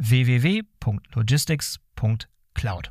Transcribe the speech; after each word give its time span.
www.logistics.cloud. 0.00 2.90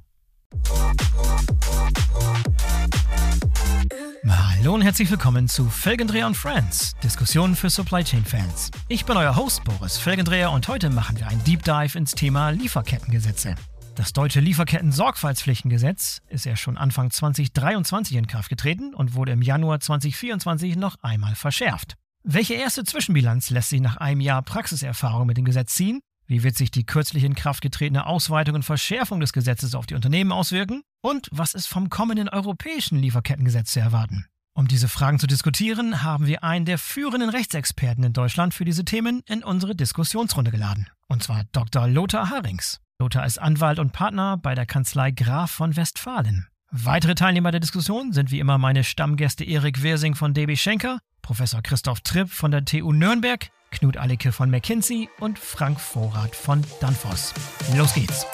Hallo 4.59 4.73
und 4.73 4.81
herzlich 4.81 5.09
willkommen 5.09 5.47
zu 5.47 5.69
Felgendreher 5.69 6.27
und 6.27 6.35
Friends, 6.35 6.93
Diskussionen 7.01 7.55
für 7.55 7.69
Supply 7.69 8.03
Chain 8.03 8.25
Fans. 8.25 8.71
Ich 8.89 9.05
bin 9.05 9.15
euer 9.15 9.37
Host 9.37 9.63
Boris 9.63 9.97
Felgendreher 9.97 10.51
und 10.51 10.67
heute 10.67 10.89
machen 10.89 11.17
wir 11.17 11.29
einen 11.29 11.41
Deep 11.45 11.63
Dive 11.63 11.97
ins 11.97 12.11
Thema 12.11 12.49
Lieferkettengesetze. 12.49 13.55
Das 13.95 14.11
deutsche 14.11 14.41
Lieferketten-Sorgfaltspflichtengesetz 14.41 16.19
ist 16.27 16.43
ja 16.43 16.57
schon 16.57 16.77
Anfang 16.77 17.09
2023 17.09 18.17
in 18.17 18.27
Kraft 18.27 18.49
getreten 18.49 18.93
und 18.93 19.15
wurde 19.15 19.31
im 19.31 19.41
Januar 19.41 19.79
2024 19.79 20.75
noch 20.75 20.97
einmal 21.01 21.35
verschärft. 21.35 21.93
Welche 22.23 22.55
erste 22.55 22.83
Zwischenbilanz 22.83 23.51
lässt 23.51 23.69
sich 23.69 23.79
nach 23.79 23.95
einem 23.95 24.19
Jahr 24.19 24.41
Praxiserfahrung 24.41 25.25
mit 25.25 25.37
dem 25.37 25.45
Gesetz 25.45 25.73
ziehen 25.73 26.01
wie 26.29 26.43
wird 26.43 26.55
sich 26.55 26.69
die 26.69 26.85
kürzlich 26.85 27.23
in 27.23 27.33
Kraft 27.33 27.61
getretene 27.61 28.05
Ausweitung 28.05 28.53
und 28.53 28.63
Verschärfung 28.63 29.19
des 29.19 29.33
Gesetzes 29.33 29.73
auf 29.73 29.87
die 29.87 29.95
Unternehmen 29.95 30.31
auswirken? 30.31 30.83
Und 31.01 31.27
was 31.31 31.55
ist 31.55 31.65
vom 31.65 31.89
kommenden 31.89 32.29
europäischen 32.29 32.99
Lieferkettengesetz 32.99 33.73
zu 33.73 33.79
erwarten? 33.79 34.27
Um 34.53 34.67
diese 34.67 34.89
Fragen 34.89 35.17
zu 35.17 35.25
diskutieren, 35.25 36.03
haben 36.03 36.27
wir 36.27 36.43
einen 36.43 36.65
der 36.65 36.77
führenden 36.77 37.31
Rechtsexperten 37.31 38.03
in 38.03 38.13
Deutschland 38.13 38.53
für 38.53 38.63
diese 38.63 38.85
Themen 38.85 39.23
in 39.25 39.43
unsere 39.43 39.75
Diskussionsrunde 39.75 40.51
geladen. 40.51 40.87
Und 41.07 41.23
zwar 41.23 41.45
Dr. 41.51 41.87
Lothar 41.87 42.29
Harings. 42.29 42.79
Lothar 42.99 43.25
ist 43.25 43.39
Anwalt 43.39 43.79
und 43.79 43.91
Partner 43.91 44.37
bei 44.37 44.53
der 44.53 44.67
Kanzlei 44.67 45.09
Graf 45.09 45.49
von 45.49 45.75
Westfalen. 45.75 46.47
Weitere 46.69 47.15
Teilnehmer 47.15 47.49
der 47.49 47.59
Diskussion 47.59 48.13
sind 48.13 48.29
wie 48.29 48.39
immer 48.39 48.59
meine 48.59 48.83
Stammgäste 48.83 49.43
Erik 49.43 49.81
Wirsing 49.81 50.13
von 50.13 50.35
DB 50.35 50.55
Schenker, 50.55 50.99
Professor 51.23 51.63
Christoph 51.63 52.01
Tripp 52.01 52.29
von 52.29 52.51
der 52.51 52.65
TU 52.65 52.91
Nürnberg 52.91 53.49
Knut 53.71 53.97
Allicke 53.97 54.31
von 54.31 54.49
McKinsey 54.49 55.09
und 55.19 55.39
Frank 55.39 55.79
Vorrat 55.79 56.35
von 56.35 56.63
Danfoss. 56.81 57.33
Los 57.75 57.93
geht's! 57.93 58.25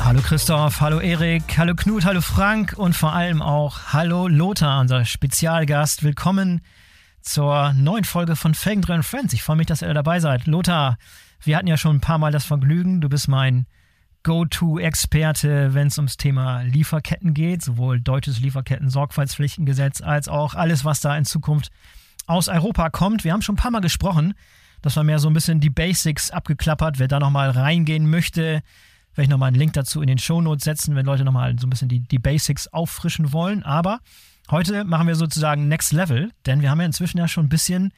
Hallo 0.00 0.20
Christoph, 0.20 0.80
hallo 0.80 1.00
Erik, 1.00 1.58
hallo 1.58 1.74
Knut, 1.74 2.04
hallo 2.04 2.20
Frank 2.20 2.74
und 2.76 2.94
vor 2.94 3.12
allem 3.12 3.42
auch 3.42 3.92
hallo 3.92 4.28
Lothar, 4.28 4.80
unser 4.80 5.04
Spezialgast. 5.04 6.02
Willkommen 6.02 6.60
zur 7.22 7.72
neuen 7.72 8.04
Folge 8.04 8.36
von 8.36 8.54
Felgendreher 8.54 9.02
Friends. 9.02 9.32
Ich 9.32 9.42
freue 9.42 9.56
mich, 9.56 9.66
dass 9.66 9.82
ihr 9.82 9.94
dabei 9.94 10.20
seid. 10.20 10.46
Lothar, 10.46 10.96
wir 11.42 11.56
hatten 11.56 11.66
ja 11.66 11.76
schon 11.76 11.96
ein 11.96 12.00
paar 12.00 12.18
Mal 12.18 12.32
das 12.32 12.44
Vergnügen. 12.44 13.00
Du 13.00 13.08
bist 13.08 13.28
mein 13.28 13.66
Go-To-Experte, 14.22 15.74
wenn 15.74 15.86
es 15.86 15.98
ums 15.98 16.16
Thema 16.16 16.62
Lieferketten 16.62 17.32
geht, 17.32 17.62
sowohl 17.62 18.00
deutsches 18.00 18.40
Lieferketten-Sorgfaltspflichtengesetz 18.40 20.00
als 20.00 20.28
auch 20.28 20.54
alles, 20.54 20.84
was 20.84 21.00
da 21.00 21.16
in 21.16 21.24
Zukunft 21.24 21.70
aus 22.26 22.48
Europa 22.48 22.90
kommt. 22.90 23.24
Wir 23.24 23.32
haben 23.32 23.42
schon 23.42 23.54
ein 23.54 23.58
paar 23.58 23.70
Mal 23.70 23.80
gesprochen. 23.80 24.34
Das 24.82 24.96
war 24.96 25.04
mehr 25.04 25.18
so 25.18 25.28
ein 25.28 25.34
bisschen 25.34 25.60
die 25.60 25.70
Basics 25.70 26.30
abgeklappert. 26.30 26.98
Wer 26.98 27.08
da 27.08 27.18
nochmal 27.18 27.50
reingehen 27.50 28.08
möchte, 28.08 28.62
werde 29.14 29.22
ich 29.22 29.28
nochmal 29.28 29.48
einen 29.48 29.56
Link 29.56 29.72
dazu 29.72 30.00
in 30.00 30.06
den 30.06 30.18
Shownotes 30.18 30.64
setzen, 30.64 30.94
wenn 30.94 31.06
Leute 31.06 31.24
nochmal 31.24 31.58
so 31.58 31.66
ein 31.66 31.70
bisschen 31.70 31.88
die, 31.88 32.00
die 32.00 32.18
Basics 32.18 32.68
auffrischen 32.68 33.32
wollen. 33.32 33.62
Aber 33.62 34.00
heute 34.50 34.84
machen 34.84 35.08
wir 35.08 35.16
sozusagen 35.16 35.68
Next 35.68 35.92
Level, 35.92 36.30
denn 36.44 36.60
wir 36.60 36.70
haben 36.70 36.80
ja 36.80 36.86
inzwischen 36.86 37.18
ja 37.18 37.28
schon 37.28 37.46
ein 37.46 37.48
bisschen 37.48 37.92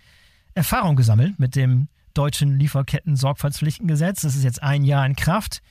Erfahrung 0.54 0.96
gesammelt 0.96 1.38
mit 1.38 1.56
dem 1.56 1.88
deutschen 2.14 2.58
Lieferketten-Sorgfaltspflichtengesetz. 2.58 4.22
Das 4.22 4.34
ist 4.34 4.44
jetzt 4.44 4.62
ein 4.62 4.84
Jahr 4.84 5.04
in 5.06 5.16
Kraft. 5.16 5.62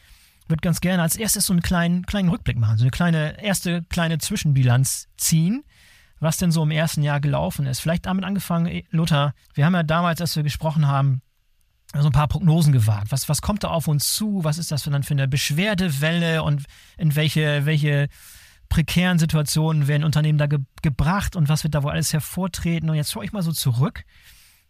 Ich 0.43 0.49
würde 0.49 0.61
ganz 0.61 0.81
gerne 0.81 1.03
als 1.03 1.15
erstes 1.15 1.45
so 1.45 1.53
einen 1.53 1.61
kleinen, 1.61 2.05
kleinen 2.05 2.29
Rückblick 2.29 2.57
machen, 2.57 2.77
so 2.77 2.83
eine 2.83 2.91
kleine, 2.91 3.41
erste 3.43 3.83
kleine 3.83 4.17
Zwischenbilanz 4.17 5.07
ziehen 5.17 5.63
was 6.19 6.37
denn 6.37 6.51
so 6.51 6.63
im 6.63 6.71
ersten 6.71 7.03
Jahr 7.03 7.19
gelaufen 7.19 7.65
ist. 7.65 7.79
Vielleicht 7.79 8.05
damit 8.05 8.25
angefangen, 8.25 8.67
eh, 8.67 8.83
Lothar, 8.89 9.33
wir 9.53 9.65
haben 9.65 9.75
ja 9.75 9.83
damals, 9.83 10.21
als 10.21 10.35
wir 10.35 10.43
gesprochen 10.43 10.87
haben, 10.87 11.21
so 11.93 12.07
ein 12.07 12.11
paar 12.11 12.27
Prognosen 12.27 12.73
gewagt. 12.73 13.11
Was, 13.11 13.29
was 13.29 13.41
kommt 13.41 13.63
da 13.63 13.69
auf 13.69 13.87
uns 13.87 14.13
zu? 14.13 14.43
Was 14.43 14.57
ist 14.57 14.71
das 14.71 14.83
für 14.83 15.03
für 15.03 15.13
eine 15.13 15.27
Beschwerdewelle 15.27 16.43
und 16.43 16.63
in 16.97 17.15
welche, 17.15 17.65
welche 17.65 18.09
prekären 18.69 19.19
Situationen 19.19 19.87
werden 19.87 20.03
Unternehmen 20.03 20.37
da 20.37 20.47
ge 20.47 20.59
gebracht 20.81 21.35
und 21.35 21.49
was 21.49 21.63
wird 21.63 21.75
da 21.75 21.83
wohl 21.83 21.91
alles 21.91 22.11
hervortreten? 22.13 22.89
Und 22.89 22.95
jetzt 22.95 23.11
schaue 23.11 23.23
ich 23.23 23.31
mal 23.31 23.41
so 23.41 23.51
zurück 23.51 24.03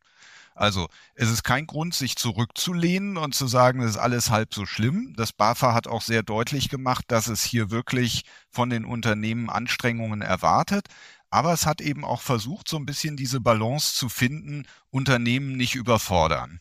Also 0.54 0.89
es 1.16 1.30
ist 1.30 1.44
kein 1.44 1.66
Grund, 1.66 1.94
sich 1.94 2.18
zurückzulehnen 2.18 3.18
und 3.18 3.33
zu 3.33 3.48
sagen, 3.48 3.81
es 3.81 3.92
ist 3.92 3.98
alles 3.98 4.30
halb 4.30 4.54
so 4.54 4.66
schlimm. 4.66 5.13
Das 5.16 5.31
BAFA 5.31 5.74
hat 5.74 5.88
auch 5.88 6.01
sehr 6.01 6.24
deutlich 6.24 6.69
gemacht, 6.69 7.06
dass 7.07 7.28
es 7.28 7.44
hier 7.44 7.72
wirklich 7.72 8.25
von 8.50 8.69
den 8.69 8.86
Unternehmen 8.86 9.50
Anstrengungen 9.50 10.22
erwartet. 10.22 10.88
Aber 11.30 11.54
es 11.54 11.66
hat 11.66 11.80
eben 11.80 12.04
auch 12.04 12.22
versucht, 12.22 12.68
so 12.68 12.78
ein 12.78 12.86
bisschen 12.86 13.16
diese 13.16 13.39
Balance 13.39 13.95
zu 13.95 14.10
finden, 14.10 14.68
Unternehmen 14.89 15.56
nicht 15.56 15.75
überfordern. 15.75 16.60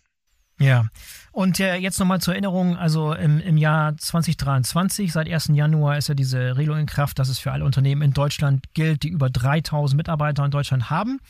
Ja, 0.61 0.87
und 1.33 1.59
äh, 1.59 1.77
jetzt 1.77 1.99
nochmal 1.99 2.21
zur 2.21 2.35
Erinnerung, 2.35 2.77
also 2.77 3.15
im, 3.15 3.41
im 3.41 3.57
Jahr 3.57 3.97
2023, 3.97 5.13
seit 5.13 5.29
1. 5.29 5.51
Januar 5.55 5.97
ist 5.97 6.09
ja 6.09 6.15
diese 6.15 6.57
Regelung 6.57 6.79
in 6.81 6.87
Kraft, 6.87 7.19
dass 7.19 7.29
es 7.29 7.39
für 7.39 7.53
alle 7.53 7.65
Unternehmen 7.65 8.03
in 8.03 8.13
Deutschland 8.13 8.65
gilt, 8.75 9.03
die 9.03 9.09
über 9.09 9.31
3000 9.31 9.97
Mitarbeiter 9.97 10.45
in 10.45 10.51
Deutschland 10.51 10.91
haben 10.91 11.21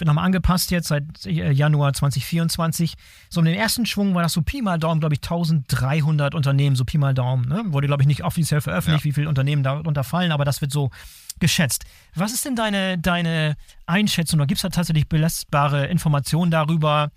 wird 0.00 0.08
nochmal 0.08 0.24
angepasst 0.24 0.70
jetzt 0.70 0.88
seit 0.88 1.04
äh, 1.26 1.52
Januar 1.52 1.92
2024. 1.92 2.94
So 3.28 3.40
in 3.40 3.46
den 3.46 3.54
ersten 3.54 3.86
Schwung 3.86 4.14
war 4.14 4.22
das 4.22 4.32
so 4.32 4.42
Pi 4.42 4.62
mal 4.62 4.78
Daumen, 4.78 5.00
glaube 5.00 5.14
ich, 5.14 5.22
1300 5.22 6.34
Unternehmen, 6.34 6.74
so 6.74 6.84
Pi 6.84 6.98
mal 6.98 7.14
Daumen. 7.14 7.48
Ne? 7.48 7.64
Wurde, 7.66 7.86
glaube 7.86 8.02
ich, 8.02 8.06
nicht 8.06 8.24
offiziell 8.24 8.60
veröffentlicht, 8.60 9.04
ja. 9.04 9.08
wie 9.08 9.12
viele 9.12 9.28
Unternehmen 9.28 9.62
darunter 9.62 10.04
fallen, 10.04 10.32
aber 10.32 10.44
das 10.44 10.60
wird 10.60 10.72
so 10.72 10.90
geschätzt. 11.38 11.84
Was 12.14 12.32
ist 12.32 12.44
denn 12.44 12.56
deine, 12.56 12.98
deine 12.98 13.56
Einschätzung? 13.86 14.40
Oder 14.40 14.46
gibt 14.46 14.58
es 14.58 14.62
da 14.62 14.68
tatsächlich 14.70 15.08
belastbare 15.08 15.86
Informationen 15.86 16.50
darüber, 16.50 17.10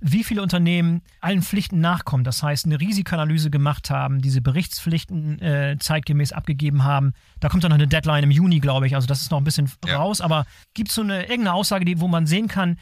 wie 0.00 0.24
viele 0.24 0.42
Unternehmen 0.42 1.02
allen 1.20 1.42
Pflichten 1.42 1.80
nachkommen, 1.80 2.24
das 2.24 2.42
heißt 2.42 2.66
eine 2.66 2.80
Risikoanalyse 2.80 3.50
gemacht 3.50 3.90
haben, 3.90 4.20
diese 4.20 4.40
Berichtspflichten 4.40 5.40
äh, 5.40 5.76
zeitgemäß 5.78 6.32
abgegeben 6.32 6.84
haben. 6.84 7.12
Da 7.38 7.48
kommt 7.48 7.64
dann 7.64 7.70
noch 7.70 7.78
eine 7.78 7.88
Deadline 7.88 8.24
im 8.24 8.30
Juni, 8.30 8.60
glaube 8.60 8.86
ich, 8.86 8.94
also 8.94 9.06
das 9.06 9.22
ist 9.22 9.30
noch 9.30 9.38
ein 9.38 9.44
bisschen 9.44 9.70
ja. 9.86 9.98
raus, 9.98 10.20
aber 10.20 10.46
gibt 10.74 10.88
es 10.88 10.94
so 10.94 11.02
eine 11.02 11.22
irgendeine 11.22 11.54
Aussage, 11.54 11.84
die, 11.84 12.00
wo 12.00 12.08
man 12.08 12.26
sehen 12.26 12.48
kann, 12.48 12.78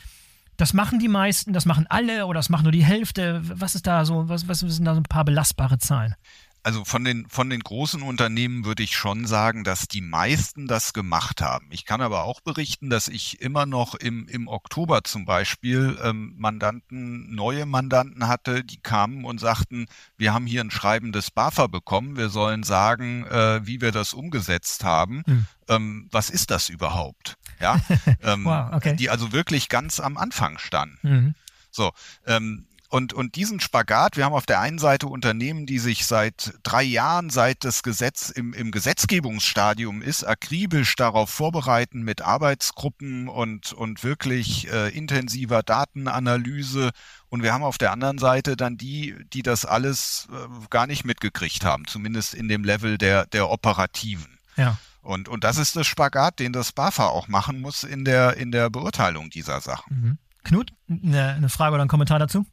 das 0.58 0.74
machen 0.74 0.98
die 0.98 1.08
meisten, 1.08 1.52
das 1.52 1.66
machen 1.66 1.86
alle 1.88 2.26
oder 2.26 2.40
das 2.40 2.48
machen 2.48 2.64
nur 2.64 2.72
die 2.72 2.84
Hälfte. 2.84 3.40
Was 3.44 3.76
ist 3.76 3.86
da 3.86 4.04
so, 4.04 4.28
was, 4.28 4.48
was 4.48 4.58
sind 4.58 4.84
da 4.84 4.94
so 4.94 5.00
ein 5.00 5.04
paar 5.04 5.24
belastbare 5.24 5.78
Zahlen? 5.78 6.16
Also 6.62 6.84
von 6.84 7.04
den, 7.04 7.28
von 7.28 7.50
den 7.50 7.60
großen 7.60 8.02
Unternehmen 8.02 8.64
würde 8.64 8.82
ich 8.82 8.96
schon 8.96 9.26
sagen, 9.26 9.64
dass 9.64 9.88
die 9.88 10.00
meisten 10.00 10.66
das 10.66 10.92
gemacht 10.92 11.40
haben. 11.40 11.68
Ich 11.70 11.84
kann 11.84 12.00
aber 12.00 12.24
auch 12.24 12.40
berichten, 12.40 12.90
dass 12.90 13.08
ich 13.08 13.40
immer 13.40 13.64
noch 13.64 13.94
im, 13.94 14.26
im 14.28 14.48
Oktober 14.48 15.04
zum 15.04 15.24
Beispiel 15.24 15.98
ähm, 16.02 16.34
Mandanten, 16.36 17.34
neue 17.34 17.64
Mandanten 17.64 18.28
hatte, 18.28 18.64
die 18.64 18.80
kamen 18.80 19.24
und 19.24 19.38
sagten, 19.38 19.86
wir 20.16 20.34
haben 20.34 20.46
hier 20.46 20.62
ein 20.62 20.70
Schreiben 20.70 21.12
des 21.12 21.30
BAFA 21.30 21.68
bekommen, 21.68 22.16
wir 22.16 22.28
sollen 22.28 22.64
sagen, 22.64 23.24
äh, 23.26 23.66
wie 23.66 23.80
wir 23.80 23.92
das 23.92 24.12
umgesetzt 24.12 24.84
haben. 24.84 25.22
Hm. 25.26 25.46
Ähm, 25.68 26.08
was 26.10 26.28
ist 26.28 26.50
das 26.50 26.68
überhaupt? 26.68 27.36
Ja, 27.60 27.80
ähm, 28.22 28.44
wow, 28.44 28.72
okay. 28.72 28.96
die 28.96 29.10
also 29.10 29.32
wirklich 29.32 29.68
ganz 29.68 30.00
am 30.00 30.16
Anfang 30.16 30.58
standen. 30.58 30.98
Mhm. 31.02 31.34
So, 31.70 31.92
ähm, 32.26 32.66
und, 32.90 33.12
und 33.12 33.36
diesen 33.36 33.60
Spagat, 33.60 34.16
wir 34.16 34.24
haben 34.24 34.32
auf 34.32 34.46
der 34.46 34.60
einen 34.60 34.78
Seite 34.78 35.08
Unternehmen, 35.08 35.66
die 35.66 35.78
sich 35.78 36.06
seit 36.06 36.54
drei 36.62 36.82
Jahren, 36.82 37.28
seit 37.28 37.64
das 37.64 37.82
Gesetz 37.82 38.30
im, 38.30 38.54
im 38.54 38.70
Gesetzgebungsstadium 38.70 40.00
ist, 40.00 40.24
akribisch 40.24 40.96
darauf 40.96 41.28
vorbereiten 41.28 42.00
mit 42.00 42.22
Arbeitsgruppen 42.22 43.28
und, 43.28 43.74
und 43.74 44.04
wirklich 44.04 44.72
äh, 44.72 44.88
intensiver 44.88 45.62
Datenanalyse. 45.62 46.90
Und 47.28 47.42
wir 47.42 47.52
haben 47.52 47.62
auf 47.62 47.76
der 47.76 47.92
anderen 47.92 48.16
Seite 48.16 48.56
dann 48.56 48.78
die, 48.78 49.14
die 49.34 49.42
das 49.42 49.66
alles 49.66 50.26
äh, 50.32 50.66
gar 50.70 50.86
nicht 50.86 51.04
mitgekriegt 51.04 51.66
haben, 51.66 51.86
zumindest 51.86 52.32
in 52.32 52.48
dem 52.48 52.64
Level 52.64 52.96
der, 52.96 53.26
der 53.26 53.50
Operativen. 53.50 54.38
Ja. 54.56 54.78
Und, 55.02 55.28
und 55.28 55.44
das 55.44 55.58
ist 55.58 55.76
das 55.76 55.86
Spagat, 55.86 56.38
den 56.38 56.54
das 56.54 56.72
BAFA 56.72 57.08
auch 57.08 57.28
machen 57.28 57.60
muss 57.60 57.84
in 57.84 58.06
der, 58.06 58.38
in 58.38 58.50
der 58.50 58.70
Beurteilung 58.70 59.28
dieser 59.28 59.60
Sachen. 59.60 59.94
Mhm. 59.94 60.18
Knut, 60.44 60.72
eine, 60.88 61.34
eine 61.34 61.48
Frage 61.50 61.74
oder 61.74 61.82
ein 61.82 61.88
Kommentar 61.88 62.18
dazu? 62.18 62.46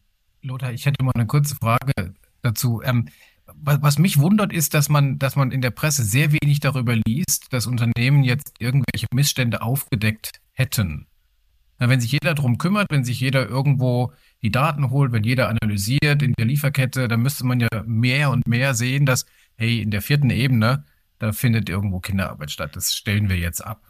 Lothar, 0.45 0.71
ich 0.71 0.85
hätte 0.85 1.03
mal 1.03 1.11
eine 1.15 1.27
kurze 1.27 1.55
Frage 1.55 2.13
dazu. 2.41 2.81
Ähm, 2.83 3.09
was, 3.53 3.81
was, 3.81 3.99
mich 3.99 4.19
wundert, 4.19 4.53
ist, 4.53 4.73
dass 4.73 4.89
man, 4.89 5.19
dass 5.19 5.35
man 5.35 5.51
in 5.51 5.61
der 5.61 5.71
Presse 5.71 6.03
sehr 6.03 6.31
wenig 6.31 6.59
darüber 6.59 6.95
liest, 7.05 7.51
dass 7.51 7.67
Unternehmen 7.67 8.23
jetzt 8.23 8.53
irgendwelche 8.59 9.07
Missstände 9.13 9.61
aufgedeckt 9.61 10.41
hätten. 10.53 11.07
Na, 11.77 11.89
wenn 11.89 11.99
sich 11.99 12.11
jeder 12.11 12.33
darum 12.33 12.57
kümmert, 12.57 12.87
wenn 12.89 13.03
sich 13.03 13.19
jeder 13.19 13.47
irgendwo 13.47 14.13
die 14.41 14.51
Daten 14.51 14.89
holt, 14.89 15.11
wenn 15.11 15.23
jeder 15.23 15.49
analysiert 15.49 16.21
in 16.21 16.33
der 16.37 16.45
Lieferkette, 16.45 17.07
dann 17.07 17.21
müsste 17.21 17.45
man 17.45 17.59
ja 17.59 17.67
mehr 17.85 18.31
und 18.31 18.47
mehr 18.47 18.73
sehen, 18.73 19.05
dass, 19.05 19.25
hey, 19.55 19.81
in 19.81 19.91
der 19.91 20.01
vierten 20.01 20.29
Ebene, 20.29 20.85
da 21.19 21.33
findet 21.33 21.69
irgendwo 21.69 21.99
Kinderarbeit 21.99 22.51
statt. 22.51 22.75
Das 22.75 22.95
stellen 22.95 23.29
wir 23.29 23.37
jetzt 23.37 23.61
ab. 23.61 23.81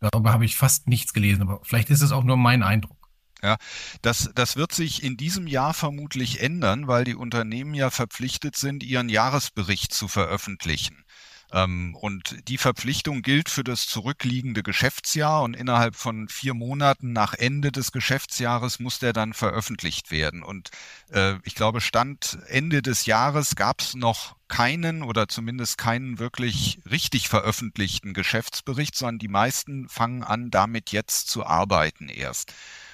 Darüber 0.00 0.32
habe 0.32 0.44
ich 0.44 0.56
fast 0.56 0.88
nichts 0.88 1.12
gelesen, 1.12 1.42
aber 1.42 1.60
vielleicht 1.62 1.90
ist 1.90 2.02
es 2.02 2.12
auch 2.12 2.24
nur 2.24 2.36
mein 2.36 2.62
Eindruck. 2.62 2.99
Ja, 3.42 3.56
das, 4.02 4.30
das 4.34 4.56
wird 4.56 4.72
sich 4.72 5.02
in 5.02 5.16
diesem 5.16 5.46
Jahr 5.46 5.72
vermutlich 5.72 6.40
ändern, 6.40 6.88
weil 6.88 7.04
die 7.04 7.14
Unternehmen 7.14 7.74
ja 7.74 7.90
verpflichtet 7.90 8.56
sind, 8.56 8.82
ihren 8.82 9.08
Jahresbericht 9.08 9.94
zu 9.94 10.08
veröffentlichen. 10.08 11.04
Ähm, 11.52 11.96
und 12.00 12.48
die 12.48 12.58
Verpflichtung 12.58 13.22
gilt 13.22 13.48
für 13.48 13.64
das 13.64 13.86
zurückliegende 13.86 14.62
Geschäftsjahr 14.62 15.42
und 15.42 15.54
innerhalb 15.54 15.96
von 15.96 16.28
vier 16.28 16.54
Monaten 16.54 17.12
nach 17.12 17.34
Ende 17.34 17.72
des 17.72 17.92
Geschäftsjahres 17.92 18.78
muss 18.78 18.98
der 18.98 19.12
dann 19.12 19.32
veröffentlicht 19.32 20.10
werden. 20.10 20.42
Und 20.42 20.70
äh, 21.10 21.34
ich 21.44 21.54
glaube, 21.54 21.80
Stand 21.80 22.38
Ende 22.46 22.82
des 22.82 23.06
Jahres 23.06 23.56
gab 23.56 23.80
es 23.80 23.94
noch 23.94 24.36
keinen 24.48 25.02
oder 25.02 25.28
zumindest 25.28 25.78
keinen 25.78 26.18
wirklich 26.18 26.80
richtig 26.88 27.28
veröffentlichten 27.28 28.14
Geschäftsbericht, 28.14 28.94
sondern 28.96 29.18
die 29.18 29.28
meisten 29.28 29.88
fangen 29.88 30.22
an, 30.22 30.50
damit 30.50 30.90
jetzt 30.90 31.28
zu 31.28 31.44
arbeiten 31.46 32.08
erst. 32.08 32.52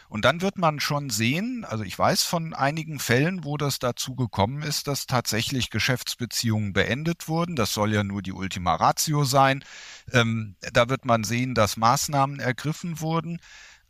Und 0.08 0.24
dann 0.24 0.40
wird 0.40 0.58
man 0.58 0.80
schon 0.80 1.10
sehen, 1.10 1.64
also 1.64 1.84
ich 1.84 1.98
weiß 1.98 2.22
von 2.22 2.54
einigen 2.54 2.98
Fällen, 2.98 3.44
wo 3.44 3.56
das 3.56 3.78
dazu 3.78 4.14
gekommen 4.14 4.62
ist, 4.62 4.86
dass 4.86 5.06
tatsächlich 5.06 5.70
Geschäftsbeziehungen 5.70 6.72
beendet 6.72 7.28
wurden. 7.28 7.56
Das 7.56 7.72
soll 7.72 7.92
ja 7.92 8.04
nur 8.04 8.22
die 8.22 8.32
Ultima 8.32 8.74
Ratio 8.74 9.24
sein. 9.24 9.64
Ähm, 10.12 10.56
da 10.72 10.88
wird 10.88 11.04
man 11.04 11.24
sehen, 11.24 11.54
dass 11.54 11.76
Maßnahmen 11.76 12.40
ergriffen 12.40 13.00
wurden. 13.00 13.40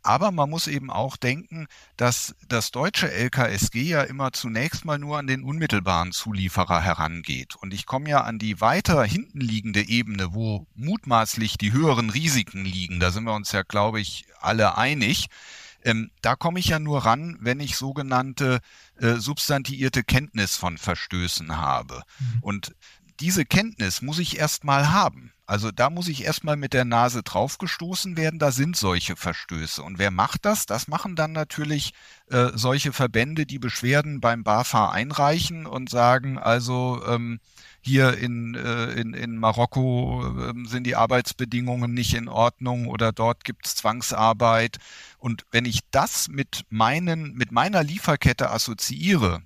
Aber 0.07 0.31
man 0.31 0.49
muss 0.49 0.67
eben 0.67 0.89
auch 0.89 1.17
denken, 1.17 1.67
dass 1.97 2.33
das 2.47 2.71
deutsche 2.71 3.11
LKSG 3.11 3.81
ja 3.81 4.03
immer 4.03 4.31
zunächst 4.31 4.85
mal 4.85 4.97
nur 4.97 5.17
an 5.17 5.27
den 5.27 5.43
unmittelbaren 5.43 6.13
Zulieferer 6.13 6.81
herangeht. 6.81 7.57
Und 7.57 7.73
ich 7.73 7.85
komme 7.85 8.09
ja 8.09 8.21
an 8.21 8.39
die 8.39 8.61
weiter 8.61 9.03
hinten 9.03 9.41
liegende 9.41 9.81
Ebene, 9.81 10.33
wo 10.33 10.65
mutmaßlich 10.75 11.57
die 11.57 11.73
höheren 11.73 12.09
Risiken 12.09 12.63
liegen. 12.63 13.01
Da 13.01 13.11
sind 13.11 13.25
wir 13.25 13.33
uns 13.33 13.51
ja, 13.51 13.63
glaube 13.63 13.99
ich, 13.99 14.27
alle 14.39 14.77
einig. 14.77 15.27
Ähm, 15.87 16.11
da 16.21 16.35
komme 16.35 16.59
ich 16.59 16.67
ja 16.67 16.79
nur 16.79 17.05
ran, 17.05 17.37
wenn 17.39 17.61
ich 17.61 17.77
sogenannte 17.77 18.59
äh, 18.97 19.13
substantiierte 19.13 20.03
Kenntnis 20.03 20.57
von 20.57 20.77
Verstößen 20.77 21.55
habe. 21.55 22.03
Mhm. 22.19 22.39
Und 22.41 22.75
diese 23.19 23.45
Kenntnis 23.45 24.01
muss 24.01 24.19
ich 24.19 24.37
erstmal 24.37 24.91
haben. 24.91 25.31
Also 25.49 25.71
da 25.71 25.89
muss 25.89 26.09
ich 26.09 26.25
erstmal 26.25 26.57
mit 26.57 26.73
der 26.73 26.83
Nase 26.83 27.23
draufgestoßen 27.23 28.17
werden, 28.17 28.37
da 28.37 28.51
sind 28.51 28.75
solche 28.75 29.15
Verstöße. 29.15 29.81
Und 29.81 29.97
wer 29.97 30.11
macht 30.11 30.43
das? 30.43 30.65
Das 30.65 30.89
machen 30.89 31.15
dann 31.15 31.31
natürlich 31.31 31.93
äh, 32.29 32.49
solche 32.53 32.91
Verbände, 32.91 33.45
die 33.45 33.57
Beschwerden 33.57 34.19
beim 34.19 34.43
BAFA 34.43 34.89
einreichen 34.91 35.65
und 35.65 35.89
sagen, 35.89 36.37
also 36.37 37.01
ähm, 37.07 37.39
hier 37.79 38.17
in, 38.17 38.55
äh, 38.55 38.91
in, 38.99 39.13
in 39.13 39.37
Marokko 39.37 40.49
äh, 40.49 40.67
sind 40.67 40.83
die 40.83 40.97
Arbeitsbedingungen 40.97 41.93
nicht 41.93 42.13
in 42.13 42.27
Ordnung 42.27 42.87
oder 42.87 43.13
dort 43.13 43.45
gibt 43.45 43.67
es 43.67 43.75
Zwangsarbeit. 43.75 44.79
Und 45.17 45.45
wenn 45.51 45.63
ich 45.63 45.79
das 45.91 46.27
mit, 46.27 46.65
meinen, 46.69 47.35
mit 47.35 47.53
meiner 47.53 47.83
Lieferkette 47.83 48.51
assoziiere, 48.51 49.43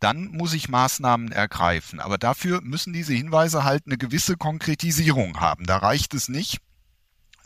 dann 0.00 0.28
muss 0.28 0.54
ich 0.54 0.68
Maßnahmen 0.68 1.30
ergreifen. 1.30 2.00
Aber 2.00 2.18
dafür 2.18 2.60
müssen 2.62 2.92
diese 2.92 3.12
Hinweise 3.12 3.64
halt 3.64 3.84
eine 3.86 3.98
gewisse 3.98 4.36
Konkretisierung 4.36 5.40
haben. 5.40 5.64
Da 5.66 5.76
reicht 5.76 6.14
es 6.14 6.28
nicht 6.28 6.58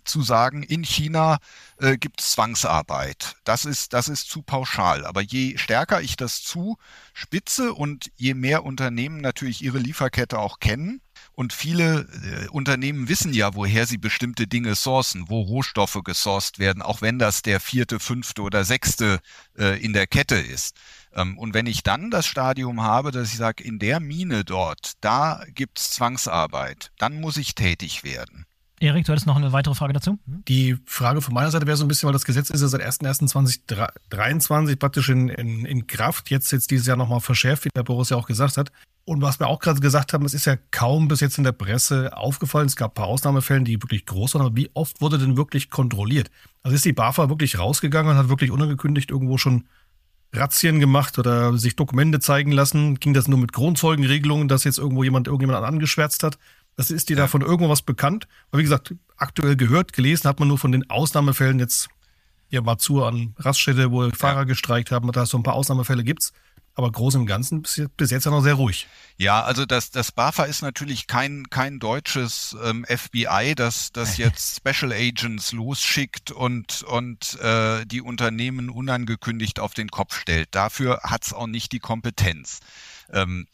zu 0.05 0.23
sagen, 0.23 0.63
in 0.63 0.85
China 0.85 1.39
äh, 1.79 1.97
gibt 1.97 2.21
es 2.21 2.33
Zwangsarbeit. 2.33 3.37
Das 3.45 3.65
ist, 3.65 3.93
das 3.93 4.09
ist 4.09 4.29
zu 4.29 4.43
pauschal. 4.43 5.07
Aber 5.07 5.23
je 5.23 5.57
stärker 5.57 6.03
ich 6.03 6.17
das 6.17 6.43
zuspitze 6.43 7.73
und 7.73 8.11
je 8.17 8.35
mehr 8.35 8.65
Unternehmen 8.65 9.21
natürlich 9.21 9.63
ihre 9.63 9.79
Lieferkette 9.79 10.39
auch 10.39 10.61
kennen, 10.61 11.01
und 11.37 11.53
viele 11.53 12.07
äh, 12.23 12.49
Unternehmen 12.49 13.09
wissen 13.09 13.33
ja, 13.33 13.55
woher 13.55 13.87
sie 13.87 13.99
bestimmte 13.99 14.47
Dinge 14.47 14.75
sourcen, 14.75 15.29
wo 15.29 15.41
Rohstoffe 15.41 16.01
gesourced 16.05 16.59
werden, 16.59 16.83
auch 16.83 17.03
wenn 17.03 17.19
das 17.19 17.43
der 17.43 17.61
vierte, 17.61 17.99
fünfte 17.99 18.43
oder 18.43 18.65
sechste 18.65 19.21
äh, 19.59 19.83
in 19.83 19.93
der 19.93 20.07
Kette 20.07 20.37
ist. 20.37 20.77
Ähm, 21.15 21.39
und 21.39 21.55
wenn 21.55 21.67
ich 21.67 21.83
dann 21.83 22.11
das 22.11 22.27
Stadium 22.27 22.83
habe, 22.83 23.11
dass 23.11 23.33
ich 23.33 23.37
sage, 23.37 23.63
in 23.63 23.79
der 23.79 24.01
Mine 24.01 24.45
dort, 24.45 24.93
da 25.01 25.43
gibt's 25.55 25.93
Zwangsarbeit, 25.93 26.91
dann 26.99 27.21
muss 27.21 27.37
ich 27.37 27.55
tätig 27.55 28.05
werden. 28.05 28.47
Erik, 28.81 29.07
du 29.07 29.13
hattest 29.13 29.27
noch 29.27 29.37
eine 29.37 29.53
weitere 29.53 29.75
Frage 29.75 29.93
dazu? 29.93 30.19
Die 30.27 30.77
Frage 30.85 31.23
von 31.23 31.33
meiner 31.33 31.51
Seite 31.51 31.67
wäre 31.67 31.77
so 31.77 31.85
ein 31.85 31.89
bisschen, 31.89 32.07
weil 32.07 32.13
das 32.13 32.25
Gesetz 32.25 32.51
ist 32.51 32.61
ja 32.61 32.69
seit 32.69 32.83
1.1.2023 32.83 34.77
praktisch 34.77 35.09
in, 35.09 35.29
in, 35.29 35.65
in 35.65 35.87
Kraft, 35.87 36.29
jetzt 36.31 36.51
jetzt 36.51 36.71
dieses 36.71 36.87
Jahr 36.87 36.97
nochmal 36.97 37.21
verschärft, 37.21 37.65
wie 37.65 37.71
der 37.75 37.85
Boris 37.85 38.11
ja 38.11 38.17
auch 38.17 38.27
gesagt 38.27 38.57
hat. 38.57 38.73
Und 39.07 39.23
was 39.23 39.39
wir 39.39 39.49
auch 39.49 39.61
gerade 39.61 39.81
gesagt 39.81 40.13
haben, 40.13 40.25
es 40.25 40.35
ist 40.35 40.47
ja 40.47 40.57
kaum 40.71 41.09
bis 41.09 41.21
jetzt 41.21 41.39
in 41.39 41.45
der 41.45 41.53
Presse 41.53 42.17
aufgefallen. 42.17 42.67
Es 42.67 42.77
gab 42.77 42.93
ein 42.93 42.95
paar 42.95 43.07
Ausnahmefälle, 43.07 43.63
die 43.63 43.83
wirklich 43.83 44.07
groß 44.07 44.35
waren, 44.35 44.47
aber 44.47 44.57
wie 44.57 44.71
oft 44.75 45.01
wurde 45.01 45.19
denn 45.19 45.37
wirklich 45.37 45.71
kontrolliert? 45.71 46.31
Also 46.63 46.75
ist 46.75 46.85
die 46.85 46.95
BAFA 46.95 47.29
wirklich 47.29 47.59
rausgegangen 47.59 48.13
und 48.13 48.19
hat 48.19 48.29
wirklich 48.29 48.51
unangekündigt 48.51 49.11
irgendwo 49.11 49.39
schon 49.39 49.65
Razzien 50.35 50.81
gemacht 50.81 51.19
oder 51.19 51.57
sich 51.57 51.77
Dokumente 51.77 52.21
zeigen 52.21 52.53
lassen? 52.53 52.97
Ging 52.97 53.15
das 53.15 53.29
nur 53.29 53.39
mit 53.39 53.53
Grundzeugenregelungen, 53.53 54.49
dass 54.49 54.65
jetzt 54.65 54.79
irgendwo 54.79 55.05
jemand 55.05 55.27
irgendjemand 55.27 55.65
angeschwärzt 55.65 56.23
hat? 56.23 56.39
Das 56.77 56.91
ist 56.91 57.09
dir 57.09 57.17
ja. 57.17 57.25
davon 57.25 57.43
irgendwas 57.43 57.83
bekannt? 57.83 58.27
Aber 58.51 58.59
wie 58.59 58.65
gesagt, 58.65 58.95
aktuell 59.17 59.57
gehört, 59.57 59.93
gelesen 59.93 60.29
hat 60.29 60.41
man 60.41 60.49
nur 60.49 60.59
von 60.59 60.73
den 60.73 60.91
Ausnahmefällen 60.91 61.59
jetzt 61.59 61.89
ja 62.51 62.61
mal 62.61 62.79
zu 62.79 63.05
an 63.05 63.35
Raststätte, 63.39 63.91
wo 63.91 64.09
Fahrer 64.11 64.41
ja. 64.41 64.45
gestreikt 64.45 64.91
haben. 64.91 65.11
Da 65.13 65.27
so 65.27 65.37
ein 65.37 65.43
paar 65.43 65.55
Ausnahmefälle 65.55 66.05
gibt's. 66.05 66.33
Aber 66.77 66.91
groß 66.91 67.15
im 67.15 67.27
Ganzen 67.27 67.63
bis, 67.63 68.11
jetzt 68.11 68.25
ja 68.25 68.31
noch 68.33 68.43
sehr 68.43 68.55
ruhig. 68.55 68.89
Ja, 69.17 69.45
also 69.45 69.65
das, 69.65 69.93
das 69.93 70.11
BAFA 70.11 70.45
ist 70.45 70.61
natürlich 70.61 71.07
kein, 71.07 71.49
kein 71.49 71.79
deutsches 71.79 72.57
ähm, 72.65 72.85
FBI, 72.85 73.55
das, 73.55 73.93
das 73.93 74.17
jetzt 74.19 74.57
Special 74.57 74.93
Agents 74.93 75.53
losschickt 75.53 76.33
und, 76.33 76.83
und 76.83 77.39
äh, 77.41 77.87
die 77.87 78.01
Unternehmen 78.01 78.71
unangekündigt 78.71 79.61
auf 79.61 79.73
den 79.73 79.89
Kopf 79.89 80.19
stellt. 80.19 80.49
Dafür 80.51 81.01
hat's 81.05 81.33
auch 81.33 81.47
nicht 81.47 81.71
die 81.71 81.79
Kompetenz. 81.79 82.59
Ähm, 83.13 83.47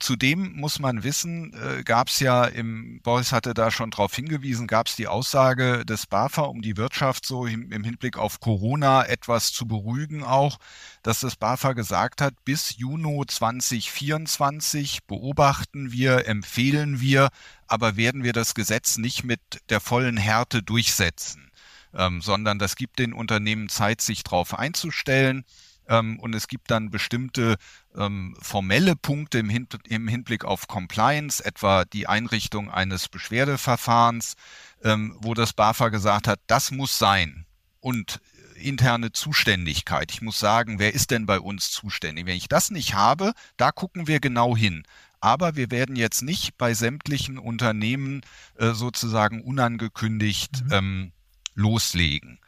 zudem 0.00 0.52
muss 0.56 0.80
man 0.80 1.04
wissen, 1.04 1.54
äh, 1.54 1.84
gab 1.84 2.08
es 2.08 2.18
ja 2.18 2.44
im, 2.44 3.00
Boris 3.02 3.30
hatte 3.32 3.54
da 3.54 3.70
schon 3.70 3.92
darauf 3.92 4.14
hingewiesen, 4.14 4.66
gab 4.66 4.88
es 4.88 4.96
die 4.96 5.06
Aussage 5.06 5.84
des 5.84 6.06
BAFA, 6.06 6.42
um 6.42 6.60
die 6.60 6.76
Wirtschaft 6.76 7.24
so 7.24 7.46
im, 7.46 7.70
im, 7.70 7.84
Hinblick 7.84 8.16
auf 8.16 8.40
Corona 8.40 9.06
etwas 9.06 9.52
zu 9.52 9.66
beruhigen 9.66 10.24
auch, 10.24 10.58
dass 11.02 11.20
das 11.20 11.36
BAFA 11.36 11.72
gesagt 11.74 12.20
hat, 12.20 12.34
bis 12.44 12.76
Juni 12.76 13.24
2024 13.26 15.04
beobachten 15.04 15.92
wir, 15.92 16.26
empfehlen 16.26 17.00
wir, 17.00 17.28
aber 17.68 17.96
werden 17.96 18.24
wir 18.24 18.32
das 18.32 18.54
Gesetz 18.54 18.98
nicht 18.98 19.22
mit 19.22 19.40
der 19.68 19.80
vollen 19.80 20.16
Härte 20.16 20.64
durchsetzen, 20.64 21.52
ähm, 21.94 22.20
sondern 22.22 22.58
das 22.58 22.74
gibt 22.74 22.98
den 22.98 23.12
Unternehmen 23.12 23.68
Zeit, 23.68 24.00
sich 24.00 24.24
darauf 24.24 24.58
einzustellen. 24.58 25.44
Ähm, 25.88 26.18
und 26.18 26.34
es 26.34 26.48
gibt 26.48 26.70
dann 26.70 26.90
bestimmte 26.90 27.56
ähm, 27.96 28.36
formelle 28.40 28.96
Punkte 28.96 29.38
im, 29.38 29.48
Hin 29.48 29.68
im, 29.88 30.08
Hinblick 30.08 30.44
auf 30.44 30.68
Compliance, 30.68 31.44
etwa 31.44 31.84
die 31.84 32.06
Einrichtung 32.06 32.70
eines 32.70 33.08
Beschwerdeverfahrens, 33.08 34.34
ähm, 34.82 35.16
wo 35.20 35.34
das 35.34 35.52
BAFA 35.52 35.88
gesagt 35.88 36.28
hat, 36.28 36.40
das 36.46 36.70
muss 36.70 36.98
sein. 36.98 37.46
Und 37.80 38.20
interne 38.56 39.12
Zuständigkeit. 39.12 40.10
Ich 40.10 40.22
muss 40.22 40.38
sagen, 40.38 40.78
wer 40.78 40.94
ist 40.94 41.10
denn 41.10 41.26
bei 41.26 41.38
uns 41.38 41.70
zuständig? 41.70 42.26
Wenn 42.26 42.36
ich 42.36 42.48
das 42.48 42.70
nicht 42.70 42.94
habe, 42.94 43.32
da 43.56 43.70
gucken 43.70 44.06
wir 44.06 44.20
genau 44.20 44.56
hin. 44.56 44.84
Aber 45.20 45.56
wir 45.56 45.70
werden 45.70 45.96
jetzt 45.96 46.22
nicht 46.22 46.56
bei 46.58 46.74
sämtlichen 46.74 47.38
Unternehmen 47.38 48.22
äh, 48.56 48.72
sozusagen 48.72 49.42
unangekündigt 49.42 50.64
mhm. 50.64 50.72
ähm, 50.72 51.12
loslegen. 51.54 52.38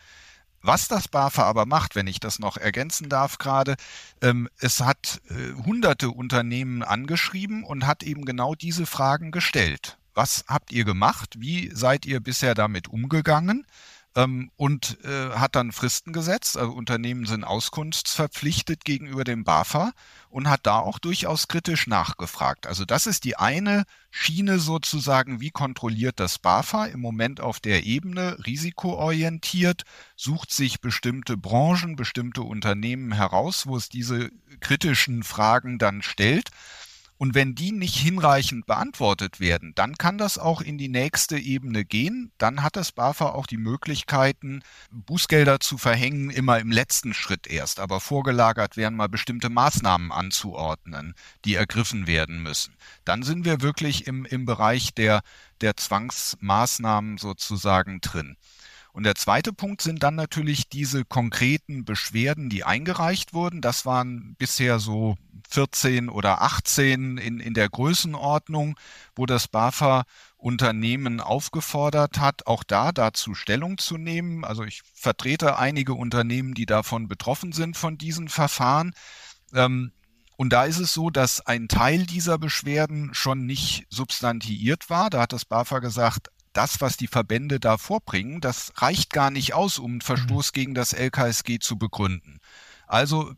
Was 0.63 0.89
das 0.89 1.09
BAFA 1.09 1.45
aber 1.45 1.67
macht, 1.67 1.95
wenn 1.95 2.07
ich 2.07 2.21
das 2.21 2.39
noch 2.39 2.57
ergänzen 2.57 3.09
darf 3.09 3.39
gerade, 3.39 3.77
ähm, 4.21 4.49
es 4.59 4.81
hat 4.81 5.21
äh, 5.29 5.53
hunderte 5.65 6.11
Unternehmen 6.11 6.83
angeschrieben 6.83 7.65
und 7.65 7.87
hat 7.87 8.03
eben 8.03 8.25
genau 8.25 8.55
diese 8.55 8.87
Fragen 8.87 9.31
gestellt. 9.31 9.99
Was 10.15 10.45
habt 10.49 10.73
ihr 10.73 10.85
gemacht? 10.85 11.37
Wie 11.39 11.71
seid 11.73 12.05
ihr 12.05 12.19
bisher 12.19 12.55
damit 12.55 12.89
umgegangen? 12.89 13.67
Ähm, 14.19 14.51
und 14.57 14.99
äh, 15.05 15.31
hat 15.31 15.55
dann 15.55 15.71
Fristen 15.71 16.13
gesetzt. 16.13 16.59
Also 16.59 16.73
Unternehmen 16.73 17.25
sind 17.25 17.45
auskunftsverpflichtet 17.45 18.85
gegenüber 18.85 19.23
dem 19.23 19.45
BAFA 19.45 19.93
und 20.29 20.51
hat 20.51 20.67
da 20.67 20.81
auch 20.81 20.99
durchaus 20.99 21.47
kritisch 21.47 21.87
nachgefragt. 21.87 22.67
Also 22.67 22.85
das 22.85 23.07
ist 23.07 23.23
die 23.23 23.37
eine 23.37 23.85
Schiene 24.11 24.59
sozusagen, 24.59 25.41
wie 25.41 25.51
kontrolliert 25.51 26.19
das 26.19 26.41
BAFA 26.41 26.87
im 26.87 27.01
Moment 27.01 27.41
auf 27.41 27.61
der 27.61 27.85
Ebene 27.85 28.37
risikoorientiert, 28.45 29.85
sucht 30.17 30.53
sich 30.53 30.81
bestimmte 30.81 31.37
Branchen, 31.37 31.95
bestimmte 31.95 32.43
Unternehmen 32.43 33.13
heraus, 33.13 33.69
wo 33.69 33.77
es 33.77 33.89
diese 33.89 34.31
kritischen 34.59 35.23
Fragen 35.23 35.79
dann 35.79 36.03
stellt 36.03 36.51
und 37.19 37.35
wenn 37.35 37.57
die 37.57 37.73
nicht 37.73 37.97
hinreichend 37.97 38.67
beantwortet 38.67 39.41
werden, 39.41 39.73
dann 39.75 39.97
kann 39.97 40.19
das 40.19 40.39
auch 40.39 40.61
in 40.61 40.79
die 40.79 40.89
nächste 40.89 41.37
Ebene 41.37 41.85
gehen. 41.85 42.31
Dann 42.39 42.63
hat 42.63 42.77
das 42.77 42.93
BAFA 42.93 43.31
auch 43.31 43.49
die 43.49 43.57
Möglichkeiten, 43.57 44.63
Bußgelder 44.93 45.59
zu 45.59 45.79
verhängen, 45.79 46.31
immer 46.31 46.61
im 46.61 46.71
letzten 46.71 47.13
Schritt 47.15 47.49
erst. 47.49 47.81
Aber 47.81 47.99
vorgelagert 47.99 48.77
werden 48.77 48.97
mal 48.97 49.09
bestimmte 49.09 49.51
Maßnahmen 49.51 50.13
anzuordnen, 50.13 51.15
die 51.45 51.57
ergriffen 51.57 52.07
werden 52.07 52.41
müssen. 52.41 52.75
Dann 53.05 53.25
sind 53.25 53.45
wir 53.45 53.63
wirklich 53.63 54.07
im, 54.07 54.25
im 54.25 54.45
Bereich 54.45 54.95
der, 54.95 55.23
der 55.61 55.77
Zwangsmaßnahmen 55.77 57.19
sozusagen 57.19 58.01
drin. 58.01 58.37
Und 58.93 59.05
der 59.05 59.15
zweite 59.15 59.53
Punkt 59.53 59.83
sind 59.83 60.03
dann 60.03 60.15
natürlich 60.15 60.69
diese 60.69 61.05
konkreten 61.05 61.85
Beschwerden, 61.85 62.49
die 62.49 62.65
eingereicht 62.65 63.33
wurden. 63.33 63.61
Das 63.61 63.87
waren 63.87 64.35
bisher 64.39 64.79
so 64.79 65.17
14 65.49 66.09
oder 66.09 66.43
18 66.43 67.19
in, 67.19 67.41
in 67.41 67.55
der 67.55 67.69
Größenordnung, 67.69 68.79
wo 69.17 69.27
das 69.27 69.49
BAFA 69.49 70.05
Unternehmen 70.37 71.21
aufgefordert 71.21 72.21
hat, 72.21 72.47
auch 72.47 72.63
da 72.63 72.93
dazu 72.93 73.35
Stellung 73.35 73.79
zu 73.79 73.97
nehmen. 73.97 74.45
Also 74.45 74.63
ich 74.63 74.83
vertrete 74.95 75.59
einige 75.59 75.95
Unternehmen, 75.95 76.55
die 76.55 76.67
davon 76.67 77.09
betroffen 77.09 77.53
sind 77.53 77.77
von 77.77 77.99
diesen 77.99 78.29
Verfahren. 78.29 78.95
Ähm, 79.55 79.93
und 80.37 80.53
da 80.53 80.65
ist 80.65 80.79
es 80.79 80.93
so, 80.93 81.11
dass 81.11 81.45
ein 81.45 81.67
Teil 81.67 82.07
dieser 82.07 82.39
Beschwerden 82.39 83.13
schon 83.13 83.45
nicht 83.47 83.87
substantiiert 83.91 84.89
war. 84.89 85.11
Da 85.11 85.23
hat 85.23 85.33
das 85.33 85.45
BAFA 85.45 85.81
gesagt, 85.81 86.29
das, 86.53 86.81
was 86.81 86.97
die 86.97 87.09
Verbände 87.09 87.59
da 87.59 87.79
vorbringen, 87.79 88.41
das 88.41 88.73
reicht 88.77 89.13
gar 89.13 89.31
nicht 89.31 89.55
aus, 89.55 89.79
um 89.79 89.93
einen 89.93 90.01
Verstoß 90.01 90.49
mhm. 90.49 90.55
gegen 90.55 90.75
das 90.75 90.93
LKSG 90.93 91.59
zu 91.59 91.79
begründen. 91.79 92.41
Also 92.87 93.33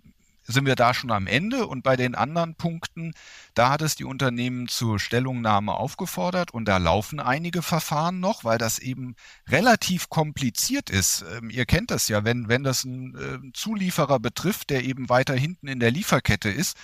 sind 0.50 0.66
wir 0.66 0.76
da 0.76 0.94
schon 0.94 1.10
am 1.10 1.26
Ende 1.26 1.66
und 1.66 1.82
bei 1.82 1.96
den 1.96 2.14
anderen 2.14 2.54
Punkten, 2.54 3.12
da 3.54 3.70
hat 3.70 3.82
es 3.82 3.94
die 3.94 4.04
Unternehmen 4.04 4.68
zur 4.68 4.98
Stellungnahme 4.98 5.74
aufgefordert 5.74 6.52
und 6.52 6.66
da 6.66 6.76
laufen 6.78 7.20
einige 7.20 7.62
Verfahren 7.62 8.20
noch, 8.20 8.44
weil 8.44 8.58
das 8.58 8.78
eben 8.78 9.14
relativ 9.48 10.08
kompliziert 10.08 10.90
ist. 10.90 11.24
Ähm, 11.36 11.50
ihr 11.50 11.66
kennt 11.66 11.90
das 11.90 12.08
ja, 12.08 12.24
wenn, 12.24 12.48
wenn 12.48 12.64
das 12.64 12.84
ein 12.84 13.14
äh, 13.16 13.52
Zulieferer 13.52 14.18
betrifft, 14.18 14.70
der 14.70 14.84
eben 14.84 15.08
weiter 15.08 15.34
hinten 15.34 15.68
in 15.68 15.80
der 15.80 15.90
Lieferkette 15.90 16.50
ist, 16.50 16.76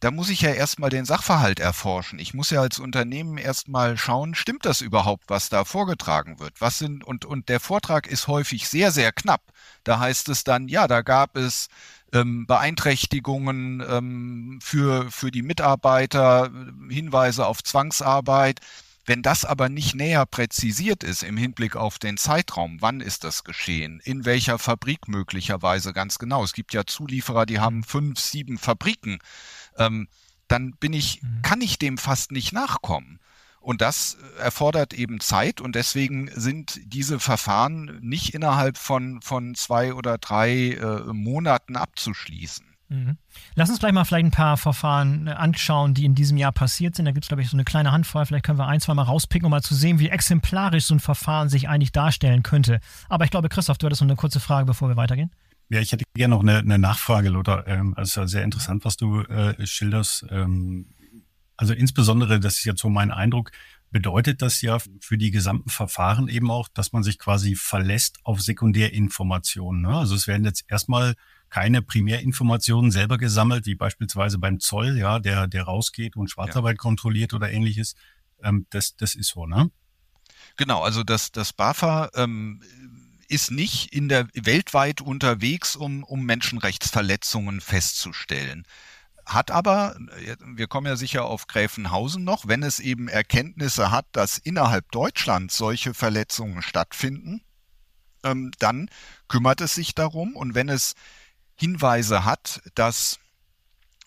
da 0.00 0.10
muss 0.10 0.30
ich 0.30 0.40
ja 0.40 0.50
erstmal 0.50 0.88
den 0.88 1.04
Sachverhalt 1.04 1.60
erforschen. 1.60 2.18
Ich 2.18 2.32
muss 2.32 2.48
ja 2.48 2.62
als 2.62 2.78
Unternehmen 2.78 3.36
erstmal 3.36 3.98
schauen, 3.98 4.34
stimmt 4.34 4.64
das 4.64 4.80
überhaupt, 4.80 5.24
was 5.28 5.50
da 5.50 5.66
vorgetragen 5.66 6.40
wird? 6.40 6.58
Was 6.58 6.78
sind, 6.78 7.04
und, 7.04 7.26
und 7.26 7.50
der 7.50 7.60
Vortrag 7.60 8.06
ist 8.06 8.26
häufig 8.26 8.66
sehr, 8.66 8.92
sehr 8.92 9.12
knapp. 9.12 9.42
Da 9.84 9.98
heißt 9.98 10.30
es 10.30 10.42
dann, 10.42 10.68
ja, 10.68 10.88
da 10.88 11.02
gab 11.02 11.36
es 11.36 11.68
ähm, 12.12 12.46
Beeinträchtigungen 12.46 13.82
ähm, 13.88 14.58
für, 14.62 15.10
für 15.10 15.30
die 15.30 15.42
Mitarbeiter, 15.42 16.50
Hinweise 16.88 17.46
auf 17.46 17.62
Zwangsarbeit. 17.62 18.60
Wenn 19.06 19.22
das 19.22 19.44
aber 19.44 19.68
nicht 19.68 19.94
näher 19.94 20.26
präzisiert 20.26 21.02
ist 21.02 21.22
im 21.22 21.36
Hinblick 21.36 21.74
auf 21.74 21.98
den 21.98 22.16
Zeitraum, 22.16 22.76
wann 22.80 23.00
ist 23.00 23.24
das 23.24 23.44
geschehen, 23.44 24.00
in 24.04 24.24
welcher 24.24 24.58
Fabrik 24.58 25.08
möglicherweise 25.08 25.92
ganz 25.92 26.18
genau. 26.18 26.44
Es 26.44 26.52
gibt 26.52 26.74
ja 26.74 26.84
Zulieferer, 26.86 27.46
die 27.46 27.58
haben 27.58 27.82
fünf, 27.82 28.20
sieben 28.20 28.58
Fabriken 28.58 29.18
ähm, 29.78 30.08
dann 30.48 30.72
bin 30.72 30.92
ich, 30.92 31.22
mhm. 31.22 31.42
kann 31.42 31.60
ich 31.60 31.78
dem 31.78 31.96
fast 31.96 32.32
nicht 32.32 32.52
nachkommen. 32.52 33.19
Und 33.60 33.82
das 33.82 34.16
erfordert 34.38 34.94
eben 34.94 35.20
Zeit 35.20 35.60
und 35.60 35.76
deswegen 35.76 36.30
sind 36.34 36.80
diese 36.84 37.20
Verfahren 37.20 37.98
nicht 38.00 38.34
innerhalb 38.34 38.78
von, 38.78 39.20
von 39.20 39.54
zwei 39.54 39.92
oder 39.92 40.16
drei 40.16 40.72
äh, 40.72 41.12
Monaten 41.12 41.76
abzuschließen. 41.76 42.64
Mhm. 42.90 43.18
Lass 43.54 43.70
uns 43.70 43.78
gleich 43.78 43.92
mal 43.92 44.04
vielleicht 44.04 44.26
ein 44.26 44.30
paar 44.32 44.56
Verfahren 44.56 45.28
äh, 45.28 45.30
anschauen, 45.30 45.94
die 45.94 46.04
in 46.04 46.16
diesem 46.16 46.36
Jahr 46.36 46.50
passiert 46.50 46.96
sind. 46.96 47.04
Da 47.04 47.12
gibt 47.12 47.24
es, 47.24 47.28
glaube 47.28 47.42
ich, 47.42 47.48
so 47.48 47.56
eine 47.56 47.64
kleine 47.64 47.92
Handvoll. 47.92 48.26
Vielleicht 48.26 48.44
können 48.44 48.58
wir 48.58 48.66
ein, 48.66 48.80
zwei 48.80 48.94
Mal 48.94 49.04
rauspicken, 49.04 49.46
um 49.46 49.50
mal 49.50 49.62
zu 49.62 49.76
sehen, 49.76 50.00
wie 50.00 50.08
exemplarisch 50.08 50.86
so 50.86 50.94
ein 50.94 51.00
Verfahren 51.00 51.48
sich 51.48 51.68
eigentlich 51.68 51.92
darstellen 51.92 52.42
könnte. 52.42 52.80
Aber 53.08 53.24
ich 53.24 53.30
glaube, 53.30 53.48
Christoph, 53.48 53.78
du 53.78 53.86
hattest 53.86 54.02
noch 54.02 54.08
eine 54.08 54.16
kurze 54.16 54.40
Frage, 54.40 54.66
bevor 54.66 54.88
wir 54.88 54.96
weitergehen. 54.96 55.30
Ja, 55.68 55.78
ich 55.78 55.92
hätte 55.92 56.04
gerne 56.14 56.34
noch 56.34 56.42
eine, 56.42 56.58
eine 56.58 56.78
Nachfrage, 56.80 57.28
Lothar. 57.28 57.64
Ähm, 57.68 57.94
also 57.96 58.26
sehr 58.26 58.42
interessant, 58.42 58.84
was 58.84 58.96
du 58.96 59.20
äh, 59.20 59.64
schilderst. 59.64 60.26
Ähm, 60.30 60.86
also 61.60 61.74
insbesondere, 61.74 62.40
das 62.40 62.56
ist 62.56 62.64
jetzt 62.64 62.80
so 62.80 62.88
mein 62.88 63.10
Eindruck, 63.10 63.52
bedeutet 63.90 64.40
das 64.40 64.62
ja 64.62 64.78
für 64.78 65.18
die 65.18 65.30
gesamten 65.30 65.68
Verfahren 65.68 66.28
eben 66.28 66.50
auch, 66.50 66.68
dass 66.68 66.92
man 66.92 67.02
sich 67.02 67.18
quasi 67.18 67.54
verlässt 67.54 68.18
auf 68.22 68.40
Sekundärinformationen. 68.40 69.82
Ne? 69.82 69.94
Also 69.94 70.14
es 70.14 70.26
werden 70.26 70.46
jetzt 70.46 70.64
erstmal 70.68 71.16
keine 71.50 71.82
Primärinformationen 71.82 72.90
selber 72.90 73.18
gesammelt, 73.18 73.66
wie 73.66 73.74
beispielsweise 73.74 74.38
beim 74.38 74.58
Zoll, 74.58 74.96
ja, 74.96 75.18
der, 75.18 75.48
der 75.48 75.64
rausgeht 75.64 76.16
und 76.16 76.30
Schwarzarbeit 76.30 76.76
ja. 76.78 76.82
kontrolliert 76.82 77.34
oder 77.34 77.50
ähnliches. 77.50 77.94
Ähm, 78.42 78.64
das, 78.70 78.96
das 78.96 79.14
ist 79.14 79.28
so, 79.28 79.44
ne? 79.44 79.70
Genau, 80.56 80.82
also 80.82 81.02
das, 81.02 81.30
das 81.30 81.52
BAFA 81.52 82.08
ähm, 82.14 82.62
ist 83.28 83.50
nicht 83.50 83.92
in 83.92 84.08
der 84.08 84.28
weltweit 84.32 85.02
unterwegs, 85.02 85.76
um, 85.76 86.04
um 86.04 86.24
Menschenrechtsverletzungen 86.24 87.60
festzustellen 87.60 88.64
hat 89.32 89.50
aber, 89.50 89.96
wir 90.44 90.66
kommen 90.66 90.86
ja 90.86 90.96
sicher 90.96 91.24
auf 91.24 91.46
Gräfenhausen 91.46 92.24
noch, 92.24 92.48
wenn 92.48 92.62
es 92.62 92.80
eben 92.80 93.08
Erkenntnisse 93.08 93.90
hat, 93.90 94.06
dass 94.12 94.38
innerhalb 94.38 94.90
Deutschlands 94.90 95.56
solche 95.56 95.94
Verletzungen 95.94 96.62
stattfinden, 96.62 97.40
ähm, 98.24 98.50
dann 98.58 98.90
kümmert 99.28 99.60
es 99.60 99.74
sich 99.74 99.94
darum. 99.94 100.34
Und 100.34 100.54
wenn 100.54 100.68
es 100.68 100.94
Hinweise 101.54 102.24
hat, 102.24 102.60
dass 102.74 103.20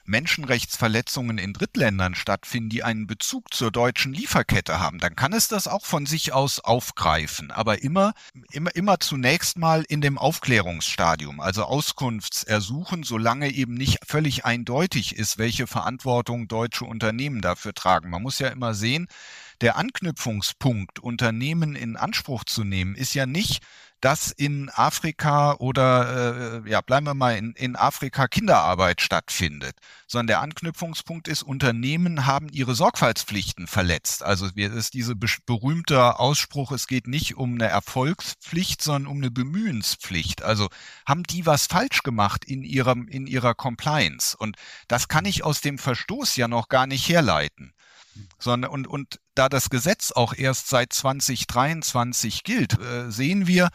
Menschenrechtsverletzungen 0.05 1.37
in 1.37 1.53
Drittländern 1.53 2.15
stattfinden, 2.15 2.69
die 2.69 2.83
einen 2.83 3.07
Bezug 3.07 3.53
zur 3.53 3.71
deutschen 3.71 4.13
Lieferkette 4.13 4.79
haben, 4.79 4.99
dann 4.99 5.15
kann 5.15 5.33
es 5.33 5.47
das 5.47 5.67
auch 5.67 5.85
von 5.85 6.05
sich 6.05 6.33
aus 6.33 6.59
aufgreifen, 6.59 7.51
aber 7.51 7.81
immer, 7.81 8.13
immer, 8.51 8.75
immer 8.75 8.99
zunächst 8.99 9.57
mal 9.57 9.83
in 9.87 10.01
dem 10.01 10.17
Aufklärungsstadium, 10.17 11.39
also 11.39 11.63
Auskunftsersuchen, 11.63 13.03
solange 13.03 13.49
eben 13.49 13.75
nicht 13.75 13.99
völlig 14.05 14.45
eindeutig 14.45 15.15
ist, 15.15 15.37
welche 15.37 15.67
Verantwortung 15.67 16.47
deutsche 16.47 16.85
Unternehmen 16.85 17.41
dafür 17.41 17.73
tragen. 17.73 18.09
Man 18.09 18.21
muss 18.21 18.39
ja 18.39 18.49
immer 18.49 18.73
sehen, 18.73 19.07
der 19.61 19.77
Anknüpfungspunkt, 19.77 20.99
Unternehmen 20.99 21.75
in 21.75 21.95
Anspruch 21.95 22.43
zu 22.43 22.63
nehmen, 22.63 22.95
ist 22.95 23.13
ja 23.13 23.25
nicht, 23.25 23.63
dass 24.03 24.31
in 24.31 24.69
Afrika 24.69 25.53
oder 25.53 26.61
äh, 26.65 26.69
ja, 26.69 26.81
bleiben 26.81 27.05
wir 27.05 27.13
mal 27.13 27.37
in, 27.37 27.53
in 27.53 27.77
Afrika 27.77 28.27
Kinderarbeit 28.27 28.99
stattfindet, 28.99 29.77
sondern 30.07 30.27
der 30.27 30.41
Anknüpfungspunkt 30.41 31.29
ist, 31.29 31.41
Unternehmen 31.41 32.25
haben 32.25 32.49
ihre 32.49 32.75
Sorgfaltspflichten 32.75 33.65
verletzt. 33.65 34.21
Also 34.21 34.47
es 34.47 34.73
ist 34.73 34.93
diese 34.93 35.15
berühmte 35.15 36.19
Ausspruch, 36.19 36.73
es 36.73 36.87
geht 36.87 37.07
nicht 37.07 37.37
um 37.37 37.53
eine 37.53 37.69
Erfolgspflicht, 37.69 38.81
sondern 38.81 39.09
um 39.09 39.17
eine 39.19 39.31
Bemühenspflicht. 39.31 40.43
Also 40.43 40.67
haben 41.07 41.23
die 41.23 41.45
was 41.45 41.67
falsch 41.67 42.03
gemacht 42.03 42.43
in 42.43 42.63
ihrem, 42.63 43.07
in 43.07 43.25
ihrer 43.25 43.55
Compliance. 43.55 44.35
Und 44.37 44.57
das 44.89 45.07
kann 45.07 45.23
ich 45.23 45.45
aus 45.45 45.61
dem 45.61 45.77
Verstoß 45.77 46.35
ja 46.35 46.49
noch 46.49 46.67
gar 46.67 46.87
nicht 46.87 47.07
herleiten 47.07 47.73
sondern 48.39 48.71
und, 48.71 48.87
und 48.87 49.19
da 49.35 49.49
das 49.49 49.69
Gesetz 49.69 50.11
auch 50.11 50.33
erst 50.33 50.69
seit 50.69 50.93
2023 50.93 52.43
gilt, 52.43 52.79
äh, 52.79 53.11
sehen 53.11 53.47
wir, 53.47 53.69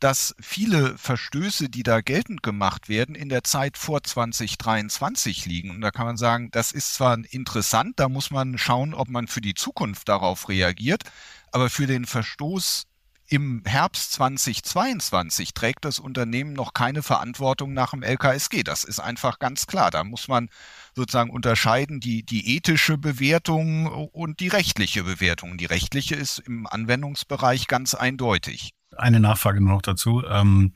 dass 0.00 0.34
viele 0.40 0.96
Verstöße, 0.96 1.68
die 1.68 1.82
da 1.82 2.00
geltend 2.00 2.42
gemacht 2.42 2.88
werden, 2.88 3.14
in 3.14 3.28
der 3.28 3.44
Zeit 3.44 3.76
vor 3.76 4.02
2023 4.02 5.44
liegen. 5.44 5.70
Und 5.70 5.82
da 5.82 5.90
kann 5.90 6.06
man 6.06 6.16
sagen, 6.16 6.50
das 6.50 6.72
ist 6.72 6.94
zwar 6.94 7.18
interessant, 7.30 8.00
da 8.00 8.08
muss 8.08 8.30
man 8.30 8.56
schauen, 8.56 8.94
ob 8.94 9.08
man 9.08 9.28
für 9.28 9.42
die 9.42 9.54
Zukunft 9.54 10.08
darauf 10.08 10.48
reagiert, 10.48 11.04
aber 11.52 11.68
für 11.68 11.86
den 11.86 12.06
Verstoß 12.06 12.86
im 13.30 13.62
Herbst 13.64 14.12
2022 14.14 15.54
trägt 15.54 15.84
das 15.84 16.00
Unternehmen 16.00 16.52
noch 16.52 16.74
keine 16.74 17.02
Verantwortung 17.02 17.72
nach 17.72 17.92
dem 17.92 18.02
LKSG. 18.02 18.64
Das 18.64 18.82
ist 18.82 18.98
einfach 18.98 19.38
ganz 19.38 19.68
klar. 19.68 19.92
Da 19.92 20.02
muss 20.02 20.26
man 20.26 20.48
sozusagen 20.96 21.30
unterscheiden 21.30 22.00
die, 22.00 22.24
die 22.24 22.56
ethische 22.56 22.98
Bewertung 22.98 23.86
und 23.86 24.40
die 24.40 24.48
rechtliche 24.48 25.04
Bewertung. 25.04 25.58
Die 25.58 25.66
rechtliche 25.66 26.16
ist 26.16 26.40
im 26.40 26.66
Anwendungsbereich 26.66 27.68
ganz 27.68 27.94
eindeutig. 27.94 28.72
Eine 28.96 29.20
Nachfrage 29.20 29.62
noch 29.62 29.82
dazu. 29.82 30.24
Ähm, 30.26 30.72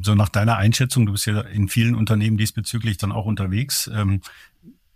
so 0.00 0.14
nach 0.14 0.30
deiner 0.30 0.56
Einschätzung, 0.56 1.04
du 1.04 1.12
bist 1.12 1.26
ja 1.26 1.42
in 1.42 1.68
vielen 1.68 1.94
Unternehmen 1.94 2.38
diesbezüglich 2.38 2.96
dann 2.96 3.12
auch 3.12 3.26
unterwegs. 3.26 3.90
Ähm, 3.92 4.22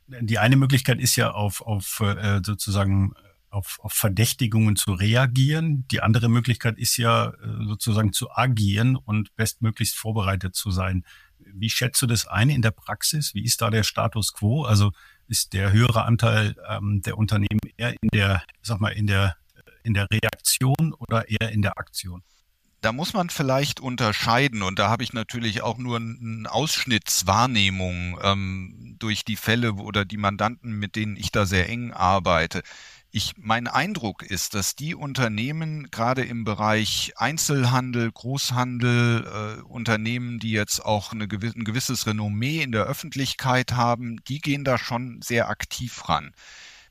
die 0.07 0.39
eine 0.39 0.57
Möglichkeit 0.57 1.01
ist 1.01 1.17
ja 1.17 1.33
auf, 1.33 1.61
auf 1.61 2.01
äh, 2.01 2.41
sozusagen 2.43 3.13
auf, 3.53 3.79
auf 3.83 3.93
Verdächtigungen 3.93 4.77
zu 4.77 4.93
reagieren. 4.93 5.87
Die 5.91 6.01
andere 6.01 6.29
Möglichkeit 6.29 6.79
ist 6.79 6.97
ja 6.97 7.29
äh, 7.29 7.33
sozusagen 7.67 8.13
zu 8.13 8.31
agieren 8.31 8.97
und 8.97 9.35
bestmöglichst 9.37 9.97
vorbereitet 9.97 10.55
zu 10.55 10.71
sein. 10.71 11.05
Wie 11.39 11.71
schätzt 11.71 12.01
du 12.01 12.07
das 12.07 12.27
ein 12.27 12.51
in 12.51 12.63
der 12.63 12.71
Praxis? 12.71 13.35
Wie 13.35 13.45
ist 13.45 13.61
da 13.61 13.71
der 13.71 13.83
Status 13.83 14.33
quo? 14.33 14.65
Also 14.65 14.93
ist 15.29 15.53
der 15.53 15.73
höhere 15.73 16.05
Anteil 16.05 16.57
ähm, 16.69 17.03
der 17.03 17.19
Unternehmen 17.19 17.61
eher 17.77 17.95
in 18.01 18.09
der, 18.13 18.43
sag 18.63 18.81
mal, 18.81 18.91
in 18.91 19.07
der, 19.07 19.37
in 19.83 19.95
der 19.95 20.09
Reaktion 20.11 20.95
oder 20.99 21.29
eher 21.29 21.51
in 21.51 21.63
der 21.63 21.79
Aktion? 21.79 22.23
Da 22.81 22.93
muss 22.93 23.13
man 23.13 23.31
vielleicht 23.31 23.79
unterscheiden 23.79 24.63
und 24.63 24.81
da 24.81 24.89
habe 24.89 25.05
ich 25.05 25.13
natürlich 25.13 25.63
auch 25.63 25.79
nur 25.79 25.99
eine 25.99 26.51
Ausschnittswahrnehmung 26.51 28.19
ähm, 28.21 28.97
durch 28.99 29.25
die 29.25 29.37
Fälle 29.37 29.75
oder 29.75 30.05
die 30.05 30.17
Mandanten, 30.17 30.73
mit 30.73 30.97
denen 30.97 31.17
ich 31.17 31.31
da 31.31 31.47
sehr 31.47 31.69
eng 31.69 31.93
arbeite. 31.93 32.63
Ich, 33.15 33.35
mein 33.37 33.67
Eindruck 33.67 34.23
ist, 34.23 34.55
dass 34.55 34.75
die 34.75 34.95
Unternehmen 34.95 35.91
gerade 35.91 36.25
im 36.25 36.45
Bereich 36.45 37.13
Einzelhandel, 37.17 38.11
Großhandel, 38.11 39.59
äh, 39.61 39.63
Unternehmen, 39.65 40.39
die 40.39 40.53
jetzt 40.53 40.83
auch 40.83 41.13
eine 41.13 41.29
gew 41.29 41.47
ein 41.55 41.65
gewisses 41.65 42.07
Renommee 42.07 42.63
in 42.63 42.73
der 42.73 42.85
Öffentlichkeit 42.85 43.73
haben, 43.73 44.25
die 44.29 44.41
gehen 44.41 44.65
da 44.65 44.79
schon 44.79 45.21
sehr 45.21 45.51
aktiv 45.51 46.09
ran. 46.09 46.33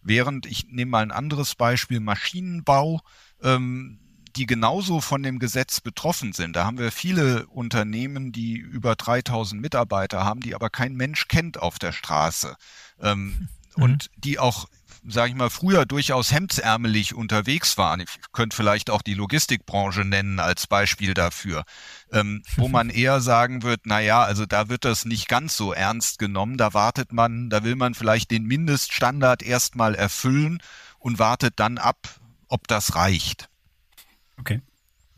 Während 0.03 0.45
ich 0.45 0.67
nehme 0.67 0.91
mal 0.91 1.01
ein 1.01 1.11
anderes 1.11 1.55
Beispiel 1.55 1.99
Maschinenbau, 1.99 3.01
ähm, 3.41 3.99
die 4.35 4.45
genauso 4.45 5.01
von 5.01 5.23
dem 5.23 5.39
Gesetz 5.39 5.81
betroffen 5.81 6.33
sind. 6.33 6.55
Da 6.55 6.65
haben 6.65 6.77
wir 6.77 6.91
viele 6.91 7.47
Unternehmen, 7.47 8.31
die 8.31 8.57
über 8.57 8.95
3000 8.95 9.59
Mitarbeiter 9.59 10.23
haben, 10.23 10.41
die 10.41 10.53
aber 10.53 10.69
kein 10.69 10.93
Mensch 10.93 11.27
kennt 11.27 11.59
auf 11.59 11.79
der 11.79 11.93
Straße. 11.93 12.55
Ähm, 13.01 13.25
mhm. 13.75 13.83
Und 13.83 14.11
die 14.17 14.37
auch 14.37 14.67
sage 15.07 15.29
ich 15.29 15.35
mal, 15.35 15.49
früher 15.49 15.85
durchaus 15.85 16.31
hemdsärmelig 16.31 17.15
unterwegs 17.15 17.77
waren. 17.77 18.01
Ich 18.01 18.09
könnte 18.31 18.55
vielleicht 18.55 18.89
auch 18.89 19.01
die 19.01 19.13
Logistikbranche 19.13 20.05
nennen 20.05 20.39
als 20.39 20.67
Beispiel 20.67 21.13
dafür, 21.13 21.63
ähm, 22.11 22.43
wo 22.55 22.67
man 22.67 22.89
eher 22.91 23.21
sagen 23.21 23.63
wird, 23.63 23.81
na 23.85 23.99
ja, 23.99 24.23
also 24.23 24.45
da 24.45 24.69
wird 24.69 24.85
das 24.85 25.05
nicht 25.05 25.27
ganz 25.27 25.57
so 25.57 25.73
ernst 25.73 26.19
genommen. 26.19 26.57
Da 26.57 26.73
wartet 26.73 27.11
man, 27.11 27.49
da 27.49 27.63
will 27.63 27.75
man 27.75 27.93
vielleicht 27.93 28.31
den 28.31 28.45
Mindeststandard 28.45 29.43
erstmal 29.43 29.95
erfüllen 29.95 30.61
und 30.99 31.19
wartet 31.19 31.53
dann 31.57 31.77
ab, 31.77 31.97
ob 32.47 32.67
das 32.67 32.95
reicht. 32.95 33.49
Okay. 34.37 34.61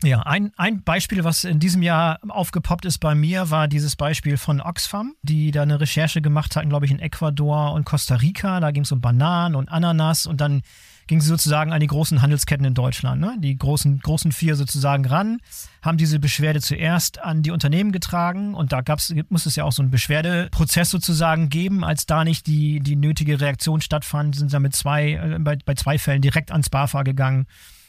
Ja, 0.04 0.20
ein, 0.20 0.52
ein 0.58 0.82
Beispiel, 0.82 1.24
was 1.24 1.44
in 1.44 1.60
diesem 1.60 1.80
Jahr 1.80 2.18
aufgepoppt 2.28 2.84
ist 2.84 2.98
bei 2.98 3.14
mir, 3.14 3.50
war 3.50 3.68
dieses 3.68 3.96
Beispiel 3.96 4.36
von 4.36 4.60
Oxfam, 4.60 5.14
die 5.22 5.50
da 5.50 5.62
eine 5.62 5.80
Recherche 5.80 6.20
gemacht 6.20 6.56
hatten, 6.56 6.68
glaube 6.68 6.84
ich, 6.84 6.92
in 6.92 6.98
Ecuador 6.98 7.72
und 7.72 7.86
Costa 7.86 8.16
Rica. 8.16 8.60
Da 8.60 8.70
ging 8.70 8.82
es 8.82 8.92
um 8.92 9.00
Bananen 9.00 9.54
und 9.54 9.70
Ananas 9.70 10.26
und 10.26 10.42
dann 10.42 10.60
ging 11.06 11.22
sie 11.22 11.28
sozusagen 11.28 11.72
an 11.72 11.80
die 11.80 11.86
großen 11.86 12.20
Handelsketten 12.20 12.66
in 12.66 12.74
Deutschland, 12.74 13.20
ne? 13.20 13.36
die 13.38 13.56
großen, 13.56 14.00
großen 14.00 14.32
vier 14.32 14.56
sozusagen 14.56 15.06
ran, 15.06 15.38
haben 15.82 15.98
diese 15.98 16.18
Beschwerde 16.18 16.60
zuerst 16.60 17.22
an 17.22 17.42
die 17.42 17.50
Unternehmen 17.50 17.92
getragen 17.92 18.54
und 18.54 18.72
da 18.72 18.82
gab's, 18.82 19.14
muss 19.28 19.46
es 19.46 19.56
ja 19.56 19.64
auch 19.64 19.72
so 19.72 19.82
einen 19.82 19.90
Beschwerdeprozess 19.90 20.90
sozusagen 20.90 21.48
geben. 21.48 21.84
Als 21.84 22.06
da 22.06 22.24
nicht 22.24 22.46
die, 22.46 22.80
die 22.80 22.96
nötige 22.96 23.40
Reaktion 23.40 23.80
stattfand, 23.80 24.36
sind 24.36 24.50
sie 24.50 24.60
mit 24.60 24.74
zwei, 24.74 25.12
äh, 25.12 25.38
bei, 25.40 25.56
bei 25.64 25.74
zwei 25.74 25.98
Fällen 25.98 26.22
direkt 26.22 26.52
ans 26.52 26.68
BAFA 26.68 27.02
gegangen 27.04 27.46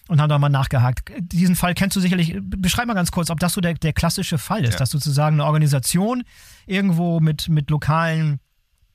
und 0.07 0.21
haben 0.21 0.29
da 0.29 0.37
mal 0.37 0.49
nachgehakt. 0.49 1.11
Diesen 1.19 1.55
Fall 1.55 1.73
kennst 1.73 1.95
du 1.95 1.99
sicherlich. 1.99 2.37
Beschreib 2.41 2.87
mal 2.87 2.93
ganz 2.93 3.11
kurz, 3.11 3.29
ob 3.29 3.39
das 3.39 3.53
so 3.53 3.61
der, 3.61 3.73
der 3.73 3.93
klassische 3.93 4.37
Fall 4.37 4.63
ist, 4.63 4.73
ja. 4.73 4.79
dass 4.79 4.89
sozusagen 4.91 5.35
eine 5.35 5.45
Organisation 5.45 6.23
irgendwo 6.65 7.19
mit, 7.19 7.49
mit 7.49 7.69
lokalen 7.69 8.39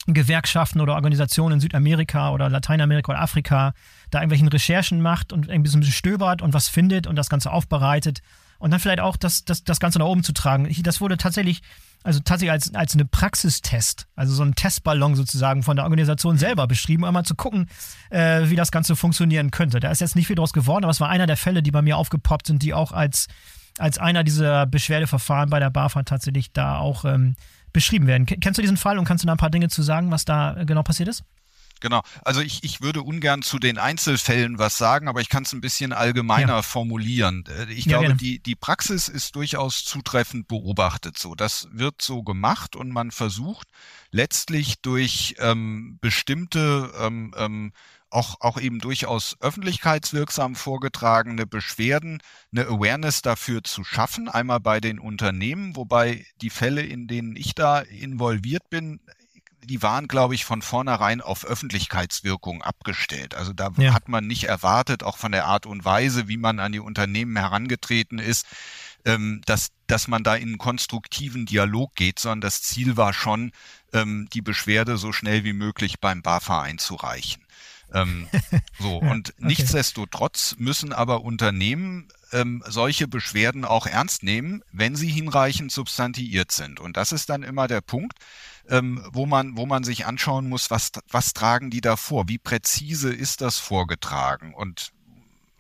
Gewerkschaften 0.07 0.81
oder 0.81 0.95
Organisationen 0.95 1.55
in 1.55 1.61
Südamerika 1.61 2.31
oder 2.31 2.49
Lateinamerika 2.49 3.13
oder 3.13 3.21
Afrika 3.21 3.73
da 4.11 4.19
irgendwelchen 4.19 4.49
Recherchen 4.49 5.03
macht 5.03 5.33
und 5.33 5.51
ein 5.51 5.63
bisschen 5.63 5.83
stöbert 5.83 6.43
und 6.43 6.55
was 6.55 6.69
findet 6.69 7.07
und 7.07 7.17
das 7.17 7.29
Ganze 7.29 7.53
aufbereitet 7.53 8.21
und 8.59 8.71
dann 8.71 8.81
vielleicht 8.81 9.01
auch 9.01 9.17
das, 9.17 9.45
das, 9.45 9.65
das 9.65 9.81
Ganze 9.81 9.99
nach 9.99 10.07
oben 10.07 10.23
zu 10.23 10.33
tragen. 10.33 10.69
Das 10.83 11.01
wurde 11.01 11.17
tatsächlich 11.17 11.63
also 12.03 12.21
tatsächlich 12.21 12.53
als, 12.53 12.75
als 12.75 12.95
eine 12.95 13.05
Praxistest, 13.05 14.07
also 14.17 14.33
so 14.33 14.43
ein 14.43 14.55
Testballon 14.55 15.15
sozusagen 15.15 15.63
von 15.63 15.77
der 15.77 15.85
Organisation 15.85 16.39
selber 16.39 16.67
beschrieben, 16.67 17.03
um 17.03 17.09
einmal 17.09 17.25
zu 17.25 17.35
gucken, 17.35 17.69
äh, 18.11 18.49
wie 18.49 18.57
das 18.57 18.71
Ganze 18.71 18.97
funktionieren 18.97 19.51
könnte. 19.51 19.81
Da 19.81 19.91
ist 19.91 20.01
jetzt 20.01 20.17
nicht 20.17 20.27
viel 20.27 20.37
draus 20.37 20.53
geworden, 20.53 20.85
aber 20.85 20.91
es 20.93 21.01
war 21.01 21.09
einer 21.09 21.27
der 21.27 21.37
Fälle, 21.37 21.63
die 21.63 21.71
bei 21.71 21.83
mir 21.83 21.97
aufgepoppt 21.97 22.47
sind, 22.47 22.63
die 22.63 22.73
auch 22.73 22.93
als, 22.93 23.27
als 23.79 23.99
einer 23.99 24.25
dieser 24.25 24.67
Beschwerdeverfahren 24.67 25.51
bei 25.51 25.61
der 25.61 25.71
BAFA 25.71 26.05
tatsächlich 26.05 26.53
da 26.53 26.79
auch 26.79 27.05
ähm, 27.05 27.35
beschrieben 27.73 28.07
werden. 28.07 28.27
Kennst 28.27 28.59
du 28.59 28.63
diesen 28.63 28.77
Fall 28.77 28.99
und 28.99 29.05
kannst 29.05 29.25
du 29.25 29.27
da 29.27 29.35
ein 29.35 29.39
paar 29.39 29.51
Dinge 29.51 29.69
zu 29.69 29.83
sagen, 29.83 30.11
was 30.11 30.25
da 30.25 30.57
äh, 30.57 30.65
genau 30.65 30.83
passiert 30.83 31.09
ist? 31.09 31.23
Genau. 31.81 32.03
Also 32.23 32.41
ich, 32.41 32.63
ich 32.63 32.81
würde 32.81 33.03
ungern 33.03 33.43
zu 33.43 33.59
den 33.59 33.79
Einzelfällen 33.79 34.59
was 34.59 34.77
sagen, 34.79 35.09
aber 35.09 35.21
ich 35.21 35.29
kann 35.29 35.45
es 35.45 35.53
ein 35.53 35.61
bisschen 35.61 35.93
allgemeiner 35.93 36.57
ja. 36.57 36.63
formulieren. 36.63 37.45
Äh, 37.49 37.73
ich 37.73 37.87
ja, 37.87 37.99
glaube, 37.99 38.15
die, 38.17 38.39
die 38.39 38.55
Praxis 38.55 39.09
ist 39.09 39.35
durchaus 39.35 39.85
zutreffend 39.85 40.47
beobachtet 40.49 41.19
so. 41.19 41.35
Das 41.35 41.69
wird 41.73 42.03
so 42.03 42.23
gemacht 42.23 42.77
und 42.77 42.91
man 42.91 43.11
versucht 43.11 43.69
letztlich 44.11 44.81
durch 44.83 45.37
ähm, 45.39 45.99
bestimmte 46.01 46.93
ähm, 47.01 47.35
ähm, 47.37 47.73
auch, 48.11 48.41
auch 48.41 48.61
eben 48.61 48.81
durchaus 48.81 49.37
öffentlichkeitswirksam 49.41 50.57
vorgetragene 50.57 51.47
Beschwerden 51.47 52.21
eine 52.53 52.67
Awareness 52.67 53.23
dafür 53.23 53.63
zu 53.63 53.85
schaffen, 53.85 54.29
einmal 54.29 54.61
bei 54.61 54.81
den 54.81 54.99
Unternehmen, 54.99 55.77
wobei 55.77 56.27
die 56.41 56.51
Fälle, 56.51 56.83
in 56.83 57.07
denen 57.07 57.37
ich 57.37 57.55
da 57.55 57.81
involviert 57.81 58.69
bin, 58.69 59.01
die 59.65 59.83
waren, 59.83 60.09
glaube 60.09 60.35
ich, 60.35 60.45
von 60.45 60.63
vornherein 60.63 61.21
auf 61.21 61.45
Öffentlichkeitswirkung 61.45 62.63
abgestellt. 62.63 63.35
Also 63.35 63.53
da 63.53 63.71
ja. 63.77 63.95
hat 63.95 64.09
man 64.09 64.27
nicht 64.27 64.45
erwartet, 64.45 65.03
auch 65.03 65.17
von 65.17 65.33
der 65.33 65.47
Art 65.47 65.67
und 65.67 65.85
Weise, 65.85 66.29
wie 66.29 66.37
man 66.37 66.59
an 66.61 66.73
die 66.73 66.81
Unternehmen 66.81 67.37
herangetreten 67.37 68.19
ist, 68.19 68.47
ähm, 69.05 69.43
dass, 69.47 69.71
dass 69.87 70.09
man 70.09 70.23
da 70.23 70.35
in 70.35 70.49
einen 70.49 70.59
konstruktiven 70.59 71.47
Dialog 71.47 71.95
geht, 71.95 72.19
sondern 72.19 72.43
das 72.43 72.63
Ziel 72.63 72.97
war 72.97 73.13
schon, 73.13 73.53
ähm, 73.93 74.29
die 74.33 74.43
Beschwerde 74.43 74.97
so 74.97 75.13
schnell 75.13 75.45
wie 75.45 75.53
möglich 75.53 76.01
beim 76.01 76.23
BAFA 76.23 76.63
einzureichen. 76.63 77.45
Ähm, 77.93 78.29
so, 78.79 78.99
und 78.99 79.31
okay. 79.31 79.47
nichtsdestotrotz 79.47 80.57
müssen 80.59 80.93
aber 80.93 81.23
Unternehmen 81.23 82.09
ähm, 82.33 82.63
solche 82.67 83.09
Beschwerden 83.09 83.65
auch 83.65 83.87
ernst 83.87 84.23
nehmen, 84.23 84.63
wenn 84.73 84.97
sie 84.97 85.09
hinreichend 85.09 85.73
substantiiert 85.73 86.53
sind. 86.53 86.81
Und 86.81 86.97
das 86.97 87.13
ist 87.13 87.29
dann 87.29 87.43
immer 87.43 87.67
der 87.67 87.81
Punkt, 87.81 88.19
ähm, 88.69 89.05
wo 89.13 89.27
man, 89.27 89.57
wo 89.57 89.67
man 89.67 89.85
sich 89.85 90.07
anschauen 90.07 90.49
muss, 90.49 90.71
was, 90.71 90.93
was 91.09 91.33
tragen 91.33 91.71
die 91.71 91.81
da 91.81 91.97
vor? 91.97 92.29
Wie 92.29 92.39
präzise 92.39 93.13
ist 93.13 93.41
das 93.41 93.59
vorgetragen? 93.59 94.55
Und 94.55 94.93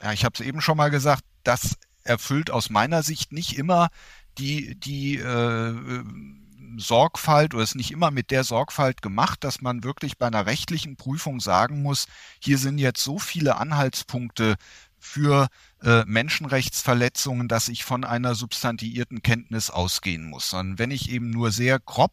ja, 0.03 0.13
ich 0.13 0.25
habe 0.25 0.35
es 0.35 0.41
eben 0.41 0.61
schon 0.61 0.77
mal 0.77 0.91
gesagt, 0.91 1.25
das 1.45 1.77
erfüllt 2.05 2.51
aus 2.51 2.71
meiner 2.71 3.03
Sicht 3.03 3.33
nicht 3.33 3.57
immer 3.57 3.89
die, 4.39 4.75
die 4.79 5.17
äh, 5.17 5.75
Sorgfalt 6.77 7.55
oder 7.55 7.63
ist 7.63 7.75
nicht 7.75 7.91
immer 7.91 8.11
mit 8.11 8.31
der 8.31 8.45
Sorgfalt 8.45 9.03
gemacht, 9.03 9.45
dass 9.45 9.61
man 9.61 9.85
wirklich 9.85 10.19
bei 10.19 10.27
einer 10.27 10.47
rechtlichen 10.47 10.97
Prüfung 10.97 11.41
sagen 11.41 11.83
muss, 11.83 12.07
hier 12.39 12.59
sind 12.59 12.79
jetzt 12.79 13.03
so 13.03 13.19
viele 13.19 13.57
Anhaltspunkte 13.57 14.57
für 14.99 15.49
äh, 15.83 16.05
Menschenrechtsverletzungen, 16.05 17.49
dass 17.49 17.69
ich 17.69 17.85
von 17.85 18.05
einer 18.05 18.35
substantiierten 18.35 19.23
Kenntnis 19.23 19.71
ausgehen 19.71 20.25
muss, 20.25 20.51
sondern 20.51 20.79
wenn 20.79 20.91
ich 20.91 21.11
eben 21.11 21.31
nur 21.31 21.51
sehr 21.51 21.79
grob 21.81 22.13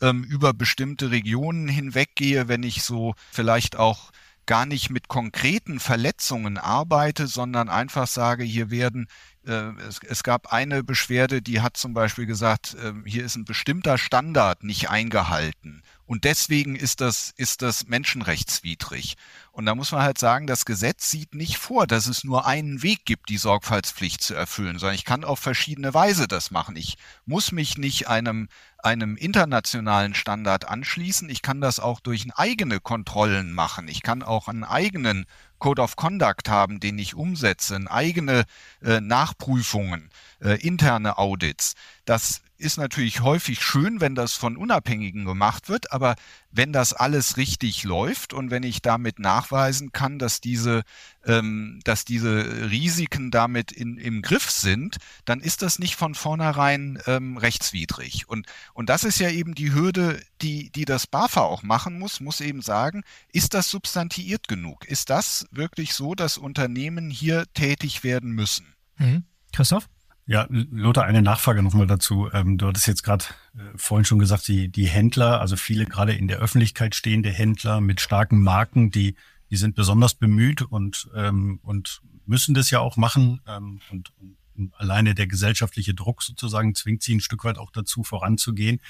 ähm, 0.00 0.24
über 0.24 0.52
bestimmte 0.52 1.10
Regionen 1.10 1.68
hinweggehe, 1.68 2.48
wenn 2.48 2.62
ich 2.62 2.82
so 2.82 3.14
vielleicht 3.30 3.76
auch 3.76 4.10
gar 4.46 4.66
nicht 4.66 4.90
mit 4.90 5.08
konkreten 5.08 5.80
Verletzungen 5.80 6.58
arbeite, 6.58 7.26
sondern 7.26 7.68
einfach 7.68 8.06
sage, 8.06 8.44
hier 8.44 8.70
werden 8.70 9.08
äh, 9.46 9.72
es, 9.88 10.00
es, 10.06 10.22
gab 10.22 10.52
eine 10.52 10.82
Beschwerde, 10.82 11.42
die 11.42 11.60
hat 11.60 11.76
zum 11.76 11.94
Beispiel 11.94 12.26
gesagt, 12.26 12.74
äh, 12.74 12.92
hier 13.06 13.24
ist 13.24 13.36
ein 13.36 13.44
bestimmter 13.44 13.98
Standard 13.98 14.64
nicht 14.64 14.90
eingehalten. 14.90 15.82
Und 16.06 16.24
deswegen 16.24 16.76
ist 16.76 17.00
das, 17.00 17.32
ist 17.36 17.62
das 17.62 17.86
menschenrechtswidrig. 17.86 19.16
Und 19.52 19.64
da 19.66 19.74
muss 19.74 19.92
man 19.92 20.02
halt 20.02 20.18
sagen, 20.18 20.46
das 20.46 20.66
Gesetz 20.66 21.10
sieht 21.10 21.34
nicht 21.34 21.56
vor, 21.56 21.86
dass 21.86 22.06
es 22.06 22.24
nur 22.24 22.46
einen 22.46 22.82
Weg 22.82 23.06
gibt, 23.06 23.30
die 23.30 23.38
Sorgfaltspflicht 23.38 24.22
zu 24.22 24.34
erfüllen, 24.34 24.78
sondern 24.78 24.96
ich 24.96 25.06
kann 25.06 25.24
auf 25.24 25.38
verschiedene 25.38 25.94
Weise 25.94 26.28
das 26.28 26.50
machen. 26.50 26.76
Ich 26.76 26.96
muss 27.24 27.52
mich 27.52 27.78
nicht 27.78 28.08
einem, 28.08 28.48
einem 28.84 29.16
internationalen 29.16 30.14
Standard 30.14 30.68
anschließen. 30.68 31.28
Ich 31.30 31.42
kann 31.42 31.60
das 31.60 31.80
auch 31.80 32.00
durch 32.00 32.26
eigene 32.36 32.80
Kontrollen 32.80 33.52
machen. 33.52 33.88
Ich 33.88 34.02
kann 34.02 34.22
auch 34.22 34.48
einen 34.48 34.64
eigenen 34.64 35.26
Code 35.58 35.80
of 35.82 35.96
Conduct 35.96 36.48
haben, 36.48 36.80
den 36.80 36.98
ich 36.98 37.14
umsetze, 37.14 37.80
eigene 37.90 38.44
äh, 38.82 39.00
Nachprüfungen, 39.00 40.10
äh, 40.40 40.60
interne 40.60 41.16
Audits. 41.16 41.74
Das 42.04 42.42
ist 42.64 42.78
natürlich 42.78 43.20
häufig 43.20 43.62
schön, 43.62 44.00
wenn 44.00 44.14
das 44.14 44.32
von 44.32 44.56
Unabhängigen 44.56 45.24
gemacht 45.24 45.68
wird, 45.68 45.92
aber 45.92 46.16
wenn 46.50 46.72
das 46.72 46.92
alles 46.92 47.36
richtig 47.36 47.84
läuft 47.84 48.32
und 48.32 48.50
wenn 48.50 48.62
ich 48.62 48.80
damit 48.80 49.18
nachweisen 49.18 49.92
kann, 49.92 50.18
dass 50.18 50.40
diese, 50.40 50.82
ähm, 51.26 51.80
dass 51.84 52.04
diese 52.04 52.70
Risiken 52.70 53.30
damit 53.30 53.70
in, 53.70 53.98
im 53.98 54.22
Griff 54.22 54.50
sind, 54.50 54.96
dann 55.24 55.40
ist 55.40 55.62
das 55.62 55.78
nicht 55.78 55.96
von 55.96 56.14
vornherein 56.14 56.98
ähm, 57.06 57.36
rechtswidrig. 57.36 58.28
Und, 58.28 58.46
und 58.72 58.88
das 58.88 59.04
ist 59.04 59.20
ja 59.20 59.28
eben 59.28 59.54
die 59.54 59.72
Hürde, 59.74 60.20
die, 60.40 60.70
die 60.70 60.86
das 60.86 61.06
BAFA 61.06 61.42
auch 61.42 61.62
machen 61.62 61.98
muss, 61.98 62.20
muss 62.20 62.40
eben 62.40 62.62
sagen, 62.62 63.04
ist 63.32 63.54
das 63.54 63.68
substantiiert 63.68 64.48
genug? 64.48 64.86
Ist 64.86 65.10
das 65.10 65.46
wirklich 65.50 65.94
so, 65.94 66.14
dass 66.14 66.38
Unternehmen 66.38 67.10
hier 67.10 67.44
tätig 67.52 68.04
werden 68.04 68.32
müssen? 68.32 68.74
Mhm. 68.96 69.24
Christoph? 69.52 69.88
Ja, 70.26 70.46
Lothar, 70.48 71.04
eine 71.04 71.20
Nachfrage 71.20 71.62
nochmal 71.62 71.86
dazu. 71.86 72.30
Ähm, 72.32 72.56
du 72.56 72.66
hattest 72.66 72.86
jetzt 72.86 73.02
gerade 73.02 73.26
äh, 73.56 73.76
vorhin 73.76 74.06
schon 74.06 74.18
gesagt, 74.18 74.48
die, 74.48 74.68
die 74.68 74.86
Händler, 74.86 75.40
also 75.40 75.56
viele 75.56 75.84
gerade 75.84 76.14
in 76.14 76.28
der 76.28 76.38
Öffentlichkeit 76.38 76.94
stehende 76.94 77.30
Händler 77.30 77.82
mit 77.82 78.00
starken 78.00 78.42
Marken, 78.42 78.90
die, 78.90 79.16
die 79.50 79.56
sind 79.56 79.74
besonders 79.74 80.14
bemüht 80.14 80.62
und, 80.62 81.10
ähm, 81.14 81.60
und 81.62 82.00
müssen 82.24 82.54
das 82.54 82.70
ja 82.70 82.80
auch 82.80 82.96
machen. 82.96 83.42
Ähm, 83.46 83.80
und, 83.90 84.12
und 84.56 84.74
alleine 84.76 85.14
der 85.14 85.26
gesellschaftliche 85.26 85.92
Druck 85.92 86.22
sozusagen 86.22 86.74
zwingt 86.74 87.02
sie 87.02 87.16
ein 87.16 87.20
Stück 87.20 87.44
weit 87.44 87.58
auch 87.58 87.70
dazu, 87.70 88.02
voranzugehen. 88.02 88.80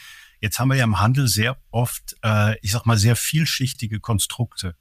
Jetzt 0.41 0.61
haben 0.61 0.69
wir 0.69 0.77
ja 0.77 0.85
im 0.85 1.01
Handel 1.01 1.27
sehr 1.27 1.57
oft, 1.73 2.15
äh, 2.23 2.57
ich 2.61 2.71
sag 2.71 2.87
mal, 2.87 2.99
sehr 2.99 3.17
vielschichtige 3.17 3.99
Konstrukte. 3.99 4.77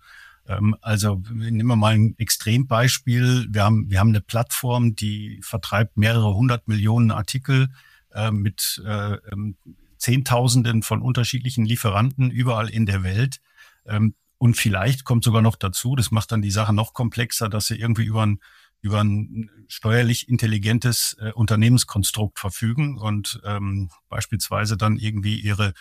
Ähm, 0.47 0.75
also 0.81 1.21
nehmen 1.31 1.67
wir 1.67 1.75
mal 1.75 1.93
ein 1.93 2.15
Extrembeispiel. 2.17 3.47
Wir 3.49 3.63
haben, 3.63 3.89
wir 3.89 3.99
haben 3.99 4.09
eine 4.09 4.21
Plattform, 4.21 4.95
die 4.95 5.39
vertreibt 5.41 5.97
mehrere 5.97 6.35
hundert 6.35 6.67
Millionen 6.67 7.11
Artikel 7.11 7.69
äh, 8.13 8.31
mit 8.31 8.81
äh, 8.85 9.13
ähm, 9.31 9.55
Zehntausenden 9.97 10.83
von 10.83 11.01
unterschiedlichen 11.01 11.65
Lieferanten 11.65 12.29
überall 12.29 12.69
in 12.69 12.85
der 12.85 13.03
Welt. 13.03 13.39
Ähm, 13.85 14.15
und 14.37 14.57
vielleicht 14.57 15.05
kommt 15.05 15.23
sogar 15.23 15.41
noch 15.41 15.55
dazu, 15.55 15.95
das 15.95 16.11
macht 16.11 16.33
dann 16.33 16.41
die 16.41 16.51
Sache 16.51 16.73
noch 16.73 16.93
komplexer, 16.93 17.47
dass 17.47 17.67
sie 17.67 17.79
irgendwie 17.79 18.03
über 18.03 18.25
ein, 18.25 18.39
über 18.81 19.01
ein 19.01 19.49
steuerlich 19.69 20.27
intelligentes 20.27 21.15
äh, 21.21 21.31
Unternehmenskonstrukt 21.31 22.39
verfügen 22.39 22.97
und 22.97 23.39
ähm, 23.45 23.89
beispielsweise 24.09 24.75
dann 24.75 24.97
irgendwie 24.97 25.39
ihre 25.39 25.73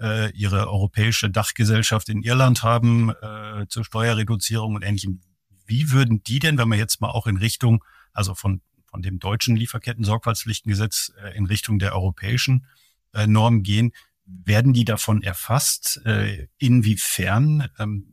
äh, 0.00 0.30
ihre 0.32 0.68
europäische 0.68 1.30
Dachgesellschaft 1.30 2.08
in 2.08 2.22
Irland 2.22 2.62
haben 2.62 3.10
äh, 3.10 3.66
zur 3.68 3.84
Steuerreduzierung 3.84 4.74
und 4.74 4.82
ähnlichem. 4.82 5.20
Wie 5.66 5.90
würden 5.90 6.22
die 6.22 6.38
denn, 6.38 6.58
wenn 6.58 6.68
wir 6.68 6.78
jetzt 6.78 7.00
mal 7.00 7.10
auch 7.10 7.26
in 7.26 7.36
Richtung, 7.36 7.84
also 8.12 8.34
von, 8.34 8.62
von 8.86 9.02
dem 9.02 9.18
deutschen 9.18 9.56
Lieferketten-Sorgfaltspflichtengesetz 9.56 11.12
äh, 11.22 11.36
in 11.36 11.46
Richtung 11.46 11.78
der 11.78 11.94
europäischen 11.94 12.66
äh, 13.12 13.26
Norm 13.26 13.62
gehen, 13.62 13.92
werden 14.24 14.72
die 14.72 14.84
davon 14.84 15.22
erfasst? 15.22 16.00
Äh, 16.04 16.48
inwiefern? 16.58 17.68
Ähm, 17.78 18.06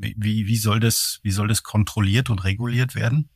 wie, 0.00 0.46
wie, 0.46 0.56
soll 0.56 0.80
das, 0.80 1.20
wie 1.22 1.30
soll 1.30 1.48
das 1.48 1.62
kontrolliert 1.62 2.30
und 2.30 2.44
reguliert 2.44 2.94
werden? 2.94 3.30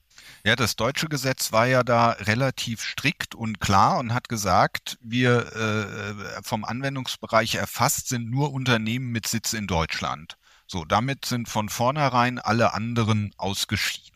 Ja, 0.46 0.54
das 0.54 0.76
deutsche 0.76 1.08
Gesetz 1.08 1.50
war 1.50 1.66
ja 1.66 1.82
da 1.82 2.10
relativ 2.10 2.80
strikt 2.80 3.34
und 3.34 3.58
klar 3.58 3.98
und 3.98 4.14
hat 4.14 4.28
gesagt, 4.28 4.96
wir 5.02 5.52
äh, 5.56 6.40
vom 6.44 6.64
Anwendungsbereich 6.64 7.56
erfasst 7.56 8.06
sind 8.06 8.30
nur 8.30 8.52
Unternehmen 8.52 9.10
mit 9.10 9.26
Sitz 9.26 9.54
in 9.54 9.66
Deutschland. 9.66 10.36
So, 10.68 10.84
damit 10.84 11.24
sind 11.24 11.48
von 11.48 11.68
vornherein 11.68 12.38
alle 12.38 12.74
anderen 12.74 13.34
ausgeschieden. 13.36 14.15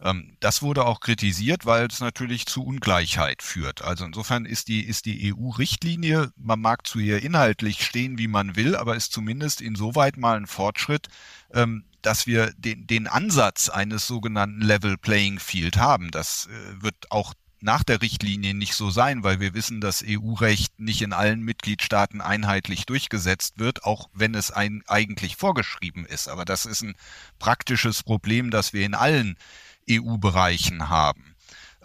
Ähm, 0.00 0.36
das 0.40 0.62
wurde 0.62 0.84
auch 0.84 1.00
kritisiert, 1.00 1.66
weil 1.66 1.86
es 1.86 2.00
natürlich 2.00 2.46
zu 2.46 2.64
Ungleichheit 2.64 3.42
führt. 3.42 3.82
Also 3.82 4.04
insofern 4.04 4.44
ist 4.44 4.68
die, 4.68 4.80
ist 4.84 5.06
die 5.06 5.34
EU-Richtlinie, 5.34 6.32
man 6.36 6.60
mag 6.60 6.86
zu 6.86 6.98
ihr 6.98 7.22
inhaltlich 7.22 7.84
stehen, 7.84 8.18
wie 8.18 8.28
man 8.28 8.56
will, 8.56 8.76
aber 8.76 8.96
ist 8.96 9.12
zumindest 9.12 9.60
insoweit 9.60 10.16
mal 10.16 10.36
ein 10.36 10.46
Fortschritt, 10.46 11.08
ähm, 11.52 11.84
dass 12.02 12.26
wir 12.26 12.52
den, 12.52 12.86
den 12.86 13.06
Ansatz 13.06 13.68
eines 13.68 14.06
sogenannten 14.06 14.60
Level 14.60 14.96
Playing 14.96 15.40
Field 15.40 15.76
haben. 15.76 16.10
Das 16.10 16.46
äh, 16.46 16.82
wird 16.82 17.10
auch 17.10 17.34
nach 17.60 17.82
der 17.82 18.02
Richtlinie 18.02 18.54
nicht 18.54 18.74
so 18.74 18.90
sein, 18.90 19.24
weil 19.24 19.40
wir 19.40 19.54
wissen, 19.54 19.80
dass 19.80 20.04
EU-Recht 20.06 20.78
nicht 20.78 21.02
in 21.02 21.12
allen 21.12 21.40
Mitgliedstaaten 21.40 22.20
einheitlich 22.20 22.86
durchgesetzt 22.86 23.58
wird, 23.58 23.84
auch 23.84 24.08
wenn 24.12 24.34
es 24.34 24.50
ein, 24.50 24.82
eigentlich 24.86 25.36
vorgeschrieben 25.36 26.04
ist. 26.04 26.28
Aber 26.28 26.44
das 26.44 26.66
ist 26.66 26.82
ein 26.82 26.94
praktisches 27.38 28.02
Problem, 28.02 28.50
das 28.50 28.72
wir 28.72 28.84
in 28.84 28.94
allen 28.94 29.36
EU-Bereichen 29.88 30.88
haben. 30.88 31.35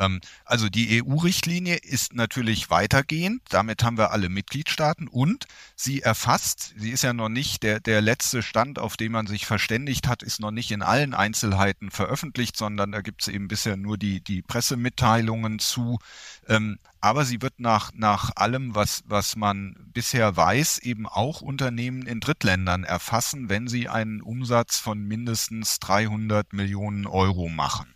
Ähm, 0.02 0.20
also 0.46 0.68
die 0.68 1.02
EU-Richtlinie 1.04 1.78
ist 1.78 2.14
natürlich 2.14 2.70
weitergehend. 2.70 3.44
Damit 3.50 3.84
haben 3.84 3.98
wir 3.98 4.12
alle 4.12 4.30
Mitgliedstaaten 4.30 5.08
und 5.08 5.46
sie 5.76 6.02
erfasst, 6.02 6.74
sie 6.76 6.90
ist 6.90 7.04
ja 7.04 7.14
noch 7.14 7.30
nicht, 7.30 7.64
der, 7.64 7.80
der 7.80 8.02
letzte 8.02 8.42
Stand, 8.42 8.80
auf 8.80 8.98
den 8.98 9.12
man 9.12 9.28
sich 9.28 9.46
verständigt 9.46 10.08
hat, 10.08 10.24
ist 10.24 10.40
noch 10.40 10.52
nicht 10.52 10.72
in 10.72 10.82
allen 10.82 11.14
Einzelheiten 11.14 11.92
veröffentlicht, 11.92 12.58
sondern 12.58 12.92
da 12.92 13.02
gibt 13.02 13.22
es 13.22 13.28
eben 13.28 13.48
bisher 13.48 13.78
nur 13.78 13.98
die, 13.98 14.22
die 14.22 14.42
Pressemitteilungen 14.42 15.60
zu. 15.60 16.00
Ähm, 16.48 16.80
aber 17.00 17.26
sie 17.26 17.42
wird 17.42 17.60
nach, 17.60 17.92
nach 17.94 18.32
allem, 18.36 18.76
was, 18.76 19.04
was 19.06 19.36
man 19.36 19.76
bisher 19.94 20.36
weiß, 20.36 20.80
eben 20.80 21.08
auch 21.08 21.42
Unternehmen 21.42 22.06
in 22.06 22.20
Drittländern 22.20 22.84
erfassen, 22.84 23.50
wenn 23.50 23.68
sie 23.68 23.90
einen 23.90 24.22
Umsatz 24.22 24.78
von 24.78 25.04
mindestens 25.04 25.80
300 25.80 26.54
Millionen 26.54 27.08
Euro 27.08 27.50
machen. 27.50 27.94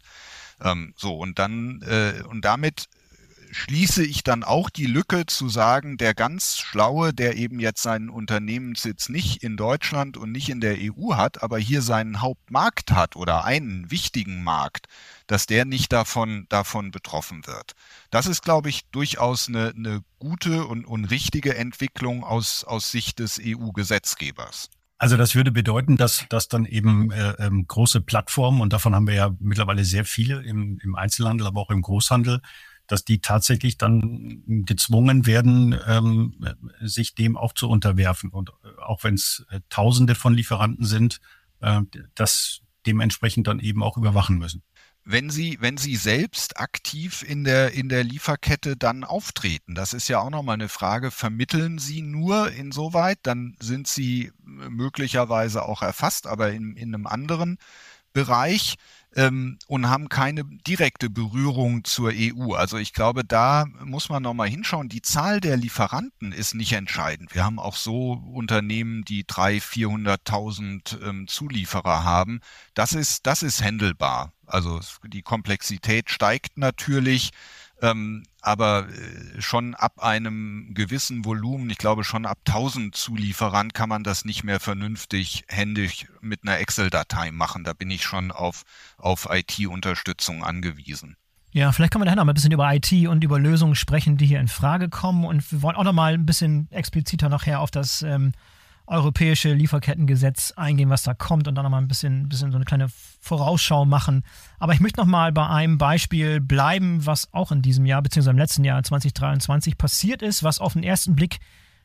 Ähm, 0.62 0.94
so, 0.96 1.18
und 1.18 1.39
dann, 1.39 1.82
äh, 1.84 2.24
und 2.30 2.44
damit 2.44 2.88
schließe 3.56 4.04
ich 4.04 4.24
dann 4.24 4.44
auch 4.44 4.70
die 4.70 4.86
Lücke 4.86 5.26
zu 5.26 5.48
sagen, 5.48 5.98
der 5.98 6.13
ganz 6.13 6.58
Schlaue, 6.58 7.13
der 7.13 7.38
eben 7.38 7.60
jetzt 7.60 7.82
seinen 7.82 8.10
Unternehmenssitz 8.10 9.08
nicht 9.08 9.44
in 9.44 9.56
Deutschland 9.56 10.18
und 10.18 10.32
nicht 10.32 10.50
in 10.50 10.60
der 10.60 10.76
EU 10.78 11.15
hat, 11.15 11.41
aber 11.41 11.58
hier 11.58 11.82
seinen 11.82 12.22
Hauptmarkt 12.22 12.91
hat 12.91 13.15
oder 13.15 13.46
einen 13.46 13.89
wichtigen 13.91 14.44
Markt, 14.44 14.88
dass 15.28 15.46
der 15.46 15.63
nicht 15.63 15.94
davon, 15.94 16.48
davon 16.50 16.91
betroffen 16.91 17.48
wird. 17.48 17.74
Das 18.12 18.26
ist, 18.26 18.41
glaube 18.41 18.70
ich, 18.70 18.86
durchaus 18.91 19.48
eine, 19.48 19.70
eine 19.70 20.02
gute 20.20 20.65
und, 20.65 20.86
und 20.86 21.06
richtige 21.06 21.56
Entwicklung 21.56 22.26
aus, 22.26 22.65
aus 22.65 22.91
Sicht 22.91 23.20
des 23.20 23.39
EU-Gesetzgebers. 23.41 24.70
Also 24.98 25.18
das 25.18 25.36
würde 25.36 25.52
bedeuten, 25.52 25.98
dass, 25.98 26.26
dass 26.30 26.48
dann 26.48 26.66
eben 26.66 27.12
äh, 27.12 27.32
ähm, 27.40 27.68
große 27.68 28.02
Plattformen, 28.02 28.62
und 28.62 28.72
davon 28.72 28.96
haben 28.96 29.08
wir 29.08 29.14
ja 29.14 29.36
mittlerweile 29.40 29.84
sehr 29.84 30.06
viele 30.06 30.42
im, 30.44 30.80
im 30.82 30.96
Einzelhandel, 30.96 31.48
aber 31.48 31.62
auch 31.62 31.70
im 31.70 31.82
Großhandel, 31.82 32.42
dass 32.88 33.04
die 33.04 33.20
tatsächlich 33.20 33.78
dann 33.78 34.44
gezwungen 34.66 35.26
werden, 35.26 35.78
ähm, 35.88 36.36
sich 36.80 37.16
dem 37.16 37.36
auch 37.36 37.54
zu 37.54 37.70
unterwerfen. 37.70 38.30
Und 38.30 38.52
äh, 38.64 38.82
auch 38.82 39.04
wenn 39.04 39.16
es 39.16 39.46
äh, 39.50 39.60
Tausende 39.70 40.16
von 40.16 40.34
Lieferanten 40.34 40.86
sind, 40.86 41.20
äh, 41.60 41.82
das 42.14 42.62
dementsprechend 42.86 43.48
dann 43.48 43.60
eben 43.60 43.84
auch 43.84 43.98
überwachen 43.98 44.38
müssen 44.38 44.64
wenn 45.06 45.30
sie, 45.30 45.58
wenn 45.62 45.78
sie 45.78 45.96
selbst 45.96 46.60
aktiv 46.60 47.24
in 47.26 47.44
der, 47.44 47.74
in 47.74 47.89
der 47.89 48.04
Lieferkette 48.04 48.76
dann 48.76 49.04
auftreten. 49.04 49.76
Das 49.76 49.94
ist 49.94 50.08
ja 50.08 50.20
auch 50.20 50.32
nochmal 50.32 50.56
eine 50.56 50.68
Frage. 50.68 51.12
Vermitteln 51.12 51.78
sie 51.78 52.02
nur 52.02 52.52
insoweit, 52.52 53.20
dann 53.22 53.56
sind 53.60 53.88
sie 53.88 54.32
möglicherweise 54.44 55.63
auch 55.63 55.84
erfasst, 55.84 56.26
aber 56.26 56.52
in, 56.52 56.76
in 56.76 56.94
einem 56.94 57.06
anderen 57.06 57.60
Bereich 58.15 58.75
ähm, 59.15 59.60
und 59.67 59.89
haben 59.89 60.08
keine 60.08 60.45
direkte 60.45 61.10
Berührung 61.10 61.84
zur 61.84 62.13
EU. 62.15 62.54
Also 62.54 62.78
ich 62.78 62.93
glaube, 62.93 63.25
da 63.25 63.65
muss 63.84 64.08
man 64.08 64.23
nochmal 64.23 64.47
hinschauen. 64.47 64.88
Die 64.88 65.01
Zahl 65.01 65.41
der 65.41 65.58
Lieferanten 65.58 66.32
ist 66.32 66.56
nicht 66.56 66.71
entscheidend. 66.71 67.36
Wir 67.36 67.43
haben 67.43 67.60
auch 67.60 67.75
so 67.75 68.13
Unternehmen, 68.13 69.04
die 69.04 69.25
300.000, 69.25 70.25
400.000 70.25 71.08
ähm, 71.08 71.28
Zulieferer 71.28 72.06
haben. 72.06 72.39
Das 72.73 72.93
ist, 72.93 73.28
das 73.28 73.43
ist 73.43 73.62
händelbar. 73.62 74.32
Also 74.45 74.80
die 75.06 75.21
Komplexität 75.21 76.10
steigt 76.10 76.58
natürlich. 76.58 77.32
Ähm, 77.82 78.23
aber 78.46 78.88
äh, 78.88 79.42
schon 79.42 79.74
ab 79.76 80.00
einem 80.04 80.74
gewissen 80.74 81.26
Volumen, 81.26 81.70
ich 81.70 81.78
glaube 81.78 82.04
schon 82.04 82.26
ab 82.26 82.38
1000 82.48 82.96
Zulieferern 82.96 83.74
kann 83.74 83.90
man 83.90 84.04
das 84.04 84.26
nicht 84.26 84.44
mehr 84.44 84.60
vernünftig 84.60 85.46
händisch 85.48 86.08
mit 86.22 86.42
einer 86.44 86.60
Excel-Datei 86.60 87.32
machen. 87.32 87.64
Da 87.64 87.74
bin 87.74 87.90
ich 87.90 88.04
schon 88.04 88.32
auf, 88.32 88.64
auf 88.98 89.28
IT-Unterstützung 89.32 90.44
angewiesen. 90.44 91.18
Ja, 91.52 91.72
vielleicht 91.72 91.94
können 91.94 92.04
wir 92.04 92.06
dann 92.06 92.18
noch 92.18 92.26
mal 92.26 92.34
ein 92.34 92.36
bisschen 92.36 92.52
über 92.52 92.74
IT 92.74 92.92
und 93.08 93.24
über 93.24 93.40
Lösungen 93.40 93.76
sprechen, 93.76 94.18
die 94.18 94.26
hier 94.26 94.42
in 94.42 94.50
Frage 94.50 94.90
kommen. 94.90 95.24
Und 95.24 95.50
wir 95.52 95.62
wollen 95.62 95.78
auch 95.78 95.86
noch 95.86 95.94
mal 95.94 96.14
ein 96.14 96.26
bisschen 96.26 96.68
expliziter 96.70 97.30
nachher 97.30 97.62
auf 97.62 97.72
das 97.72 98.02
ähm, 98.02 98.34
europäische 98.88 99.54
Lieferkettengesetz 99.54 100.54
eingehen, 100.56 100.89
was 100.89 101.04
da 101.04 101.13
kommt 101.13 101.48
und 101.48 101.56
dann 101.56 101.63
nochmal 101.63 101.82
ein 101.82 101.88
bisschen, 101.88 102.30
bisschen 102.30 102.52
so 102.52 102.58
eine 102.58 102.65
kleine 102.65 102.88
Vorausschau 103.19 103.86
machen. 103.86 104.24
Aber 104.60 104.74
ich 104.74 104.80
möchte 104.80 105.00
nochmal 105.00 105.32
bei 105.32 105.48
einem 105.48 105.78
Beispiel 105.78 106.39
bleiben, 106.39 107.06
was 107.06 107.34
auch 107.34 107.52
in 107.52 107.62
diesem 107.62 107.86
Jahr, 107.86 108.02
beziehungsweise 108.02 108.32
im 108.32 108.38
letzten 108.38 108.63
Jahr 108.63 108.82
2023 108.84 109.78
passiert 109.78 110.21
ist, 110.21 110.43
was 110.43 110.60
auf 110.60 110.74
den 110.74 110.84
ersten 110.84 111.15
Blick 111.15 111.38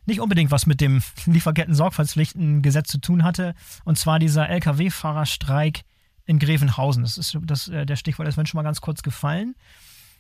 nicht 0.06 0.20
unbedingt 0.20 0.50
was 0.50 0.66
mit 0.66 0.80
dem 0.80 1.02
Lieferketten-Sorgfaltspflichtengesetz 1.26 2.88
zu 2.88 2.98
tun 2.98 3.24
hatte. 3.24 3.54
Und 3.84 3.98
zwar 3.98 4.18
dieser 4.18 4.48
Lkw-Fahrerstreik 4.48 5.82
in 6.26 6.38
Grevenhausen. 6.38 7.02
Das 7.02 7.16
ist 7.18 7.38
das, 7.42 7.68
äh, 7.68 7.86
der 7.86 7.96
Stichwort 7.96 8.28
ist 8.28 8.36
mir 8.36 8.46
schon 8.46 8.58
mal 8.58 8.64
ganz 8.64 8.80
kurz 8.80 9.02
gefallen. 9.02 9.54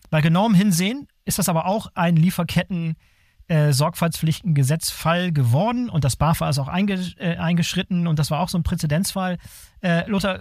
Bei 0.08 0.22
genauem 0.22 0.54
Hinsehen 0.54 1.08
ist 1.24 1.38
das 1.38 1.48
aber 1.48 1.66
auch 1.66 1.88
ein 1.94 2.16
Lieferketten- 2.16 2.96
äh, 3.50 3.72
Sorgfaltspflichtengesetzfall 3.72 5.32
geworden 5.32 5.90
und 5.90 6.04
das 6.04 6.14
BAFA 6.14 6.48
ist 6.50 6.60
auch 6.60 6.68
einge 6.68 6.94
äh, 7.18 7.36
eingeschritten 7.36 8.06
und 8.06 8.20
das 8.20 8.30
war 8.30 8.38
auch 8.38 8.48
so 8.48 8.56
ein 8.56 8.62
Präzedenzfall. 8.62 9.38
Äh, 9.82 10.08
Lothar, 10.08 10.38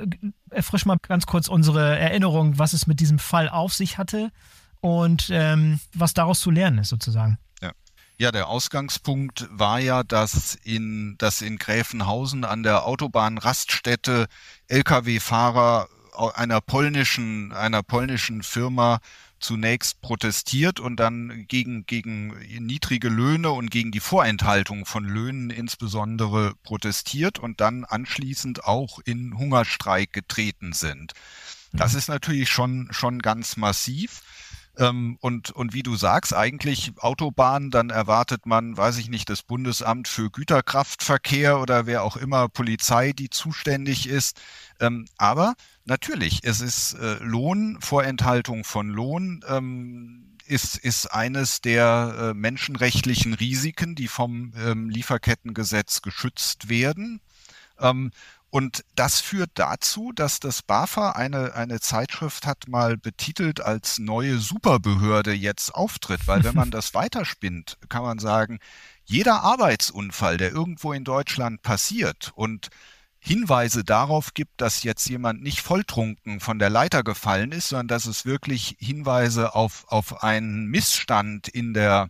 erfrisch 0.52 0.86
mal 0.86 0.98
ganz 1.02 1.26
kurz 1.26 1.48
unsere 1.48 1.98
Erinnerung, 1.98 2.60
was 2.60 2.74
es 2.74 2.86
mit 2.86 3.00
diesem 3.00 3.18
Fall 3.18 3.50
auf 3.50 3.74
sich 3.74 3.98
hatte 3.98 4.32
und 4.80 5.30
ähm, 5.32 5.80
was 5.96 6.14
daraus 6.14 6.40
zu 6.40 6.52
lernen 6.52 6.78
ist 6.78 6.90
sozusagen. 6.90 7.40
Ja. 7.64 7.72
Ja, 8.20 8.32
der 8.32 8.48
Ausgangspunkt 8.48 9.48
war 9.50 9.80
ja, 9.80 10.04
dass 10.04 10.54
in, 10.54 11.16
dass 11.18 11.42
in 11.42 11.58
Gräfenhausen 11.58 12.46
an 12.46 12.62
der 12.62 12.86
Autobahnraststätte 12.86 14.28
Lkw-Fahrer 14.68 15.88
einer 16.36 16.62
polnischen, 16.62 17.54
einer 17.54 17.82
polnischen 17.82 18.44
Firma 18.44 19.00
zunächst 19.40 20.02
protestiert 20.02 20.80
und 20.80 20.98
dann 20.98 21.46
gegen, 21.48 21.86
gegen 21.86 22.38
niedrige 22.66 23.10
Löhne 23.10 23.52
und 23.52 23.72
gegen 23.72 23.92
die 23.92 24.00
Vorenthaltung 24.00 24.86
von 24.86 25.04
Löhnen 25.06 25.50
insbesondere 25.50 26.54
protestiert 26.64 27.40
und 27.40 27.62
dann 27.62 27.86
anschließend 27.86 28.66
auch 28.66 29.00
in 29.06 29.38
Hungerstreik 29.38 30.14
getreten 30.14 30.74
sind. 30.74 31.14
Das 31.74 31.94
mhm. 31.94 31.98
ist 32.00 32.08
natürlich 32.10 32.50
schon, 32.50 32.88
schon 32.92 33.20
ganz 33.20 33.58
massiv. 33.58 34.22
Ähm, 34.78 35.18
und, 35.20 35.52
und 35.52 35.74
wie 35.74 35.84
du 35.84 35.96
sagst, 35.96 36.34
eigentlich 36.34 36.94
Autobahn, 37.00 37.70
dann 37.70 37.90
erwartet 37.90 38.46
man, 38.46 38.78
weiß 38.78 38.98
ich 38.98 39.10
nicht, 39.10 39.30
das 39.30 39.44
Bundesamt 39.44 40.08
für 40.08 40.32
Güterkraftverkehr 40.32 41.60
oder 41.60 41.86
wer 41.86 42.04
auch 42.04 42.16
immer, 42.16 42.48
Polizei, 42.48 43.12
die 43.12 43.30
zuständig 43.30 44.08
ist. 44.08 44.40
Ähm, 44.80 45.06
aber 45.18 45.56
natürlich, 45.90 46.40
es 46.44 46.62
ist 46.62 46.94
äh, 46.94 47.18
Lohn, 47.22 47.78
Vorenthaltung 47.82 48.64
von 48.64 48.90
Lohn. 48.90 49.44
Ähm, 49.48 50.26
ist, 50.50 50.78
ist 50.78 51.06
eines 51.08 51.62
der 51.62 52.16
äh, 52.18 52.34
menschenrechtlichen 52.34 53.36
Risiken, 53.36 53.94
die 53.94 54.08
vom 54.08 54.54
ähm, 54.58 54.90
Lieferkettengesetz 54.90 56.02
geschützt 56.02 56.70
werden. 56.70 57.22
Ähm, 57.80 58.12
und 58.50 58.84
das 58.96 59.20
führt 59.20 59.52
dazu, 59.54 60.12
dass 60.12 60.40
das 60.40 60.64
BAFA 60.64 61.12
eine, 61.12 61.54
eine 61.54 61.80
Zeitschrift 61.80 62.48
hat 62.48 62.68
mal 62.68 62.98
betitelt 62.98 63.62
als 63.62 64.00
neue 64.00 64.40
Superbehörde 64.40 65.34
jetzt 65.34 65.76
auftritt, 65.76 66.28
weil 66.28 66.44
wenn 66.44 66.56
man 66.56 66.72
das 66.72 66.96
weiterspinnt, 66.96 67.78
kann 67.90 68.02
man 68.02 68.18
sagen, 68.18 68.60
jeder 69.06 69.42
Arbeitsunfall, 69.42 70.38
der 70.38 70.52
irgendwo 70.52 70.94
in 70.94 71.04
Deutschland 71.04 71.62
passiert 71.62 72.32
und 72.36 72.70
Hinweise 73.20 73.84
darauf 73.84 74.34
gibt, 74.34 74.62
dass 74.62 74.84
jetzt 74.84 75.08
jemand 75.10 75.44
nicht 75.44 75.62
volltrunken 75.62 76.40
von 76.40 76.58
der 76.58 76.70
Leiter 76.70 77.04
gefallen 77.04 77.52
ist, 77.52 77.70
sondern 77.70 77.90
dass 77.90 78.06
es 78.06 78.26
wirklich 78.26 78.78
Hinweise 78.80 79.56
auf, 79.56 79.86
auf 79.90 80.24
einen 80.24 80.68
Missstand 80.68 81.48
in 81.50 81.74
der, 81.74 82.08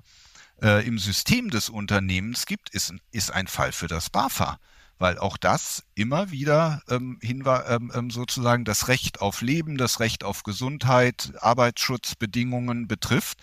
äh, 0.61 0.85
im 0.85 0.99
System 0.99 1.49
des 1.49 1.69
Unternehmens 1.69 2.45
gibt, 2.45 2.69
ist, 2.69 2.93
ist 3.11 3.31
ein 3.31 3.47
Fall 3.47 3.71
für 3.71 3.87
das 3.87 4.09
BAFA 4.09 4.59
weil 4.99 5.17
auch 5.17 5.37
das 5.37 5.85
immer 5.95 6.29
wieder 6.29 6.83
ähm, 6.89 7.19
ähm, 7.23 7.91
ähm, 7.95 8.11
sozusagen 8.11 8.65
das 8.65 8.89
Recht 8.89 9.21
auf 9.21 9.41
Leben, 9.41 9.77
das 9.77 10.01
Recht 10.01 10.25
auf 10.25 10.43
Gesundheit, 10.43 11.31
Arbeitsschutzbedingungen 11.39 12.87
betrifft. 12.87 13.39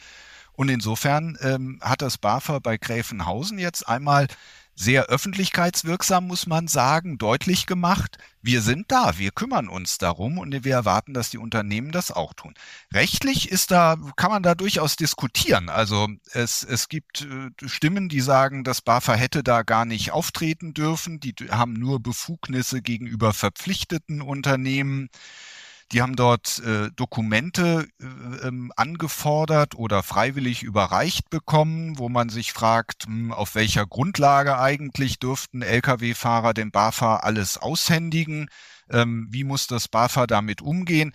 Und 0.52 0.68
insofern 0.68 1.37
ähm, 1.40 1.81
hat 1.83 2.02
das 2.02 2.18
BAFA 2.18 2.59
bei 2.61 2.76
Gräfenhausen 2.76 3.59
jetzt 3.59 3.88
einmal 3.88 4.29
sehr 4.77 5.07
öffentlichkeitswirksam, 5.07 6.27
muss 6.27 6.47
man 6.47 6.69
sagen, 6.69 7.17
deutlich 7.17 7.67
gemacht. 7.67 8.19
Wir 8.43 8.61
sind 8.61 8.93
da, 8.93 9.19
wir 9.19 9.33
kümmern 9.33 9.69
uns 9.69 9.99
darum 9.99 10.39
und 10.39 10.65
wir 10.65 10.73
erwarten, 10.73 11.15
dass 11.15 11.31
die 11.31 11.39
Unternehmen 11.39 11.91
das 11.91 12.12
auch 12.12 12.35
tun. 12.35 12.55
Rechtlich 12.93 13.51
ist 13.51 13.71
da, 13.71 13.97
kann 14.17 14.31
man 14.31 14.43
da 14.43 14.55
durchaus 14.55 14.95
diskutieren. 14.95 15.71
Also 15.71 16.09
es, 16.33 16.62
es 16.62 16.89
gibt 16.89 17.23
äh, 17.23 17.69
Stimmen, 17.69 18.09
die 18.09 18.21
sagen, 18.21 18.62
das 18.62 18.83
BAFA 18.83 19.15
hätte 19.15 19.43
da 19.43 19.62
gar 19.62 19.87
nicht 19.87 20.12
auftreten 20.12 20.75
dürfen. 20.75 21.21
Die 21.21 21.35
haben 21.51 21.73
nur 21.73 21.99
Befugnisse 22.01 22.83
gegenüber 22.83 23.33
verpflichteten 23.33 24.21
Unternehmen. 24.21 25.09
Die 25.92 26.03
haben 26.03 26.16
dort 26.16 26.59
äh, 26.61 26.90
Dokumente 26.96 27.88
äh, 28.01 28.46
ähm, 28.46 28.72
angefordert 28.77 29.77
oder 29.77 30.03
freiwillig 30.03 30.62
überreicht 30.62 31.31
bekommen, 31.31 31.99
wo 31.99 32.09
man 32.09 32.29
sich 32.29 32.53
fragt, 32.53 33.09
mh, 33.09 33.14
hm, 33.14 33.33
auf 33.33 33.55
welcher 33.55 33.87
Grundlage 33.87 34.59
eigentlich 34.59 35.18
dürften 35.18 35.62
Lkw-Fahrer 35.62 36.55
dem 36.55 36.70
BAFA 36.72 37.16
alles 37.18 37.59
aushändigen? 37.59 38.49
Ähm, 38.90 39.29
wie 39.31 39.44
muss 39.44 39.66
das 39.66 39.88
BAFA 39.88 40.27
damit 40.27 40.61
umgehen? 40.61 41.12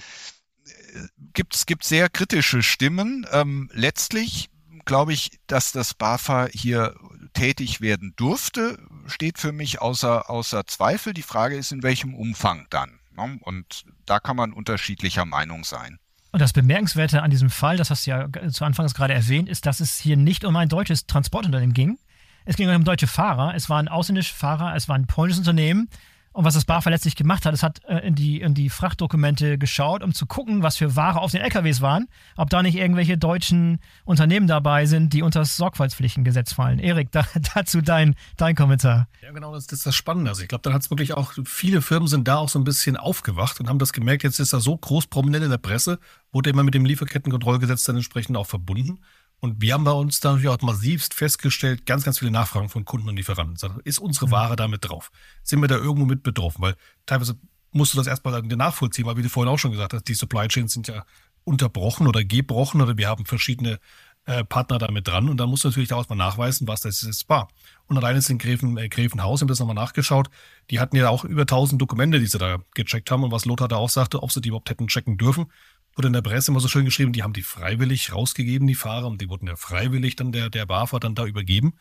gibt 1.33 1.55
es 1.55 1.65
gibt 1.65 1.83
sehr 1.83 2.09
kritische 2.09 2.63
Stimmen. 2.63 3.25
Ähm, 3.31 3.69
letztlich 3.73 4.49
glaube 4.85 5.13
ich, 5.13 5.39
dass 5.47 5.71
das 5.71 5.93
BAFA 5.93 6.47
hier 6.51 6.95
tätig 7.33 7.81
werden 7.81 8.13
durfte, 8.15 8.79
steht 9.05 9.37
für 9.37 9.51
mich 9.51 9.81
außer, 9.81 10.29
außer 10.29 10.65
Zweifel. 10.65 11.13
Die 11.13 11.21
Frage 11.21 11.55
ist, 11.55 11.71
in 11.71 11.83
welchem 11.83 12.13
Umfang 12.13 12.67
dann. 12.69 13.00
Und 13.41 13.85
da 14.05 14.19
kann 14.19 14.35
man 14.35 14.53
unterschiedlicher 14.53 15.25
Meinung 15.25 15.63
sein. 15.63 15.97
Und 16.31 16.41
das 16.41 16.53
Bemerkenswerte 16.53 17.21
an 17.21 17.29
diesem 17.29 17.49
Fall, 17.49 17.77
das 17.77 17.89
hast 17.89 18.07
du 18.07 18.11
ja 18.11 18.29
zu 18.49 18.63
Anfangs 18.63 18.93
gerade 18.93 19.13
erwähnt, 19.13 19.49
ist, 19.49 19.65
dass 19.65 19.79
es 19.79 19.99
hier 19.99 20.15
nicht 20.15 20.45
um 20.45 20.55
ein 20.55 20.69
deutsches 20.69 21.05
Transportunternehmen 21.05 21.73
ging. 21.73 21.99
Es 22.45 22.55
ging 22.55 22.69
um 22.69 22.83
deutsche 22.83 23.07
Fahrer. 23.07 23.53
Es 23.55 23.69
waren 23.69 23.87
ausländische 23.87 24.33
Fahrer, 24.33 24.75
es 24.75 24.87
war 24.87 24.95
ein 24.95 25.07
polnisches 25.07 25.39
Unternehmen. 25.39 25.89
Und 26.33 26.45
was 26.45 26.53
das 26.53 26.63
BAFA 26.63 26.89
letztlich 26.89 27.15
gemacht 27.15 27.45
hat, 27.45 27.53
es 27.53 27.61
hat 27.61 27.83
äh, 27.85 28.07
in, 28.07 28.15
die, 28.15 28.39
in 28.39 28.53
die 28.53 28.69
Frachtdokumente 28.69 29.57
geschaut, 29.57 30.01
um 30.01 30.13
zu 30.13 30.25
gucken, 30.25 30.63
was 30.63 30.77
für 30.77 30.95
Ware 30.95 31.19
auf 31.19 31.31
den 31.31 31.41
LKWs 31.41 31.81
waren, 31.81 32.07
ob 32.37 32.49
da 32.49 32.63
nicht 32.63 32.75
irgendwelche 32.75 33.17
deutschen 33.17 33.79
Unternehmen 34.05 34.47
dabei 34.47 34.85
sind, 34.85 35.11
die 35.11 35.23
unter 35.23 35.39
das 35.39 35.57
Sorgfaltspflichtengesetz 35.57 36.53
fallen. 36.53 36.79
Erik, 36.79 37.11
da, 37.11 37.25
dazu 37.55 37.81
dein, 37.81 38.15
dein 38.37 38.55
Kommentar. 38.55 39.09
Ja, 39.21 39.31
genau, 39.31 39.53
das, 39.53 39.67
das 39.67 39.79
ist 39.79 39.85
das 39.85 39.95
Spannende. 39.95 40.29
Also 40.29 40.41
ich 40.41 40.47
glaube, 40.47 40.61
dann 40.61 40.73
hat 40.73 40.83
es 40.83 40.89
wirklich 40.89 41.13
auch, 41.13 41.33
viele 41.43 41.81
Firmen 41.81 42.07
sind 42.07 42.27
da 42.27 42.37
auch 42.37 42.49
so 42.49 42.59
ein 42.59 42.63
bisschen 42.63 42.95
aufgewacht 42.95 43.59
und 43.59 43.67
haben 43.67 43.79
das 43.79 43.91
gemerkt, 43.91 44.23
jetzt 44.23 44.39
ist 44.39 44.53
er 44.53 44.61
so 44.61 44.77
groß 44.77 45.07
prominent 45.07 45.43
in 45.43 45.51
der 45.51 45.57
Presse, 45.57 45.99
wurde 46.31 46.49
immer 46.49 46.63
mit 46.63 46.73
dem 46.73 46.85
Lieferkettenkontrollgesetz 46.85 47.83
dann 47.83 47.97
entsprechend 47.97 48.37
auch 48.37 48.47
verbunden. 48.47 48.99
Und 49.41 49.59
wir 49.59 49.73
haben 49.73 49.83
bei 49.83 49.91
uns 49.91 50.19
da 50.19 50.31
natürlich 50.31 50.49
auch 50.49 50.61
massivst 50.61 51.15
festgestellt, 51.15 51.87
ganz, 51.87 52.03
ganz 52.03 52.19
viele 52.19 52.29
Nachfragen 52.29 52.69
von 52.69 52.85
Kunden 52.85 53.09
und 53.09 53.17
Lieferanten. 53.17 53.81
Ist 53.83 53.97
unsere 53.97 54.27
mhm. 54.27 54.31
Ware 54.31 54.55
damit 54.55 54.87
drauf? 54.87 55.11
Sind 55.41 55.61
wir 55.61 55.67
da 55.67 55.77
irgendwo 55.77 56.05
mit 56.05 56.21
betroffen? 56.21 56.61
Weil 56.61 56.75
teilweise 57.07 57.35
musst 57.71 57.93
du 57.93 57.97
das 57.97 58.05
erstmal 58.05 58.39
nachvollziehen, 58.43 59.05
weil 59.05 59.17
wie 59.17 59.23
du 59.23 59.29
vorhin 59.29 59.51
auch 59.51 59.57
schon 59.57 59.71
gesagt 59.71 59.93
hast, 59.93 60.07
die 60.07 60.13
Supply 60.13 60.47
Chains 60.47 60.73
sind 60.73 60.87
ja 60.87 61.05
unterbrochen 61.43 62.07
oder 62.07 62.23
gebrochen 62.23 62.81
oder 62.81 62.97
wir 62.97 63.07
haben 63.07 63.25
verschiedene 63.25 63.79
äh, 64.25 64.43
Partner 64.43 64.77
damit 64.77 65.07
dran 65.07 65.29
und 65.29 65.37
dann 65.37 65.49
musst 65.49 65.63
du 65.63 65.69
natürlich 65.69 65.91
auch 65.91 66.07
mal 66.07 66.15
nachweisen, 66.15 66.67
was 66.67 66.81
das 66.81 67.01
jetzt 67.01 67.27
war. 67.27 67.47
Und 67.87 67.97
allein 67.97 68.15
ist 68.15 68.29
in 68.29 68.37
Gräfen, 68.37 68.77
äh, 68.77 68.89
Gräfenhaus, 68.89 69.39
ich 69.39 69.41
habe 69.41 69.51
das 69.51 69.59
nochmal 69.59 69.73
nachgeschaut, 69.73 70.29
die 70.69 70.79
hatten 70.79 70.95
ja 70.95 71.09
auch 71.09 71.23
über 71.23 71.41
1000 71.41 71.81
Dokumente, 71.81 72.19
die 72.19 72.27
sie 72.27 72.37
da 72.37 72.59
gecheckt 72.75 73.09
haben 73.09 73.23
und 73.23 73.31
was 73.31 73.45
Lothar 73.45 73.67
da 73.67 73.77
auch 73.77 73.89
sagte, 73.89 74.21
ob 74.21 74.31
sie 74.31 74.41
die 74.41 74.49
überhaupt 74.49 74.69
hätten 74.69 74.87
checken 74.87 75.17
dürfen 75.17 75.47
wurde 75.95 76.07
in 76.07 76.13
der 76.13 76.21
Presse 76.21 76.51
immer 76.51 76.59
so 76.59 76.67
schön 76.67 76.85
geschrieben, 76.85 77.13
die 77.13 77.23
haben 77.23 77.33
die 77.33 77.41
freiwillig 77.41 78.13
rausgegeben, 78.13 78.67
die 78.67 78.75
Fahrer, 78.75 79.07
und 79.07 79.21
die 79.21 79.29
wurden 79.29 79.47
ja 79.47 79.55
freiwillig 79.55 80.15
dann 80.15 80.31
der, 80.31 80.49
der 80.49 80.65
BAFA 80.65 80.99
dann 80.99 81.15
da 81.15 81.25
übergeben. 81.25 81.73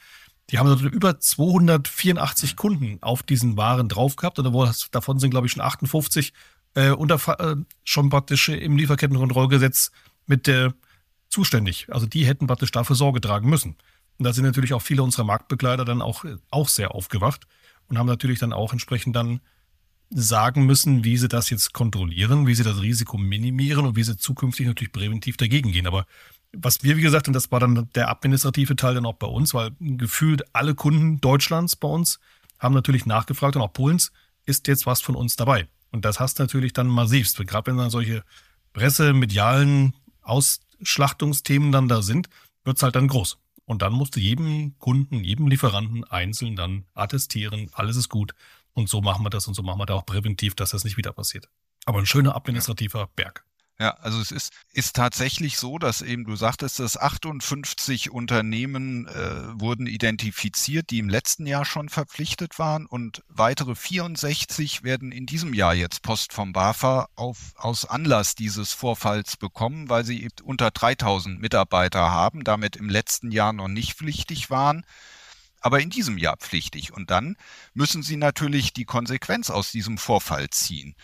Die 0.50 0.58
haben 0.58 0.66
also 0.66 0.88
über 0.88 1.20
284 1.20 2.56
Kunden 2.56 2.98
auf 3.02 3.22
diesen 3.22 3.56
Waren 3.56 3.88
drauf 3.88 4.16
gehabt 4.16 4.38
und 4.38 4.68
davon 4.90 5.18
sind, 5.18 5.30
glaube 5.30 5.46
ich, 5.46 5.52
schon 5.52 5.62
58 5.62 6.32
äh, 6.74 6.90
unter, 6.90 7.40
äh, 7.40 7.56
schon 7.84 8.10
praktisch 8.10 8.48
im 8.48 8.76
Lieferkettenkontrollgesetz 8.76 9.92
mit 10.26 10.48
äh, 10.48 10.70
zuständig. 11.28 11.86
Also 11.90 12.06
die 12.06 12.26
hätten 12.26 12.48
praktisch 12.48 12.72
dafür 12.72 12.96
Sorge 12.96 13.20
tragen 13.20 13.48
müssen. 13.48 13.76
Und 14.18 14.24
da 14.24 14.32
sind 14.32 14.44
natürlich 14.44 14.74
auch 14.74 14.82
viele 14.82 15.02
unserer 15.02 15.24
Marktbegleiter 15.24 15.84
dann 15.84 16.02
auch, 16.02 16.24
auch 16.50 16.68
sehr 16.68 16.94
aufgewacht 16.94 17.46
und 17.88 17.98
haben 17.98 18.06
natürlich 18.06 18.38
dann 18.40 18.52
auch 18.52 18.72
entsprechend 18.72 19.16
dann 19.16 19.40
sagen 20.10 20.66
müssen, 20.66 21.04
wie 21.04 21.16
sie 21.16 21.28
das 21.28 21.50
jetzt 21.50 21.72
kontrollieren, 21.72 22.46
wie 22.46 22.54
sie 22.54 22.64
das 22.64 22.82
Risiko 22.82 23.16
minimieren 23.16 23.86
und 23.86 23.96
wie 23.96 24.02
sie 24.02 24.16
zukünftig 24.16 24.66
natürlich 24.66 24.92
präventiv 24.92 25.36
dagegen 25.36 25.72
gehen. 25.72 25.86
Aber 25.86 26.04
was 26.52 26.82
wir, 26.82 26.96
wie 26.96 27.02
gesagt, 27.02 27.28
und 27.28 27.34
das 27.34 27.52
war 27.52 27.60
dann 27.60 27.88
der 27.94 28.10
administrative 28.10 28.74
Teil 28.74 28.94
dann 28.94 29.06
auch 29.06 29.14
bei 29.14 29.28
uns, 29.28 29.54
weil 29.54 29.70
gefühlt 29.78 30.42
alle 30.52 30.74
Kunden 30.74 31.20
Deutschlands 31.20 31.76
bei 31.76 31.88
uns 31.88 32.18
haben 32.58 32.74
natürlich 32.74 33.06
nachgefragt 33.06 33.56
und 33.56 33.62
auch 33.62 33.72
Polens, 33.72 34.12
ist 34.46 34.66
jetzt 34.66 34.84
was 34.84 35.00
von 35.00 35.14
uns 35.14 35.36
dabei? 35.36 35.68
Und 35.92 36.04
das 36.04 36.18
hast 36.18 36.38
du 36.38 36.42
natürlich 36.42 36.72
dann 36.72 36.88
massivst, 36.88 37.38
gerade 37.46 37.70
wenn 37.70 37.78
dann 37.78 37.90
solche 37.90 38.24
pressemedialen 38.72 39.94
Ausschlachtungsthemen 40.22 41.72
dann 41.72 41.88
da 41.88 42.02
sind, 42.02 42.28
wird 42.64 42.76
es 42.76 42.82
halt 42.82 42.96
dann 42.96 43.08
groß. 43.08 43.38
Und 43.64 43.82
dann 43.82 43.92
musst 43.92 44.16
du 44.16 44.20
jedem 44.20 44.76
Kunden, 44.78 45.22
jedem 45.22 45.46
Lieferanten 45.46 46.02
einzeln 46.04 46.56
dann 46.56 46.84
attestieren, 46.94 47.70
alles 47.72 47.96
ist 47.96 48.08
gut. 48.08 48.34
Und 48.72 48.88
so 48.88 49.00
machen 49.00 49.24
wir 49.24 49.30
das 49.30 49.46
und 49.46 49.54
so 49.54 49.62
machen 49.62 49.78
wir 49.78 49.86
da 49.86 49.94
auch 49.94 50.06
präventiv, 50.06 50.54
dass 50.54 50.70
das 50.70 50.84
nicht 50.84 50.96
wieder 50.96 51.12
passiert. 51.12 51.48
Aber 51.86 51.98
ein 51.98 52.06
schöner 52.06 52.36
administrativer 52.36 53.08
Berg. 53.16 53.44
Ja, 53.80 53.94
also 53.94 54.20
es 54.20 54.30
ist, 54.30 54.52
ist 54.74 54.94
tatsächlich 54.94 55.56
so, 55.56 55.78
dass 55.78 56.02
eben 56.02 56.26
du 56.26 56.36
sagtest, 56.36 56.80
dass 56.80 56.98
58 56.98 58.10
Unternehmen 58.10 59.08
äh, 59.08 59.58
wurden 59.58 59.86
identifiziert, 59.86 60.90
die 60.90 60.98
im 60.98 61.08
letzten 61.08 61.46
Jahr 61.46 61.64
schon 61.64 61.88
verpflichtet 61.88 62.58
waren 62.58 62.84
und 62.84 63.22
weitere 63.28 63.74
64 63.74 64.82
werden 64.82 65.12
in 65.12 65.24
diesem 65.24 65.54
Jahr 65.54 65.74
jetzt 65.74 66.02
Post 66.02 66.34
vom 66.34 66.52
BAFA 66.52 67.08
auf, 67.14 67.54
aus 67.56 67.86
Anlass 67.86 68.34
dieses 68.34 68.74
Vorfalls 68.74 69.38
bekommen, 69.38 69.88
weil 69.88 70.04
sie 70.04 70.28
unter 70.42 70.70
3000 70.70 71.40
Mitarbeiter 71.40 72.10
haben, 72.10 72.44
damit 72.44 72.76
im 72.76 72.90
letzten 72.90 73.30
Jahr 73.30 73.54
noch 73.54 73.68
nicht 73.68 73.94
pflichtig 73.94 74.50
waren 74.50 74.84
aber 75.60 75.80
in 75.80 75.90
diesem 75.90 76.18
Jahr 76.18 76.36
pflichtig. 76.36 76.92
Und 76.92 77.10
dann 77.10 77.36
müssen 77.74 78.02
sie 78.02 78.16
natürlich 78.16 78.72
die 78.72 78.84
Konsequenz 78.84 79.50
aus 79.50 79.72
diesem 79.72 79.98
Vorfall 79.98 80.50
ziehen. 80.50 80.94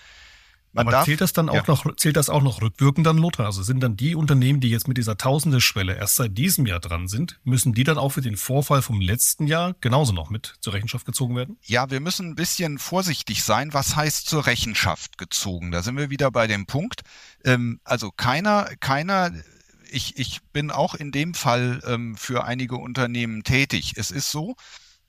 Man 0.77 0.89
aber 0.89 0.91
darf, 0.93 1.05
zählt 1.07 1.23
das 1.23 1.33
dann 1.33 1.49
auch 1.49 1.55
ja. 1.55 1.65
noch, 1.67 1.97
zählt 1.97 2.17
das 2.17 2.29
auch 2.29 2.43
noch 2.43 2.61
rückwirkend 2.61 3.07
dann, 3.07 3.17
Lothar? 3.17 3.47
Also 3.47 3.63
sind 3.63 3.81
dann 3.81 3.97
die 3.97 4.15
Unternehmen, 4.15 4.61
die 4.61 4.69
jetzt 4.69 4.89
mit 4.89 4.99
dieser 4.99 5.17
Tausende-Schwelle 5.17 5.97
erst 5.97 6.17
seit 6.17 6.37
diesem 6.37 6.67
Jahr 6.67 6.81
dran 6.81 7.09
sind, 7.09 7.41
müssen 7.45 7.73
die 7.73 7.83
dann 7.83 7.97
auch 7.97 8.11
für 8.11 8.21
den 8.21 8.37
Vorfall 8.37 8.83
vom 8.83 9.01
letzten 9.01 9.47
Jahr 9.47 9.75
genauso 9.81 10.13
noch 10.13 10.29
mit 10.29 10.57
zur 10.61 10.75
Rechenschaft 10.75 11.07
gezogen 11.07 11.35
werden? 11.35 11.57
Ja, 11.63 11.91
wir 11.91 12.01
müssen 12.01 12.29
ein 12.29 12.35
bisschen 12.35 12.79
vorsichtig 12.79 13.43
sein. 13.43 13.73
Was 13.73 13.97
heißt 13.97 14.29
zur 14.29 14.45
Rechenschaft 14.45 15.17
gezogen? 15.17 15.71
Da 15.71 15.83
sind 15.83 15.97
wir 15.97 16.11
wieder 16.11 16.31
bei 16.31 16.47
dem 16.47 16.67
Punkt. 16.67 17.01
Ähm, 17.43 17.81
also 17.85 18.11
keiner, 18.15 18.69
keiner 18.79 19.33
ich, 19.97 20.19
ich 20.19 20.43
bin 20.53 20.71
auch 20.71 20.95
in 20.95 21.11
dem 21.11 21.33
Fall 21.33 21.81
ähm, 21.87 22.17
für 22.17 22.45
einige 22.45 22.77
Unternehmen 22.77 23.43
tätig. 23.43 23.95
Es 23.97 24.11
ist 24.11 24.31
so, 24.31 24.55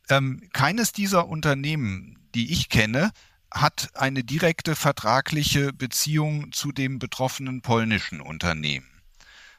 ähm, 0.09 0.41
keines 0.53 0.93
dieser 0.93 1.27
Unternehmen, 1.27 2.17
die 2.33 2.51
ich 2.53 2.69
kenne, 2.69 3.11
hat 3.51 3.89
eine 3.95 4.23
direkte 4.23 4.75
vertragliche 4.75 5.73
Beziehung 5.73 6.53
zu 6.53 6.71
dem 6.71 6.99
betroffenen 6.99 7.61
polnischen 7.61 8.21
Unternehmen. 8.21 8.87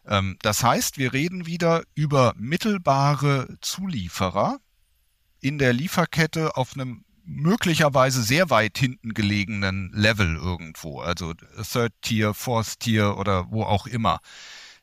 Ähm, 0.06 0.38
das 0.40 0.62
heißt, 0.62 0.96
wir 0.96 1.12
reden 1.12 1.44
wieder 1.44 1.82
über 1.94 2.34
mittelbare 2.38 3.58
Zulieferer 3.60 4.58
in 5.40 5.58
der 5.58 5.74
Lieferkette 5.74 6.56
auf 6.56 6.74
einem 6.74 7.04
möglicherweise 7.24 8.22
sehr 8.22 8.48
weit 8.48 8.78
hinten 8.78 9.12
gelegenen 9.12 9.92
Level 9.92 10.36
irgendwo, 10.36 11.00
also 11.00 11.34
Third 11.34 11.92
Tier, 12.00 12.32
Fourth 12.32 12.80
Tier 12.80 13.18
oder 13.18 13.50
wo 13.50 13.64
auch 13.64 13.86
immer. 13.86 14.20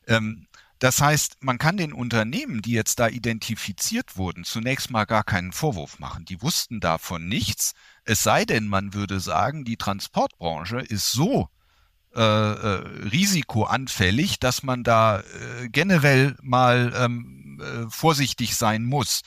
Ähm, 0.06 0.46
das 0.78 1.00
heißt, 1.00 1.38
man 1.40 1.56
kann 1.56 1.78
den 1.78 1.94
Unternehmen, 1.94 2.60
die 2.60 2.72
jetzt 2.72 2.98
da 2.98 3.08
identifiziert 3.08 4.18
wurden, 4.18 4.44
zunächst 4.44 4.90
mal 4.90 5.06
gar 5.06 5.24
keinen 5.24 5.52
Vorwurf 5.52 5.98
machen. 5.98 6.26
Die 6.26 6.42
wussten 6.42 6.80
davon 6.80 7.28
nichts. 7.28 7.72
Es 8.04 8.22
sei 8.22 8.44
denn, 8.44 8.68
man 8.68 8.92
würde 8.92 9.20
sagen, 9.20 9.64
die 9.64 9.78
Transportbranche 9.78 10.80
ist 10.80 11.12
so 11.12 11.48
äh, 12.14 12.20
äh, 12.20 12.82
risikoanfällig, 13.10 14.38
dass 14.38 14.62
man 14.62 14.84
da 14.84 15.20
äh, 15.20 15.68
generell 15.70 16.36
mal 16.40 16.92
ähm, 16.96 17.60
äh, 17.60 17.90
vorsichtig 17.90 18.56
sein 18.56 18.84
muss. 18.84 19.22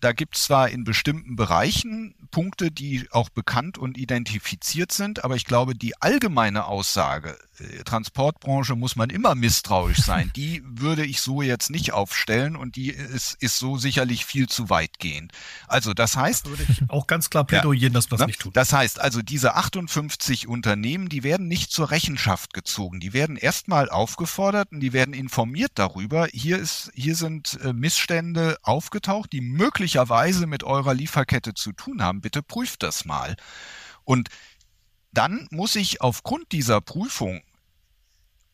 Da 0.00 0.12
gibt 0.12 0.36
es 0.36 0.44
zwar 0.44 0.68
in 0.68 0.84
bestimmten 0.84 1.34
Bereichen 1.34 2.14
Punkte, 2.34 2.72
die 2.72 3.06
auch 3.12 3.28
bekannt 3.28 3.78
und 3.78 3.96
identifiziert 3.96 4.90
sind, 4.90 5.22
aber 5.22 5.36
ich 5.36 5.44
glaube, 5.44 5.76
die 5.76 6.02
allgemeine 6.02 6.64
Aussage, 6.64 7.38
äh, 7.60 7.84
Transportbranche 7.84 8.74
muss 8.74 8.96
man 8.96 9.08
immer 9.08 9.36
misstrauisch 9.36 9.98
sein, 9.98 10.32
die 10.36 10.60
würde 10.66 11.06
ich 11.06 11.20
so 11.20 11.42
jetzt 11.42 11.70
nicht 11.70 11.92
aufstellen 11.92 12.56
und 12.56 12.74
die 12.74 12.90
ist, 12.90 13.36
ist 13.40 13.60
so 13.60 13.76
sicherlich 13.76 14.24
viel 14.24 14.48
zu 14.48 14.68
weit 14.68 14.98
gehen. 14.98 15.30
Also 15.68 15.94
das 15.94 16.16
heißt... 16.16 16.48
Würde 16.48 16.66
ich 16.68 16.82
auch 16.88 17.06
ganz 17.06 17.30
klar 17.30 17.44
plädoyieren, 17.44 17.92
ja, 17.92 17.98
dass 17.98 18.06
wir 18.06 18.18
das 18.18 18.22
ne? 18.22 18.26
nicht 18.26 18.40
tun. 18.40 18.52
Das 18.52 18.72
heißt 18.72 19.00
also, 19.00 19.22
diese 19.22 19.54
58 19.54 20.48
Unternehmen, 20.48 21.08
die 21.08 21.22
werden 21.22 21.46
nicht 21.46 21.70
zur 21.70 21.92
Rechenschaft 21.92 22.52
gezogen. 22.52 22.98
Die 22.98 23.12
werden 23.12 23.36
erstmal 23.36 23.88
aufgefordert 23.88 24.72
und 24.72 24.80
die 24.80 24.92
werden 24.92 25.14
informiert 25.14 25.70
darüber, 25.76 26.26
hier, 26.32 26.58
ist, 26.58 26.90
hier 26.96 27.14
sind 27.14 27.60
äh, 27.62 27.72
Missstände 27.72 28.56
aufgetaucht, 28.62 29.32
die 29.32 29.40
möglicherweise 29.40 30.48
mit 30.48 30.64
eurer 30.64 30.94
Lieferkette 30.94 31.54
zu 31.54 31.70
tun 31.70 32.02
haben. 32.02 32.23
Bitte 32.24 32.42
prüft 32.42 32.82
das 32.82 33.04
mal. 33.04 33.36
Und 34.02 34.30
dann 35.12 35.46
muss 35.50 35.76
ich 35.76 36.00
aufgrund 36.00 36.52
dieser 36.52 36.80
Prüfung 36.80 37.42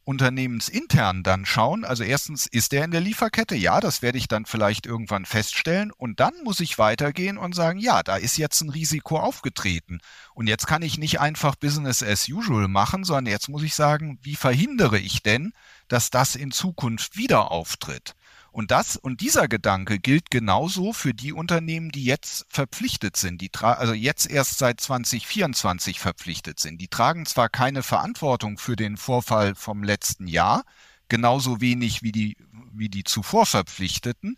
unternehmensintern 0.02 1.22
dann 1.22 1.46
schauen, 1.46 1.84
also 1.84 2.02
erstens, 2.02 2.48
ist 2.48 2.72
der 2.72 2.84
in 2.84 2.90
der 2.90 3.00
Lieferkette? 3.00 3.54
Ja, 3.54 3.78
das 3.78 4.02
werde 4.02 4.18
ich 4.18 4.26
dann 4.26 4.44
vielleicht 4.44 4.84
irgendwann 4.84 5.24
feststellen. 5.24 5.92
Und 5.92 6.18
dann 6.18 6.34
muss 6.42 6.58
ich 6.58 6.78
weitergehen 6.78 7.38
und 7.38 7.54
sagen, 7.54 7.78
ja, 7.78 8.02
da 8.02 8.16
ist 8.16 8.36
jetzt 8.36 8.60
ein 8.60 8.70
Risiko 8.70 9.20
aufgetreten. 9.20 10.00
Und 10.34 10.48
jetzt 10.48 10.66
kann 10.66 10.82
ich 10.82 10.98
nicht 10.98 11.20
einfach 11.20 11.54
Business 11.54 12.02
as 12.02 12.28
usual 12.28 12.66
machen, 12.66 13.04
sondern 13.04 13.30
jetzt 13.30 13.48
muss 13.48 13.62
ich 13.62 13.76
sagen, 13.76 14.18
wie 14.22 14.34
verhindere 14.34 14.98
ich 14.98 15.22
denn, 15.22 15.52
dass 15.86 16.10
das 16.10 16.34
in 16.34 16.50
Zukunft 16.50 17.16
wieder 17.16 17.52
auftritt? 17.52 18.16
Und 18.52 18.70
das 18.70 18.96
und 18.96 19.20
dieser 19.20 19.48
Gedanke 19.48 19.98
gilt 19.98 20.30
genauso 20.30 20.92
für 20.92 21.14
die 21.14 21.32
Unternehmen, 21.32 21.90
die 21.90 22.04
jetzt 22.04 22.46
verpflichtet 22.48 23.16
sind, 23.16 23.40
die 23.40 23.50
also 23.60 23.92
jetzt 23.92 24.28
erst 24.28 24.58
seit 24.58 24.80
2024 24.80 26.00
verpflichtet 26.00 26.58
sind. 26.58 26.80
Die 26.80 26.88
tragen 26.88 27.26
zwar 27.26 27.48
keine 27.48 27.82
Verantwortung 27.82 28.58
für 28.58 28.76
den 28.76 28.96
Vorfall 28.96 29.54
vom 29.54 29.82
letzten 29.82 30.26
Jahr, 30.26 30.64
genauso 31.08 31.60
wenig 31.60 32.02
wie 32.02 32.12
die 32.12 32.36
wie 32.72 32.88
die 32.88 33.04
zuvor 33.04 33.46
Verpflichteten, 33.46 34.36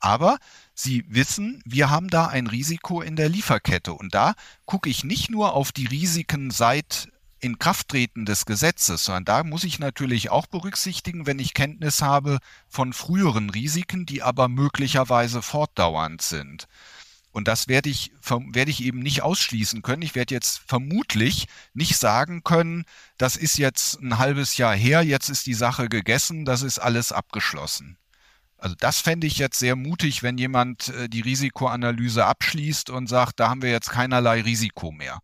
aber 0.00 0.38
sie 0.74 1.04
wissen, 1.08 1.62
wir 1.64 1.90
haben 1.90 2.08
da 2.08 2.26
ein 2.26 2.46
Risiko 2.46 3.00
in 3.00 3.16
der 3.16 3.28
Lieferkette 3.28 3.92
und 3.92 4.14
da 4.14 4.34
gucke 4.64 4.88
ich 4.88 5.04
nicht 5.04 5.30
nur 5.30 5.54
auf 5.54 5.72
die 5.72 5.86
Risiken 5.86 6.50
seit 6.50 7.08
Inkrafttreten 7.44 8.24
des 8.24 8.46
Gesetzes, 8.46 9.04
sondern 9.04 9.24
da 9.26 9.44
muss 9.44 9.64
ich 9.64 9.78
natürlich 9.78 10.30
auch 10.30 10.46
berücksichtigen, 10.46 11.26
wenn 11.26 11.38
ich 11.38 11.52
Kenntnis 11.52 12.00
habe 12.00 12.38
von 12.68 12.94
früheren 12.94 13.50
Risiken, 13.50 14.06
die 14.06 14.22
aber 14.22 14.48
möglicherweise 14.48 15.42
fortdauernd 15.42 16.22
sind. 16.22 16.66
Und 17.32 17.46
das 17.46 17.68
werde 17.68 17.90
ich, 17.90 18.12
werde 18.22 18.70
ich 18.70 18.82
eben 18.82 19.00
nicht 19.00 19.22
ausschließen 19.22 19.82
können. 19.82 20.02
Ich 20.02 20.14
werde 20.14 20.34
jetzt 20.34 20.62
vermutlich 20.66 21.46
nicht 21.74 21.98
sagen 21.98 22.44
können, 22.44 22.84
das 23.18 23.36
ist 23.36 23.58
jetzt 23.58 24.00
ein 24.00 24.18
halbes 24.18 24.56
Jahr 24.56 24.74
her, 24.74 25.02
jetzt 25.02 25.28
ist 25.28 25.46
die 25.46 25.54
Sache 25.54 25.88
gegessen, 25.88 26.44
das 26.44 26.62
ist 26.62 26.78
alles 26.78 27.12
abgeschlossen. 27.12 27.98
Also 28.56 28.74
das 28.78 29.00
fände 29.00 29.26
ich 29.26 29.36
jetzt 29.36 29.58
sehr 29.58 29.76
mutig, 29.76 30.22
wenn 30.22 30.38
jemand 30.38 30.88
äh, 30.88 31.08
die 31.08 31.20
Risikoanalyse 31.20 32.24
abschließt 32.24 32.88
und 32.88 33.08
sagt, 33.08 33.38
da 33.38 33.50
haben 33.50 33.60
wir 33.60 33.70
jetzt 33.70 33.90
keinerlei 33.90 34.40
Risiko 34.40 34.92
mehr 34.92 35.20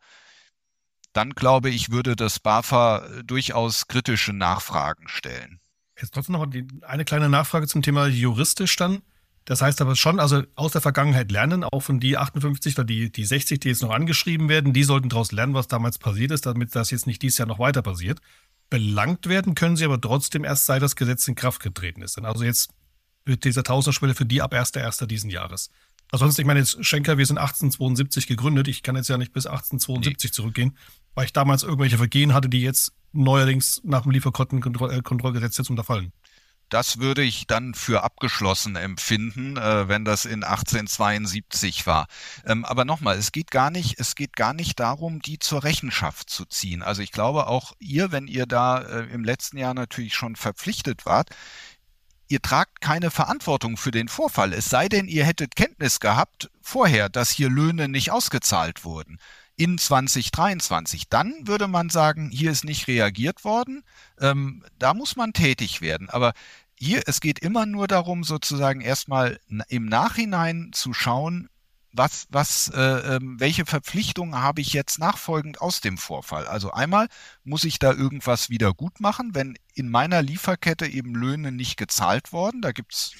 dann 1.13 1.31
glaube 1.31 1.71
ich, 1.71 1.91
würde 1.91 2.17
das 2.17 2.39
BAFA 2.39 2.99
äh, 2.99 3.25
durchaus 3.25 3.89
kritische 3.89 4.33
Nachfragen 4.33 5.09
stellen. 5.09 5.61
Jetzt 6.01 6.15
trotzdem 6.15 6.35
noch 6.35 6.47
eine 6.83 7.05
kleine 7.05 7.29
Nachfrage 7.29 7.67
zum 7.67 7.83
Thema 7.83 8.07
juristisch 8.07 8.77
dann. 8.77 9.03
Das 9.45 9.63
heißt 9.63 9.81
aber 9.81 9.97
schon, 9.97 10.21
also 10.21 10.43
aus 10.55 10.73
der 10.73 10.81
Vergangenheit 10.81 11.31
lernen, 11.31 11.65
auch 11.65 11.81
von 11.81 11.99
die 11.99 12.17
58 12.17 12.77
oder 12.77 12.85
die, 12.85 13.11
die 13.11 13.25
60, 13.25 13.61
die 13.61 13.69
jetzt 13.69 13.83
noch 13.83 13.91
angeschrieben 13.91 14.49
werden, 14.49 14.73
die 14.73 14.85
sollten 14.85 15.09
daraus 15.09 15.33
lernen, 15.33 15.55
was 15.55 15.67
damals 15.67 15.99
passiert 15.99 16.31
ist, 16.31 16.47
damit 16.47 16.75
das 16.75 16.91
jetzt 16.91 17.07
nicht 17.07 17.21
dieses 17.23 17.39
Jahr 17.39 17.49
noch 17.49 17.59
weiter 17.59 17.83
passiert. 17.83 18.21
Belangt 18.69 19.29
werden 19.29 19.55
können 19.55 19.77
sie 19.77 19.85
aber 19.85 20.01
trotzdem 20.01 20.45
erst 20.45 20.67
seit 20.67 20.83
das 20.83 20.95
Gesetz 20.95 21.27
in 21.27 21.35
Kraft 21.35 21.63
getreten 21.63 22.03
ist. 22.03 22.19
Also 22.23 22.45
jetzt 22.45 22.71
wird 23.25 23.45
dieser 23.45 23.65
Tausenderschwelle 23.65 24.15
für 24.15 24.27
die 24.27 24.41
ab 24.41 24.55
1.1. 24.55 25.07
diesen 25.07 25.31
Jahres. 25.31 25.71
Ansonsten, 26.13 26.43
ich 26.43 26.47
meine 26.47 26.61
jetzt, 26.61 26.85
Schenker, 26.85 27.19
wir 27.19 27.27
sind 27.27 27.39
1872 27.39 28.27
gegründet. 28.27 28.69
Ich 28.69 28.83
kann 28.83 28.97
jetzt 28.97 29.09
ja 29.09 29.17
nicht 29.17 29.33
bis 29.33 29.47
1872 29.47 30.31
nee. 30.31 30.33
zurückgehen, 30.33 30.77
weil 31.15 31.27
ich 31.27 31.33
damals 31.33 31.63
irgendwelche 31.63 31.99
Vergehen 31.99 32.35
hatte, 32.35 32.49
die 32.49 32.63
jetzt 32.63 32.93
neuerdings 33.13 33.81
nach 33.85 34.03
dem 34.03 34.13
Lieferkottenkontrollgesetz 34.13 35.59
jetzt 35.59 35.71
unterfallen. 35.71 36.13
Das 36.71 36.99
würde 36.99 37.23
ich 37.23 37.49
dann 37.49 37.75
für 37.75 38.05
abgeschlossen 38.05 38.77
empfinden, 38.77 39.57
äh, 39.57 39.89
wenn 39.89 40.05
das 40.05 40.25
in 40.25 40.45
1872 40.45 41.85
war. 41.85 42.07
Ähm, 42.47 42.65
aber 42.65 42.85
nochmal, 42.85 43.19
es 43.19 43.33
geht 43.33 43.51
gar 43.51 43.73
nicht, 43.73 43.99
es 43.99 44.15
geht 44.15 44.37
gar 44.37 44.55
nicht 44.55 44.79
darum, 44.79 45.21
die 45.21 45.41
zur 45.41 45.65
Rechenschaft 45.65 46.31
zu 46.31 46.45
ziehen. 46.45 46.83
Also 46.83 47.03
ich 47.03 47.11
glaube 47.11 47.49
auch 47.49 47.73
ihr, 47.81 48.13
wenn 48.13 48.29
ihr 48.29 48.47
da 48.47 48.83
äh, 48.83 49.13
im 49.13 49.25
letzten 49.25 49.59
Jahr 49.59 49.75
natürlich 49.75 50.15
schon 50.15 50.37
verpflichtet 50.37 51.07
wart, 51.07 51.31
ihr 52.29 52.41
tragt 52.41 52.81
keine 52.81 53.11
Verantwortung 53.11 53.77
für 53.77 53.91
den 53.91 54.07
Vorfall, 54.07 54.53
es 54.53 54.67
sei 54.67 54.89
denn, 54.89 55.09
ihr 55.09 55.25
hättet 55.25 55.57
Kenntnis 55.57 55.99
gehabt 55.99 56.51
vorher, 56.63 57.09
dass 57.09 57.31
hier 57.31 57.51
Löhne 57.51 57.89
nicht 57.89 58.13
ausgezahlt 58.13 58.85
wurden 58.85 59.19
in 59.61 59.77
2023. 59.77 61.11
Dann 61.11 61.47
würde 61.47 61.69
man 61.69 61.91
sagen, 61.91 62.31
hier 62.31 62.51
ist 62.51 62.65
nicht 62.65 62.89
reagiert 62.89 63.45
worden, 63.45 63.83
ähm, 64.19 64.65
da 64.79 64.95
muss 64.95 65.17
man 65.17 65.35
tätig 65.35 65.83
werden. 65.83 66.09
Aber 66.09 66.33
hier, 66.75 67.03
es 67.05 67.21
geht 67.21 67.41
immer 67.41 67.67
nur 67.67 67.87
darum, 67.87 68.25
sozusagen 68.25 68.81
erstmal 68.81 69.39
im 69.69 69.85
Nachhinein 69.85 70.71
zu 70.73 70.95
schauen, 70.95 71.51
was, 71.93 72.27
was, 72.31 72.69
äh, 72.75 73.17
ähm, 73.17 73.39
welche 73.39 73.67
Verpflichtungen 73.67 74.37
habe 74.37 74.63
ich 74.63 74.73
jetzt 74.73 74.99
nachfolgend 74.99 75.61
aus 75.61 75.83
dem 75.83 75.99
Vorfall? 75.99 76.47
Also 76.47 76.71
einmal 76.71 77.09
muss 77.45 77.65
ich 77.65 77.79
da 77.79 77.93
irgendwas 77.93 78.49
wieder 78.49 78.73
gut 78.73 78.99
machen, 78.99 79.35
wenn 79.35 79.59
in 79.75 79.91
meiner 79.91 80.23
Lieferkette 80.23 80.87
eben 80.87 81.15
Löhne 81.15 81.53
nicht 81.53 81.77
gezahlt 81.77 82.33
worden. 82.33 82.63
Da 82.63 82.73
gibt's, 82.73 83.13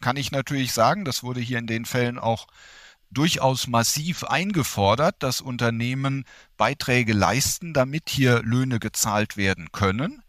kann 0.00 0.16
ich 0.16 0.30
natürlich 0.30 0.72
sagen, 0.72 1.04
das 1.04 1.22
wurde 1.22 1.40
hier 1.40 1.58
in 1.58 1.66
den 1.66 1.84
Fällen 1.84 2.18
auch 2.18 2.46
durchaus 3.14 3.66
massiv 3.66 4.24
eingefordert, 4.24 5.16
dass 5.20 5.40
Unternehmen 5.40 6.24
Beiträge 6.56 7.12
leisten, 7.12 7.72
damit 7.72 8.10
hier 8.10 8.42
Löhne 8.42 8.78
gezahlt 8.78 9.36
werden 9.36 9.72
können. 9.72 10.24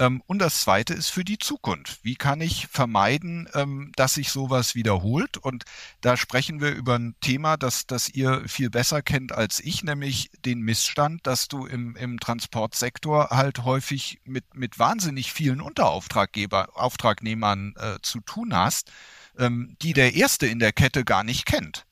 Ähm, 0.00 0.22
und 0.26 0.38
das 0.38 0.62
Zweite 0.62 0.94
ist 0.94 1.10
für 1.10 1.24
die 1.24 1.38
Zukunft. 1.38 2.00
Wie 2.02 2.14
kann 2.14 2.40
ich 2.40 2.68
vermeiden, 2.68 3.48
ähm, 3.54 3.92
dass 3.96 4.14
sich 4.14 4.30
sowas 4.30 4.74
wiederholt? 4.74 5.36
Und 5.36 5.64
da 6.00 6.16
sprechen 6.16 6.60
wir 6.60 6.70
über 6.70 6.98
ein 6.98 7.14
Thema, 7.20 7.56
das, 7.56 7.86
das 7.86 8.08
ihr 8.08 8.42
viel 8.48 8.70
besser 8.70 9.02
kennt 9.02 9.32
als 9.32 9.60
ich, 9.60 9.84
nämlich 9.84 10.30
den 10.44 10.60
Missstand, 10.60 11.26
dass 11.26 11.48
du 11.48 11.66
im, 11.66 11.96
im 11.96 12.18
Transportsektor 12.18 13.28
halt 13.30 13.64
häufig 13.64 14.20
mit, 14.24 14.54
mit 14.54 14.78
wahnsinnig 14.78 15.32
vielen 15.32 15.60
Unterauftraggeber, 15.60 16.70
Auftragnehmern 16.74 17.74
äh, 17.76 17.98
zu 18.02 18.20
tun 18.20 18.56
hast, 18.56 18.90
ähm, 19.38 19.76
die 19.82 19.92
der 19.92 20.14
Erste 20.14 20.46
in 20.46 20.60
der 20.60 20.72
Kette 20.72 21.04
gar 21.04 21.24
nicht 21.24 21.44
kennt. 21.46 21.84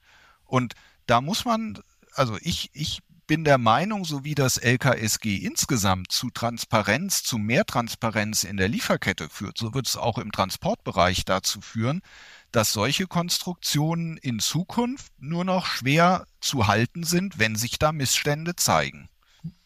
Und 0.49 0.75
da 1.07 1.21
muss 1.21 1.45
man, 1.45 1.79
also 2.15 2.37
ich, 2.43 2.71
ich 2.73 2.99
bin 3.29 3.45
der 3.45 3.59
Meinung, 3.59 4.05
so 4.05 4.25
wie 4.25 4.35
das 4.35 4.57
LKSG 4.57 5.37
insgesamt 5.37 6.11
zu 6.11 6.31
Transparenz, 6.31 7.23
zu 7.23 7.39
mehr 7.39 7.65
Transparenz 7.65 8.43
in 8.43 8.57
der 8.57 8.69
Lieferkette 8.69 9.29
führt, 9.29 9.59
so 9.59 9.75
wird 9.75 9.87
es 9.87 9.97
auch 9.97 10.19
im 10.19 10.33
Transportbereich 10.33 11.25
dazu 11.25 11.61
führen, 11.61 12.01
dass 12.51 12.73
solche 12.73 13.07
Konstruktionen 13.07 14.17
in 14.17 14.41
Zukunft 14.41 15.13
nur 15.19 15.45
noch 15.45 15.67
schwer 15.67 16.27
zu 16.41 16.67
halten 16.67 17.05
sind, 17.05 17.39
wenn 17.39 17.55
sich 17.55 17.79
da 17.79 17.93
Missstände 17.93 18.57
zeigen. 18.57 19.09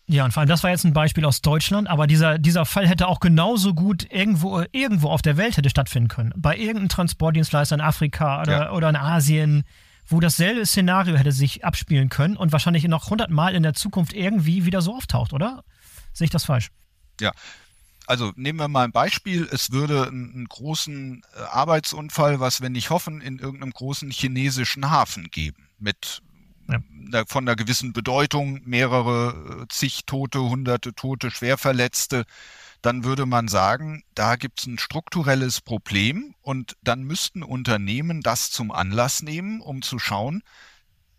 Ja, 0.08 0.24
und 0.24 0.32
vor 0.32 0.40
allem, 0.40 0.48
das 0.48 0.64
war 0.64 0.70
jetzt 0.70 0.84
ein 0.84 0.92
Beispiel 0.92 1.24
aus 1.24 1.40
Deutschland, 1.40 1.88
aber 1.88 2.08
dieser, 2.08 2.38
dieser 2.38 2.66
Fall 2.66 2.88
hätte 2.88 3.06
auch 3.06 3.20
genauso 3.20 3.72
gut 3.72 4.06
irgendwo, 4.10 4.62
irgendwo 4.72 5.08
auf 5.08 5.22
der 5.22 5.36
Welt 5.36 5.56
hätte 5.56 5.70
stattfinden 5.70 6.08
können. 6.08 6.34
Bei 6.36 6.56
irgendeinem 6.56 6.88
Transportdienstleister 6.88 7.76
in 7.76 7.80
Afrika 7.80 8.42
oder, 8.42 8.52
ja. 8.64 8.72
oder 8.72 8.90
in 8.90 8.96
Asien 8.96 9.62
wo 10.06 10.20
dasselbe 10.20 10.64
Szenario 10.66 11.16
hätte 11.16 11.32
sich 11.32 11.64
abspielen 11.64 12.08
können 12.08 12.36
und 12.36 12.52
wahrscheinlich 12.52 12.84
noch 12.84 13.10
hundertmal 13.10 13.54
in 13.54 13.62
der 13.62 13.74
Zukunft 13.74 14.12
irgendwie 14.12 14.64
wieder 14.64 14.82
so 14.82 14.94
auftaucht, 14.94 15.32
oder? 15.32 15.64
Sehe 16.12 16.26
ich 16.26 16.30
das 16.30 16.44
falsch? 16.44 16.70
Ja, 17.20 17.32
also 18.06 18.32
nehmen 18.36 18.58
wir 18.58 18.68
mal 18.68 18.84
ein 18.84 18.92
Beispiel. 18.92 19.48
Es 19.50 19.70
würde 19.72 20.06
einen, 20.08 20.46
großen 20.46 21.22
äh, 21.34 21.40
Arbeitsunfall, 21.44 22.40
was 22.40 22.60
wir 22.60 22.68
nicht 22.68 22.90
hoffen, 22.90 23.20
in 23.20 23.38
irgendeinem 23.38 23.72
großen 23.72 24.10
chinesischen 24.10 24.90
Hafen 24.90 25.30
geben. 25.30 25.68
Mit 25.78 26.22
ja. 26.68 27.24
von 27.26 27.46
einer 27.46 27.56
gewissen 27.56 27.92
Bedeutung, 27.92 28.60
mehrere 28.64 29.62
äh, 29.62 29.66
zig 29.68 30.04
Tote, 30.06 30.40
hunderte 30.40 30.94
Tote, 30.94 31.30
Schwerverletzte 31.30 32.24
dann 32.82 33.04
würde 33.04 33.26
man 33.26 33.48
sagen, 33.48 34.04
da 34.14 34.36
gibt 34.36 34.60
es 34.60 34.66
ein 34.66 34.78
strukturelles 34.78 35.60
Problem 35.60 36.34
und 36.42 36.76
dann 36.82 37.02
müssten 37.02 37.42
Unternehmen 37.42 38.20
das 38.20 38.50
zum 38.50 38.70
Anlass 38.70 39.22
nehmen, 39.22 39.60
um 39.60 39.82
zu 39.82 39.98
schauen, 39.98 40.42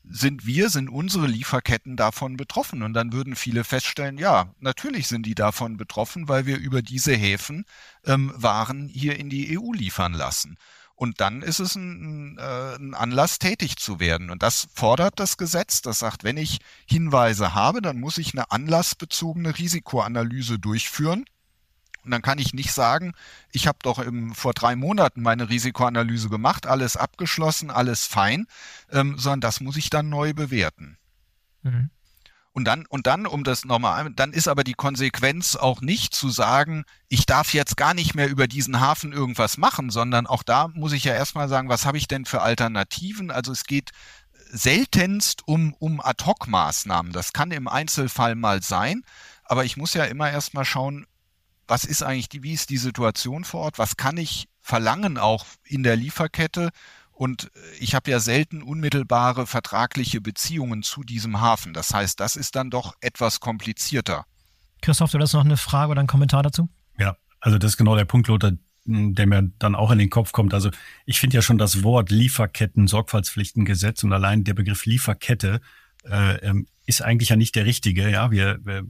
sind 0.03 0.45
wir, 0.45 0.69
sind 0.69 0.89
unsere 0.89 1.27
Lieferketten 1.27 1.95
davon 1.95 2.35
betroffen? 2.35 2.83
Und 2.83 2.93
dann 2.93 3.13
würden 3.13 3.35
viele 3.35 3.63
feststellen, 3.63 4.17
ja, 4.17 4.53
natürlich 4.59 5.07
sind 5.07 5.25
die 5.25 5.35
davon 5.35 5.77
betroffen, 5.77 6.27
weil 6.27 6.45
wir 6.45 6.57
über 6.57 6.81
diese 6.81 7.15
Häfen 7.15 7.65
ähm, 8.05 8.33
Waren 8.35 8.89
hier 8.89 9.17
in 9.17 9.29
die 9.29 9.57
EU 9.57 9.71
liefern 9.71 10.13
lassen. 10.13 10.57
Und 10.95 11.21
dann 11.21 11.41
ist 11.41 11.59
es 11.59 11.75
ein, 11.75 12.37
äh, 12.37 12.75
ein, 12.75 12.93
Anlass, 12.93 13.39
tätig 13.39 13.77
zu 13.77 13.99
werden. 13.99 14.29
Und 14.29 14.43
das 14.43 14.67
fordert 14.73 15.19
das 15.19 15.37
Gesetz. 15.37 15.81
Das 15.81 15.99
sagt, 15.99 16.23
wenn 16.23 16.37
ich 16.37 16.59
Hinweise 16.85 17.55
habe, 17.55 17.81
dann 17.81 17.99
muss 17.99 18.17
ich 18.17 18.33
eine 18.33 18.51
anlassbezogene 18.51 19.57
Risikoanalyse 19.57 20.59
durchführen. 20.59 21.25
Und 22.03 22.11
dann 22.11 22.21
kann 22.21 22.39
ich 22.39 22.53
nicht 22.53 22.73
sagen, 22.73 23.13
ich 23.51 23.67
habe 23.67 23.79
doch 23.81 23.99
im, 23.99 24.33
vor 24.33 24.53
drei 24.53 24.75
Monaten 24.75 25.21
meine 25.21 25.49
Risikoanalyse 25.49 26.29
gemacht, 26.29 26.67
alles 26.67 26.97
abgeschlossen, 26.97 27.71
alles 27.71 28.05
fein, 28.05 28.47
ähm, 28.91 29.17
sondern 29.17 29.41
das 29.41 29.61
muss 29.61 29.77
ich 29.77 29.89
dann 29.89 30.09
neu 30.09 30.33
bewerten. 30.33 30.97
Mhm. 31.61 31.89
Und 32.55 32.65
dann, 32.65 32.85
und 32.85 33.07
dann, 33.07 33.25
um 33.25 33.43
das 33.43 33.65
nochmal, 33.65 34.11
dann 34.13 34.31
ist 34.31 34.47
aber 34.47 34.63
die 34.63 34.75
Konsequenz 34.75 35.55
auch 35.55 35.81
nicht 35.81 36.13
zu 36.13 36.29
sagen, 36.29 36.85
ich 37.09 37.25
darf 37.25 37.51
jetzt 37.53 37.77
gar 37.77 37.95
nicht 37.95 38.13
mehr 38.13 38.29
über 38.29 38.47
diesen 38.47 38.79
Hafen 38.79 39.11
irgendwas 39.11 39.57
machen, 39.57 39.89
sondern 39.89 40.27
auch 40.27 40.43
da 40.43 40.67
muss 40.67 40.91
ich 40.91 41.03
ja 41.03 41.15
erstmal 41.15 41.49
sagen, 41.49 41.67
was 41.67 41.87
habe 41.87 41.97
ich 41.97 42.07
denn 42.07 42.25
für 42.25 42.43
Alternativen? 42.43 43.31
Also 43.31 43.51
es 43.51 43.63
geht 43.63 43.89
seltenst 44.51 45.47
um, 45.47 45.73
um 45.79 45.99
Ad-Hoc-Maßnahmen. 45.99 47.11
Das 47.11 47.33
kann 47.33 47.49
im 47.49 47.67
Einzelfall 47.67 48.35
mal 48.35 48.61
sein, 48.61 49.03
aber 49.45 49.65
ich 49.65 49.75
muss 49.75 49.95
ja 49.95 50.03
immer 50.03 50.29
erstmal 50.29 50.63
schauen, 50.63 51.07
was 51.67 51.85
ist 51.85 52.03
eigentlich 52.03 52.29
die, 52.29 52.43
wie 52.43 52.53
ist 52.53 52.69
die 52.69 52.77
Situation 52.77 53.43
vor 53.43 53.61
Ort, 53.61 53.79
was 53.79 53.97
kann 53.97 54.17
ich 54.17 54.47
verlangen 54.61 55.17
auch 55.17 55.45
in 55.65 55.83
der 55.83 55.95
Lieferkette 55.95 56.69
und 57.11 57.51
ich 57.79 57.95
habe 57.95 58.09
ja 58.09 58.19
selten 58.19 58.63
unmittelbare 58.63 59.45
vertragliche 59.45 60.19
Beziehungen 60.19 60.83
zu 60.83 61.03
diesem 61.03 61.41
Hafen. 61.41 61.73
Das 61.73 61.93
heißt, 61.93 62.19
das 62.19 62.35
ist 62.35 62.55
dann 62.55 62.69
doch 62.69 62.95
etwas 63.01 63.39
komplizierter. 63.39 64.25
Christoph, 64.81 65.11
du 65.11 65.19
hast 65.19 65.33
noch 65.33 65.45
eine 65.45 65.57
Frage 65.57 65.91
oder 65.91 65.99
einen 65.99 66.07
Kommentar 66.07 66.43
dazu? 66.43 66.69
Ja, 66.97 67.15
also 67.39 67.57
das 67.57 67.73
ist 67.73 67.77
genau 67.77 67.95
der 67.95 68.05
Punkt, 68.05 68.27
Lothar. 68.27 68.53
der 68.85 69.27
mir 69.27 69.51
dann 69.59 69.75
auch 69.75 69.91
in 69.91 69.99
den 69.99 70.09
Kopf 70.09 70.31
kommt. 70.31 70.53
Also 70.53 70.71
ich 71.05 71.19
finde 71.19 71.35
ja 71.35 71.41
schon 71.41 71.57
das 71.57 71.83
Wort 71.83 72.09
Lieferketten, 72.09 72.87
Sorgfaltspflichtengesetz 72.87 74.03
und 74.03 74.11
allein 74.11 74.43
der 74.43 74.55
Begriff 74.55 74.85
Lieferkette 74.85 75.61
äh, 76.05 76.35
ähm, 76.37 76.67
ist 76.85 77.01
eigentlich 77.01 77.29
ja 77.29 77.35
nicht 77.35 77.55
der 77.55 77.65
richtige. 77.65 78.09
Ja, 78.09 78.31
wir, 78.31 78.59
wir 78.65 78.85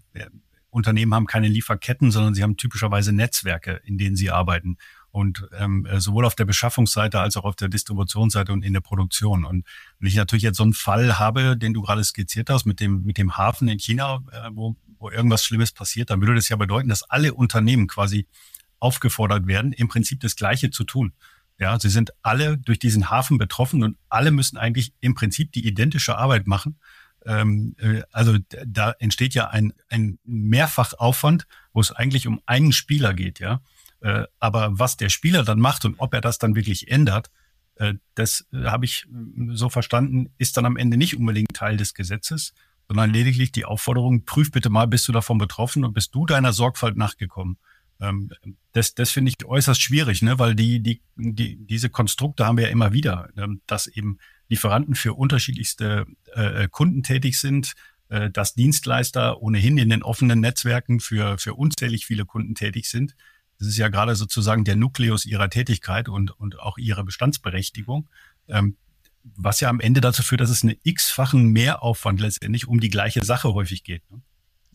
Unternehmen 0.74 1.14
haben 1.14 1.28
keine 1.28 1.48
Lieferketten, 1.48 2.12
sondern 2.12 2.34
sie 2.34 2.44
haben 2.44 2.58
typischerweise 2.58 3.14
Netzwerke, 3.14 3.82
in 3.86 3.98
denen 3.98 4.16
sie 4.16 4.32
arbeiten. 4.32 4.78
Und 5.12 5.48
ähm, 5.58 5.88
sowohl 5.98 6.26
auf 6.26 6.34
der 6.34 6.46
Beschaffungsseite 6.46 7.20
als 7.20 7.38
auch 7.38 7.44
auf 7.44 7.56
der 7.56 7.70
Distributionsseite 7.70 8.52
und 8.52 8.66
in 8.66 8.74
der 8.74 8.82
Produktion. 8.82 9.46
Und 9.46 9.66
wenn 10.00 10.08
ich 10.08 10.16
natürlich 10.16 10.44
jetzt 10.44 10.58
so 10.58 10.64
einen 10.64 10.74
Fall 10.74 11.20
habe, 11.20 11.56
den 11.56 11.74
du 11.74 11.84
gerade 11.84 12.04
skizziert 12.04 12.50
hast, 12.50 12.66
mit 12.66 12.80
dem, 12.80 13.04
mit 13.04 13.20
dem 13.20 13.38
Hafen 13.38 13.68
in 13.68 13.78
China, 13.78 14.24
äh, 14.32 14.50
wo, 14.54 14.76
wo 14.98 15.12
irgendwas 15.12 15.44
Schlimmes 15.44 15.72
passiert, 15.72 16.10
dann 16.10 16.20
würde 16.20 16.36
das 16.36 16.50
ja 16.50 16.56
bedeuten, 16.56 16.90
dass 16.90 17.04
alle 17.04 17.36
Unternehmen 17.36 17.88
quasi 17.88 18.28
aufgefordert 18.80 19.46
werden, 19.48 19.72
im 19.72 19.88
Prinzip 19.88 20.20
das 20.20 20.36
Gleiche 20.36 20.72
zu 20.72 20.84
tun. 20.84 21.14
Ja, 21.60 21.80
sie 21.80 21.90
sind 21.90 22.12
alle 22.24 22.58
durch 22.58 22.80
diesen 22.80 23.10
Hafen 23.10 23.38
betroffen 23.38 23.84
und 23.84 23.98
alle 24.10 24.32
müssen 24.32 24.58
eigentlich 24.58 24.94
im 25.00 25.14
Prinzip 25.14 25.52
die 25.52 25.66
identische 25.68 26.18
Arbeit 26.18 26.48
machen. 26.48 26.80
Ähm, 27.26 27.76
äh, 27.80 28.02
also 28.12 28.38
da 28.50 28.92
entsteht 29.00 29.34
ja 29.34 29.48
ein, 29.50 29.74
ein 29.90 30.20
Mehrfachaufwand, 30.24 31.48
wo 31.74 31.82
es 31.82 31.92
eigentlich 31.92 32.28
um 32.28 32.42
einen 32.46 32.74
Spieler 32.74 33.14
geht, 33.14 33.40
ja. 33.40 33.62
Äh, 34.02 34.26
aber 34.40 34.78
was 34.78 34.98
der 34.98 35.10
Spieler 35.10 35.44
dann 35.44 35.60
macht 35.60 35.86
und 35.86 35.96
ob 35.98 36.14
er 36.14 36.22
das 36.22 36.38
dann 36.38 36.56
wirklich 36.56 36.90
ändert, 36.90 37.30
äh, 37.76 37.94
das 38.16 38.46
äh, 38.52 38.66
habe 38.66 38.86
ich 38.86 39.06
äh, 39.06 39.56
so 39.56 39.70
verstanden, 39.70 40.32
ist 40.38 40.58
dann 40.58 40.66
am 40.66 40.78
Ende 40.78 40.98
nicht 40.98 41.18
unbedingt 41.18 41.54
Teil 41.54 41.78
des 41.78 41.94
Gesetzes, 41.94 42.54
sondern 42.88 43.12
lediglich 43.12 43.52
die 43.52 43.66
Aufforderung, 43.66 44.26
prüf 44.26 44.52
bitte 44.52 44.70
mal, 44.70 44.88
bist 44.88 45.08
du 45.08 45.12
davon 45.12 45.38
betroffen 45.38 45.86
und 45.86 45.94
bist 45.94 46.14
du 46.14 46.26
deiner 46.26 46.54
Sorgfalt 46.54 46.98
nachgekommen. 46.98 47.58
Ähm, 48.00 48.30
das, 48.74 48.94
das 48.94 49.12
finde 49.12 49.30
ich 49.30 49.46
äußerst 49.46 49.82
schwierig, 49.82 50.22
ne? 50.22 50.38
weil 50.40 50.56
die, 50.56 50.82
die, 50.82 51.02
die, 51.16 51.58
diese 51.66 51.90
Konstrukte 51.90 52.46
haben 52.46 52.58
wir 52.58 52.66
ja 52.66 52.72
immer 52.72 52.94
wieder, 52.94 53.30
ähm, 53.38 53.62
dass 53.68 53.88
eben 53.88 54.18
Lieferanten 54.50 54.96
für 54.96 55.14
unterschiedlichste 55.14 56.06
äh, 56.34 56.68
Kunden 56.70 57.04
tätig 57.04 57.40
sind, 57.40 57.74
äh, 58.10 58.30
dass 58.30 58.54
Dienstleister 58.54 59.42
ohnehin 59.42 59.78
in 59.78 59.90
den 59.90 60.04
offenen 60.04 60.40
Netzwerken 60.40 61.00
für, 61.00 61.38
für 61.38 61.56
unzählig 61.56 62.06
viele 62.06 62.26
Kunden 62.26 62.56
tätig 62.56 62.90
sind. 62.90 63.16
Das 63.60 63.68
ist 63.68 63.78
ja 63.78 63.88
gerade 63.88 64.16
sozusagen 64.16 64.66
der 64.66 64.76
Nukleus 64.76 65.26
ihrer 65.26 65.50
Tätigkeit 65.50 66.10
und, 66.10 66.32
und 66.32 66.60
auch 66.60 66.78
ihrer 66.78 67.04
Bestandsberechtigung. 67.04 68.10
Ähm, 68.48 68.78
was 69.24 69.62
ja 69.62 69.70
am 69.70 69.80
Ende 69.80 70.02
dazu 70.02 70.22
führt, 70.22 70.42
dass 70.42 70.50
es 70.50 70.64
einen 70.64 70.76
x-fachen 70.84 71.48
Mehraufwand 71.48 72.20
letztendlich 72.20 72.68
um 72.68 72.80
die 72.80 72.90
gleiche 72.90 73.24
Sache 73.24 73.54
häufig 73.54 73.84
geht. 73.84 74.04
Ne? 74.12 74.22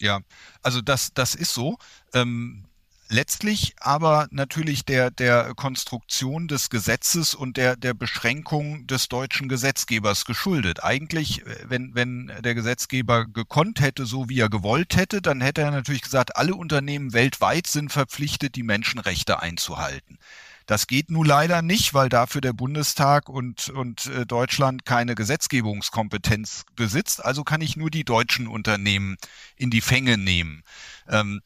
Ja, 0.00 0.20
also 0.62 0.80
das, 0.80 1.12
das 1.12 1.34
ist 1.34 1.52
so. 1.52 1.76
Ähm, 2.14 2.64
letztlich 3.08 3.74
aber 3.80 4.28
natürlich 4.30 4.84
der, 4.84 5.10
der 5.10 5.54
Konstruktion 5.54 6.48
des 6.48 6.70
Gesetzes 6.70 7.34
und 7.34 7.56
der, 7.56 7.76
der 7.76 7.94
Beschränkung 7.94 8.86
des 8.86 9.08
deutschen 9.08 9.48
Gesetzgebers 9.48 10.24
geschuldet. 10.24 10.84
Eigentlich, 10.84 11.46
äh, 11.46 11.56
wenn, 11.68 11.94
wenn 11.94 12.32
der 12.42 12.54
Gesetzgeber 12.54 13.26
gekonnt 13.26 13.80
hätte, 13.80 14.06
so 14.06 14.28
wie 14.28 14.40
er 14.40 14.48
gewollt 14.48 14.96
hätte, 14.96 15.22
dann 15.22 15.40
hätte 15.40 15.62
er 15.62 15.70
natürlich 15.70 16.02
gesagt, 16.02 16.36
alle 16.36 16.54
Unternehmen 16.54 17.12
weltweit 17.12 17.66
sind 17.66 17.92
verpflichtet, 17.92 18.54
die 18.54 18.62
Menschenrechte 18.62 19.40
einzuhalten. 19.40 20.18
Das 20.66 20.86
geht 20.86 21.10
nun 21.10 21.24
leider 21.24 21.62
nicht, 21.62 21.94
weil 21.94 22.10
dafür 22.10 22.42
der 22.42 22.52
Bundestag 22.52 23.30
und, 23.30 23.70
und 23.70 24.04
äh, 24.06 24.26
Deutschland 24.26 24.84
keine 24.84 25.14
Gesetzgebungskompetenz 25.14 26.66
besitzt. 26.76 27.24
Also 27.24 27.42
kann 27.42 27.62
ich 27.62 27.78
nur 27.78 27.90
die 27.90 28.04
deutschen 28.04 28.46
Unternehmen 28.46 29.16
in 29.56 29.70
die 29.70 29.80
Fänge 29.80 30.18
nehmen. 30.18 30.62
Ähm, 31.08 31.40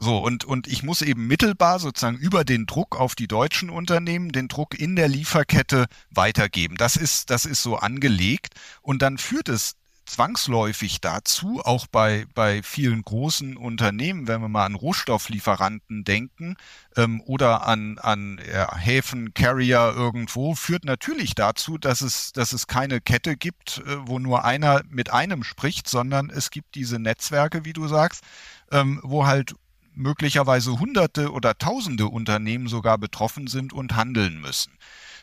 so, 0.00 0.18
und, 0.18 0.44
und 0.44 0.68
ich 0.68 0.84
muss 0.84 1.02
eben 1.02 1.26
mittelbar 1.26 1.80
sozusagen 1.80 2.18
über 2.18 2.44
den 2.44 2.66
Druck 2.66 2.98
auf 2.98 3.16
die 3.16 3.26
deutschen 3.26 3.68
Unternehmen 3.68 4.30
den 4.30 4.46
Druck 4.46 4.78
in 4.78 4.94
der 4.94 5.08
Lieferkette 5.08 5.86
weitergeben. 6.10 6.76
Das 6.76 6.96
ist, 6.96 7.30
das 7.30 7.44
ist 7.44 7.62
so 7.62 7.76
angelegt. 7.76 8.54
Und 8.80 9.02
dann 9.02 9.18
führt 9.18 9.48
es 9.48 9.74
zwangsläufig 10.06 11.00
dazu, 11.00 11.60
auch 11.64 11.86
bei, 11.86 12.26
bei 12.34 12.62
vielen 12.62 13.02
großen 13.02 13.56
Unternehmen, 13.56 14.26
wenn 14.26 14.40
wir 14.40 14.48
mal 14.48 14.64
an 14.64 14.74
Rohstofflieferanten 14.74 16.04
denken 16.04 16.56
ähm, 16.96 17.20
oder 17.26 17.66
an, 17.66 17.98
an 17.98 18.40
ja, 18.50 18.74
Häfen, 18.76 19.34
Carrier 19.34 19.92
irgendwo, 19.94 20.54
führt 20.54 20.84
natürlich 20.84 21.34
dazu, 21.34 21.76
dass 21.76 22.00
es, 22.00 22.32
dass 22.32 22.52
es 22.52 22.66
keine 22.68 23.00
Kette 23.00 23.36
gibt, 23.36 23.82
äh, 23.86 24.06
wo 24.06 24.18
nur 24.18 24.44
einer 24.44 24.82
mit 24.88 25.10
einem 25.12 25.44
spricht, 25.44 25.88
sondern 25.88 26.30
es 26.30 26.50
gibt 26.50 26.74
diese 26.74 26.98
Netzwerke, 26.98 27.64
wie 27.64 27.74
du 27.74 27.86
sagst, 27.86 28.22
ähm, 28.70 29.00
wo 29.02 29.26
halt 29.26 29.54
möglicherweise 29.98 30.78
Hunderte 30.78 31.32
oder 31.32 31.58
Tausende 31.58 32.06
Unternehmen 32.06 32.68
sogar 32.68 32.98
betroffen 32.98 33.46
sind 33.46 33.72
und 33.72 33.96
handeln 33.96 34.40
müssen. 34.40 34.72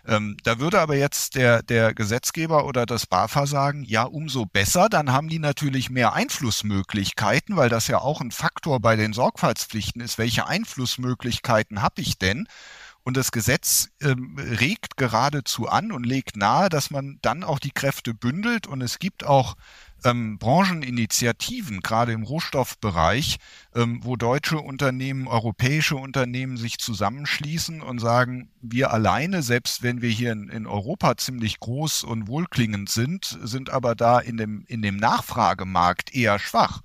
Ähm, 0.07 0.37
da 0.43 0.59
würde 0.59 0.79
aber 0.79 0.95
jetzt 0.95 1.35
der, 1.35 1.63
der 1.63 1.93
Gesetzgeber 1.95 2.65
oder 2.65 2.85
das 2.85 3.07
BAFA 3.07 3.47
sagen, 3.47 3.83
ja, 3.85 4.03
umso 4.03 4.45
besser, 4.45 4.87
dann 4.87 5.11
haben 5.11 5.29
die 5.29 5.39
natürlich 5.39 5.89
mehr 5.89 6.13
Einflussmöglichkeiten, 6.13 7.55
weil 7.55 7.69
das 7.69 7.87
ja 7.87 7.99
auch 7.99 8.21
ein 8.21 8.31
Faktor 8.31 8.79
bei 8.79 8.95
den 8.95 9.13
Sorgfaltspflichten 9.13 10.01
ist. 10.01 10.19
Welche 10.19 10.45
Einflussmöglichkeiten 10.45 11.81
habe 11.81 12.01
ich 12.01 12.19
denn? 12.19 12.47
Und 13.05 13.17
das 13.17 13.31
Gesetz 13.31 13.89
ähm, 14.01 14.35
regt 14.37 14.97
geradezu 14.97 15.67
an 15.67 15.91
und 15.91 16.05
legt 16.05 16.37
nahe, 16.37 16.69
dass 16.69 16.89
man 16.89 17.19
dann 17.21 17.43
auch 17.43 17.59
die 17.59 17.71
Kräfte 17.71 18.15
bündelt. 18.15 18.65
Und 18.65 18.81
es 18.81 18.97
gibt 18.97 19.23
auch 19.23 19.55
ähm, 20.05 20.37
Brancheninitiativen, 20.37 21.81
gerade 21.81 22.13
im 22.13 22.23
Rohstoffbereich, 22.23 23.37
ähm, 23.73 23.99
wo 24.03 24.15
deutsche 24.15 24.59
Unternehmen, 24.59 25.27
europäische 25.27 25.97
Unternehmen 25.97 26.57
sich 26.57 26.77
zusammenschließen 26.77 27.81
und 27.81 27.99
sagen, 27.99 28.49
wir 28.61 28.91
alleine, 28.91 29.41
selbst 29.41 29.83
wenn 29.83 30.01
wir 30.01 30.09
hier 30.09 30.31
in, 30.31 30.49
in 30.49 30.67
Europa 30.67 31.17
ziemlich 31.17 31.59
groß 31.59 32.03
und 32.03 32.27
wohlklingend 32.27 32.89
sind, 32.89 33.37
sind 33.41 33.71
aber 33.71 33.95
da 33.95 34.19
in 34.19 34.37
dem, 34.37 34.63
in 34.67 34.81
dem 34.81 34.97
Nachfragemarkt 34.97 36.13
eher 36.13 36.39
schwach. 36.39 36.81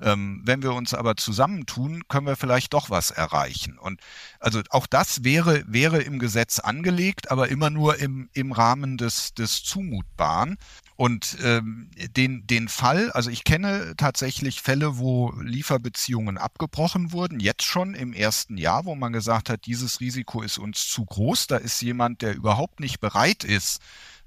Ähm, 0.00 0.42
wenn 0.44 0.62
wir 0.62 0.72
uns 0.72 0.94
aber 0.94 1.16
zusammentun, 1.16 2.02
können 2.08 2.26
wir 2.26 2.36
vielleicht 2.36 2.72
doch 2.74 2.90
was 2.90 3.10
erreichen. 3.10 3.78
Und 3.78 4.00
also 4.40 4.60
auch 4.70 4.86
das 4.86 5.24
wäre, 5.24 5.64
wäre 5.66 6.02
im 6.02 6.18
Gesetz 6.18 6.58
angelegt, 6.58 7.30
aber 7.30 7.48
immer 7.48 7.70
nur 7.70 7.98
im, 7.98 8.28
im 8.32 8.52
Rahmen 8.52 8.96
des, 8.96 9.34
des 9.34 9.62
Zumutbaren. 9.62 10.58
Und 10.96 11.38
ähm, 11.42 11.90
den, 12.16 12.46
den 12.46 12.68
Fall, 12.68 13.10
also 13.10 13.28
ich 13.28 13.42
kenne 13.42 13.94
tatsächlich 13.96 14.62
Fälle, 14.62 14.98
wo 14.98 15.32
Lieferbeziehungen 15.40 16.38
abgebrochen 16.38 17.10
wurden, 17.10 17.40
jetzt 17.40 17.64
schon 17.64 17.94
im 17.94 18.12
ersten 18.12 18.56
Jahr, 18.56 18.84
wo 18.84 18.94
man 18.94 19.12
gesagt 19.12 19.50
hat, 19.50 19.66
dieses 19.66 20.00
Risiko 20.00 20.42
ist 20.42 20.58
uns 20.58 20.88
zu 20.88 21.04
groß, 21.04 21.48
da 21.48 21.56
ist 21.56 21.82
jemand, 21.82 22.22
der 22.22 22.36
überhaupt 22.36 22.78
nicht 22.78 23.00
bereit 23.00 23.42
ist, 23.42 23.80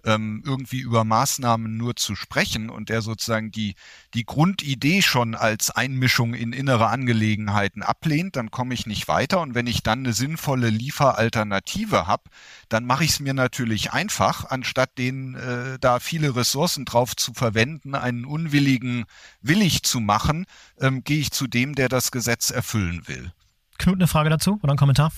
ähm, 0.07 0.41
irgendwie 0.45 0.79
über 0.79 1.03
Maßnahmen 1.03 1.75
nur 1.75 1.97
zu 1.97 2.15
sprechen 2.15 2.69
und 2.69 2.89
der 2.89 3.01
sozusagen 3.01 3.51
die, 3.51 3.75
die 4.13 4.25
Grundidee 4.25 5.01
schon 5.01 5.35
als 5.35 5.69
Einmischung 5.69 6.33
in 6.33 6.53
innere 6.53 6.87
Angelegenheiten 6.87 7.83
ablehnt, 7.83 8.37
dann 8.37 8.49
komme 8.49 8.73
ich 8.73 8.87
nicht 8.87 9.07
weiter. 9.09 9.41
Und 9.41 9.53
wenn 9.53 9.67
ich 9.67 9.83
dann 9.83 9.99
eine 9.99 10.13
sinnvolle 10.13 10.69
Lieferalternative 10.69 12.07
habe, 12.07 12.23
dann 12.69 12.85
mache 12.85 13.03
ich 13.03 13.11
es 13.11 13.19
mir 13.19 13.33
natürlich 13.33 13.91
einfach, 13.91 14.45
anstatt 14.45 14.97
den 14.97 15.35
äh, 15.35 15.77
da 15.79 15.99
viele 15.99 16.35
Ressourcen 16.35 16.85
drauf 16.85 17.15
zu 17.15 17.33
verwenden, 17.33 17.93
einen 17.93 18.23
unwilligen 18.23 19.05
willig 19.41 19.83
zu 19.83 19.99
machen, 19.99 20.45
ähm, 20.79 21.03
gehe 21.03 21.19
ich 21.19 21.31
zu 21.31 21.47
dem, 21.47 21.75
der 21.75 21.89
das 21.89 22.11
Gesetz 22.11 22.49
erfüllen 22.49 23.07
will. 23.07 23.33
Knut, 23.77 23.95
eine 23.95 24.07
Frage 24.07 24.29
dazu 24.29 24.59
oder 24.63 24.73
ein 24.73 24.77
Kommentar? 24.77 25.11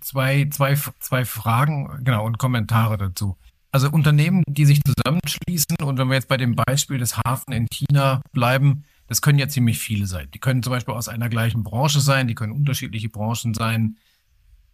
Zwei, 0.00 0.48
zwei, 0.50 0.76
zwei 0.98 1.24
Fragen, 1.24 2.04
genau, 2.04 2.26
und 2.26 2.38
Kommentare 2.38 2.98
dazu. 2.98 3.36
Also 3.72 3.90
Unternehmen, 3.90 4.44
die 4.46 4.66
sich 4.66 4.80
zusammenschließen 4.84 5.78
und 5.82 5.98
wenn 5.98 6.08
wir 6.08 6.14
jetzt 6.14 6.28
bei 6.28 6.36
dem 6.36 6.54
Beispiel 6.54 6.98
des 6.98 7.16
Hafen 7.16 7.52
in 7.52 7.66
China 7.72 8.20
bleiben, 8.32 8.84
das 9.06 9.22
können 9.22 9.38
ja 9.38 9.48
ziemlich 9.48 9.78
viele 9.78 10.06
sein. 10.06 10.28
Die 10.32 10.38
können 10.38 10.62
zum 10.62 10.72
Beispiel 10.72 10.94
aus 10.94 11.08
einer 11.08 11.30
gleichen 11.30 11.62
Branche 11.62 12.00
sein, 12.00 12.28
die 12.28 12.34
können 12.34 12.52
unterschiedliche 12.52 13.08
Branchen 13.08 13.54
sein. 13.54 13.96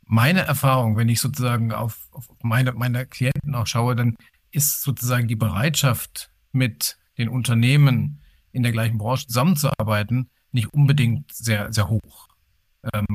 Meine 0.05 0.41
Erfahrung, 0.41 0.97
wenn 0.97 1.09
ich 1.09 1.21
sozusagen 1.21 1.73
auf, 1.73 2.09
auf 2.11 2.29
meine, 2.43 2.73
meine 2.73 3.07
Klienten 3.07 3.55
auch 3.55 3.67
schaue, 3.67 3.95
dann 3.95 4.17
ist 4.51 4.83
sozusagen 4.83 5.29
die 5.29 5.37
Bereitschaft, 5.37 6.31
mit 6.53 6.99
den 7.19 7.29
Unternehmen 7.29 8.21
in 8.53 8.63
der 8.63 8.73
gleichen 8.73 8.99
Branche 8.99 9.27
zusammenzuarbeiten, 9.27 10.31
nicht 10.53 10.73
unbedingt 10.73 11.33
sehr, 11.33 11.73
sehr 11.73 11.89
hoch. 11.89 12.29
Ähm, 12.93 13.07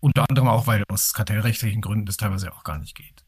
unter 0.00 0.28
anderem 0.28 0.48
auch, 0.48 0.66
weil 0.66 0.84
aus 0.88 1.12
kartellrechtlichen 1.12 1.82
Gründen 1.82 2.06
das 2.06 2.16
teilweise 2.16 2.52
auch 2.52 2.64
gar 2.64 2.78
nicht 2.78 2.96
geht. 2.96 3.24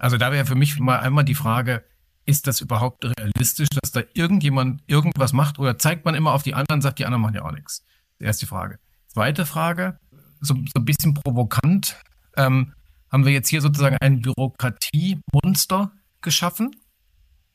Also 0.00 0.16
da 0.16 0.32
wäre 0.32 0.46
für 0.46 0.54
mich 0.54 0.78
mal 0.80 0.98
einmal 0.98 1.24
die 1.24 1.34
Frage, 1.34 1.84
ist 2.24 2.46
das 2.46 2.62
überhaupt 2.62 3.04
realistisch, 3.04 3.68
dass 3.68 3.92
da 3.92 4.00
irgendjemand 4.14 4.82
irgendwas 4.86 5.34
macht 5.34 5.58
oder 5.58 5.78
zeigt 5.78 6.06
man 6.06 6.14
immer 6.14 6.32
auf 6.32 6.42
die 6.42 6.54
anderen, 6.54 6.80
sagt 6.80 6.98
die 6.98 7.04
anderen 7.04 7.20
machen 7.20 7.34
ja 7.34 7.42
auch 7.42 7.52
nichts? 7.52 7.84
Erste 8.18 8.46
Frage. 8.46 8.78
Zweite 9.08 9.44
Frage, 9.44 9.98
so, 10.40 10.54
so 10.54 10.80
ein 10.80 10.86
bisschen 10.86 11.12
provokant, 11.12 12.00
ähm, 12.36 12.72
haben 13.12 13.26
wir 13.26 13.32
jetzt 13.32 13.48
hier 13.48 13.60
sozusagen 13.60 13.98
ein 14.00 14.22
Bürokratiemonster 14.22 15.92
geschaffen? 16.22 16.70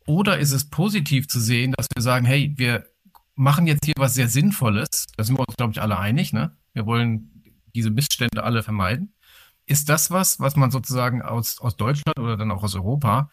Oder 0.06 0.38
ist 0.38 0.52
es 0.52 0.70
positiv 0.70 1.28
zu 1.28 1.40
sehen, 1.40 1.74
dass 1.76 1.88
wir 1.96 2.04
sagen, 2.04 2.26
hey, 2.26 2.54
wir 2.58 2.86
machen 3.34 3.66
jetzt 3.66 3.86
hier 3.86 3.96
was 3.98 4.14
sehr 4.14 4.28
Sinnvolles, 4.28 5.08
da 5.18 5.24
sind 5.24 5.40
wir 5.40 5.48
uns, 5.48 5.58
glaube 5.58 5.72
ich, 5.72 5.82
alle 5.82 5.98
einig, 5.98 6.32
ne? 6.32 6.56
Wir 6.74 6.86
wollen 6.86 7.44
diese 7.74 7.90
Missstände 7.90 8.44
alle 8.44 8.62
vermeiden. 8.62 9.15
Ist 9.66 9.90
das 9.90 10.12
was, 10.12 10.40
was 10.40 10.56
man 10.56 10.72
sozusagen 10.72 11.22
aus, 11.22 11.60
aus 11.60 11.76
Deutschland 11.76 12.20
oder 12.20 12.38
dann 12.38 12.52
auch 12.52 12.64
aus 12.64 12.76
Europa 12.76 13.30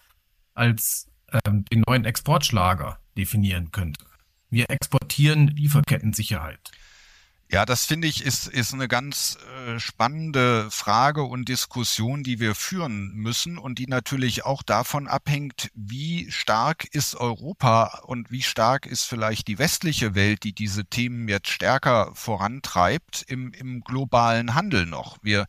als 0.55 1.07
ähm, 1.47 1.65
den 1.67 1.83
neuen 1.87 2.05
Exportschlager 2.05 2.99
definieren 3.17 3.71
könnte? 3.71 4.05
Wir 4.51 4.69
exportieren 4.69 5.49
Lieferkettensicherheit. 5.49 6.71
Ja, 7.53 7.67
das 7.67 7.85
finde 7.85 8.09
ich 8.09 8.25
ist, 8.25 8.47
ist 8.47 8.73
eine 8.73 8.89
ganz 8.89 9.37
äh, 9.67 9.79
spannende 9.79 10.71
Frage 10.71 11.25
und 11.25 11.51
Diskussion, 11.51 12.23
die 12.23 12.41
wir 12.41 12.55
führen 12.55 13.13
müssen 13.13 13.59
und 13.59 13.79
die 13.79 13.87
natürlich 13.87 14.47
auch 14.47 14.63
davon 14.63 15.07
abhängt, 15.07 15.71
wie 15.75 16.31
stark 16.31 16.87
ist 16.87 17.15
Europa 17.15 18.05
und 18.07 18.31
wie 18.31 18.41
stark 18.41 18.87
ist 18.87 19.05
vielleicht 19.05 19.49
die 19.49 19.59
westliche 19.59 20.15
Welt, 20.15 20.45
die 20.45 20.55
diese 20.55 20.87
Themen 20.87 21.29
jetzt 21.29 21.51
stärker 21.51 22.11
vorantreibt 22.15 23.23
im, 23.29 23.53
im 23.53 23.83
globalen 23.83 24.55
Handel 24.55 24.87
noch. 24.87 25.19
Wir 25.21 25.45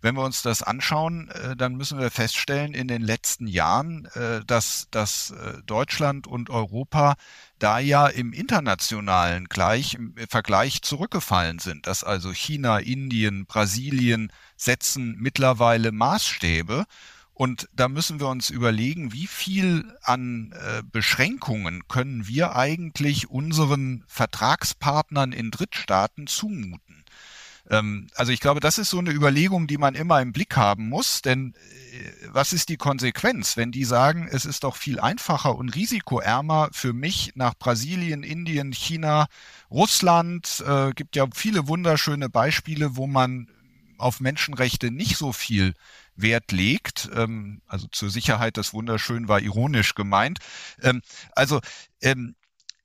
wenn 0.00 0.14
wir 0.14 0.24
uns 0.24 0.42
das 0.42 0.62
anschauen, 0.62 1.28
äh, 1.30 1.56
dann 1.56 1.74
müssen 1.74 1.98
wir 1.98 2.10
feststellen, 2.10 2.74
in 2.74 2.88
den 2.88 3.02
letzten 3.02 3.46
Jahren, 3.46 4.06
äh, 4.14 4.44
dass, 4.44 4.88
dass 4.90 5.30
äh, 5.30 5.62
Deutschland 5.66 6.26
und 6.26 6.50
Europa 6.50 7.16
da 7.58 7.78
ja 7.78 8.06
im 8.06 8.32
internationalen 8.32 9.46
Gleich, 9.46 9.94
im 9.94 10.14
Vergleich 10.28 10.82
zurückgefallen 10.82 11.58
sind, 11.58 11.86
dass 11.86 12.04
also 12.04 12.32
China, 12.32 12.78
Indien, 12.78 13.46
Brasilien 13.46 14.32
setzen 14.56 15.16
mittlerweile 15.18 15.92
Maßstäbe. 15.92 16.84
Und 17.38 17.68
da 17.72 17.86
müssen 17.86 18.18
wir 18.18 18.26
uns 18.26 18.50
überlegen, 18.50 19.12
wie 19.12 19.28
viel 19.28 19.96
an 20.02 20.52
äh, 20.52 20.82
Beschränkungen 20.82 21.86
können 21.86 22.26
wir 22.26 22.56
eigentlich 22.56 23.30
unseren 23.30 24.02
Vertragspartnern 24.08 25.30
in 25.30 25.52
Drittstaaten 25.52 26.26
zumuten. 26.26 26.97
Ähm, 27.70 28.08
also 28.14 28.32
ich 28.32 28.40
glaube, 28.40 28.60
das 28.60 28.78
ist 28.78 28.90
so 28.90 28.98
eine 28.98 29.10
Überlegung, 29.10 29.66
die 29.66 29.78
man 29.78 29.94
immer 29.94 30.20
im 30.20 30.32
Blick 30.32 30.56
haben 30.56 30.88
muss, 30.88 31.22
denn 31.22 31.54
äh, 31.92 32.28
was 32.28 32.52
ist 32.52 32.68
die 32.68 32.76
Konsequenz, 32.76 33.56
wenn 33.56 33.72
die 33.72 33.84
sagen, 33.84 34.28
es 34.30 34.44
ist 34.44 34.64
doch 34.64 34.76
viel 34.76 35.00
einfacher 35.00 35.56
und 35.56 35.74
risikoärmer 35.74 36.70
für 36.72 36.92
mich 36.92 37.32
nach 37.34 37.54
Brasilien, 37.54 38.22
Indien, 38.22 38.72
China, 38.72 39.26
Russland, 39.70 40.64
äh, 40.66 40.92
gibt 40.92 41.16
ja 41.16 41.26
viele 41.34 41.68
wunderschöne 41.68 42.28
Beispiele, 42.28 42.96
wo 42.96 43.06
man 43.06 43.48
auf 43.98 44.20
Menschenrechte 44.20 44.90
nicht 44.90 45.16
so 45.16 45.32
viel 45.32 45.74
Wert 46.14 46.52
legt. 46.52 47.10
Ähm, 47.14 47.60
also 47.66 47.86
zur 47.90 48.10
Sicherheit, 48.10 48.56
das 48.56 48.72
wunderschön 48.72 49.28
war 49.28 49.40
ironisch 49.40 49.94
gemeint. 49.94 50.38
Ähm, 50.82 51.02
also 51.34 51.60
ähm, 52.00 52.34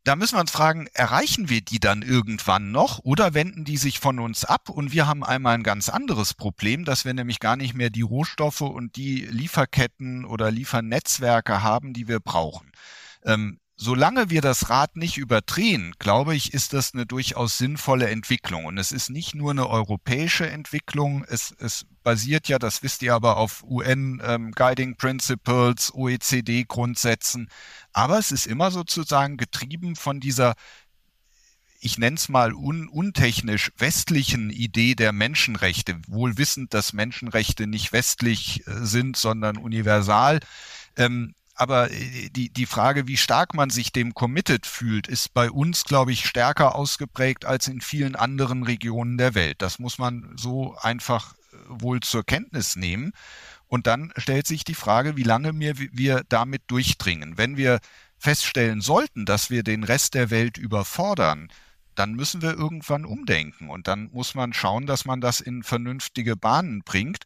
da 0.03 0.15
müssen 0.17 0.35
wir 0.35 0.41
uns 0.41 0.51
fragen, 0.51 0.87
erreichen 0.93 1.49
wir 1.49 1.61
die 1.61 1.79
dann 1.79 2.01
irgendwann 2.01 2.71
noch 2.71 2.99
oder 2.99 3.33
wenden 3.33 3.63
die 3.63 3.77
sich 3.77 3.99
von 3.99 4.19
uns 4.19 4.43
ab? 4.43 4.69
Und 4.69 4.91
wir 4.91 5.07
haben 5.07 5.23
einmal 5.23 5.55
ein 5.55 5.63
ganz 5.63 5.87
anderes 5.87 6.33
Problem, 6.33 6.83
dass 6.83 7.05
wir 7.05 7.13
nämlich 7.13 7.39
gar 7.39 7.55
nicht 7.55 7.73
mehr 7.73 7.89
die 7.89 8.01
Rohstoffe 8.01 8.61
und 8.61 8.97
die 8.97 9.25
Lieferketten 9.25 10.25
oder 10.25 10.51
Liefernetzwerke 10.51 11.63
haben, 11.63 11.93
die 11.93 12.07
wir 12.09 12.19
brauchen. 12.19 12.71
Ähm, 13.23 13.59
solange 13.75 14.29
wir 14.29 14.41
das 14.41 14.69
Rad 14.69 14.95
nicht 14.97 15.17
überdrehen, 15.17 15.93
glaube 15.99 16.35
ich, 16.35 16.53
ist 16.53 16.73
das 16.73 16.93
eine 16.93 17.05
durchaus 17.05 17.57
sinnvolle 17.57 18.09
Entwicklung. 18.09 18.65
Und 18.65 18.77
es 18.77 18.91
ist 18.91 19.09
nicht 19.09 19.35
nur 19.35 19.51
eine 19.51 19.67
europäische 19.67 20.49
Entwicklung, 20.49 21.25
es, 21.27 21.55
es 21.59 21.85
basiert 22.03 22.47
ja, 22.47 22.59
das 22.59 22.83
wisst 22.83 23.01
ihr 23.01 23.13
aber, 23.13 23.37
auf 23.37 23.63
UN 23.63 24.21
ähm, 24.23 24.53
Principles, 24.97 25.93
OECD 25.93 26.65
Grundsätzen. 26.65 27.49
Aber 27.93 28.17
es 28.17 28.31
ist 28.31 28.47
immer 28.47 28.71
sozusagen 28.71 29.37
getrieben 29.37 29.95
von 29.95 30.19
dieser 30.19 30.55
ich 31.83 31.97
nenne 31.97 32.15
es 32.15 32.29
mal 32.29 32.53
un, 32.53 32.87
untechnisch 32.87 33.73
westlichen 33.77 34.49
Idee 34.49 34.95
der 34.95 35.11
Menschenrechte, 35.11 35.99
wohl 36.07 36.37
wissend, 36.37 36.73
dass 36.73 36.93
Menschenrechte 36.93 37.67
nicht 37.67 37.91
westlich 37.91 38.65
äh, 38.67 38.85
sind, 38.85 39.17
sondern 39.17 39.57
universal. 39.57 40.39
Ähm, 40.95 41.35
aber 41.55 41.91
äh, 41.91 42.29
die, 42.29 42.49
die 42.49 42.65
Frage, 42.65 43.07
wie 43.07 43.17
stark 43.17 43.53
man 43.53 43.69
sich 43.69 43.91
dem 43.91 44.13
committed 44.13 44.65
fühlt, 44.65 45.07
ist 45.07 45.33
bei 45.33 45.51
uns, 45.51 45.83
glaube 45.83 46.13
ich, 46.13 46.25
stärker 46.25 46.75
ausgeprägt 46.75 47.43
als 47.43 47.67
in 47.67 47.81
vielen 47.81 48.15
anderen 48.15 48.63
Regionen 48.63 49.17
der 49.17 49.35
Welt. 49.35 49.61
Das 49.61 49.77
muss 49.77 49.97
man 49.97 50.33
so 50.37 50.77
einfach 50.79 51.33
äh, 51.33 51.57
wohl 51.67 51.99
zur 51.99 52.23
Kenntnis 52.23 52.77
nehmen. 52.77 53.11
Und 53.73 53.87
dann 53.87 54.13
stellt 54.17 54.45
sich 54.45 54.63
die 54.63 54.75
Frage, 54.75 55.17
wie 55.17 55.23
lange 55.23 55.59
wir 55.59 56.23
damit 56.29 56.61
durchdringen. 56.67 57.39
Wenn 57.39 57.57
wir 57.57 57.79
feststellen 58.19 58.81
sollten, 58.81 59.25
dass 59.25 59.49
wir 59.49 59.63
den 59.63 59.83
Rest 59.83 60.13
der 60.13 60.29
Welt 60.29 60.59
überfordern, 60.59 61.51
dann 61.95 62.13
müssen 62.13 62.43
wir 62.43 62.53
irgendwann 62.53 63.03
umdenken 63.03 63.71
und 63.71 63.87
dann 63.87 64.11
muss 64.11 64.35
man 64.35 64.53
schauen, 64.53 64.85
dass 64.85 65.05
man 65.05 65.21
das 65.21 65.41
in 65.41 65.63
vernünftige 65.63 66.35
Bahnen 66.35 66.83
bringt 66.83 67.23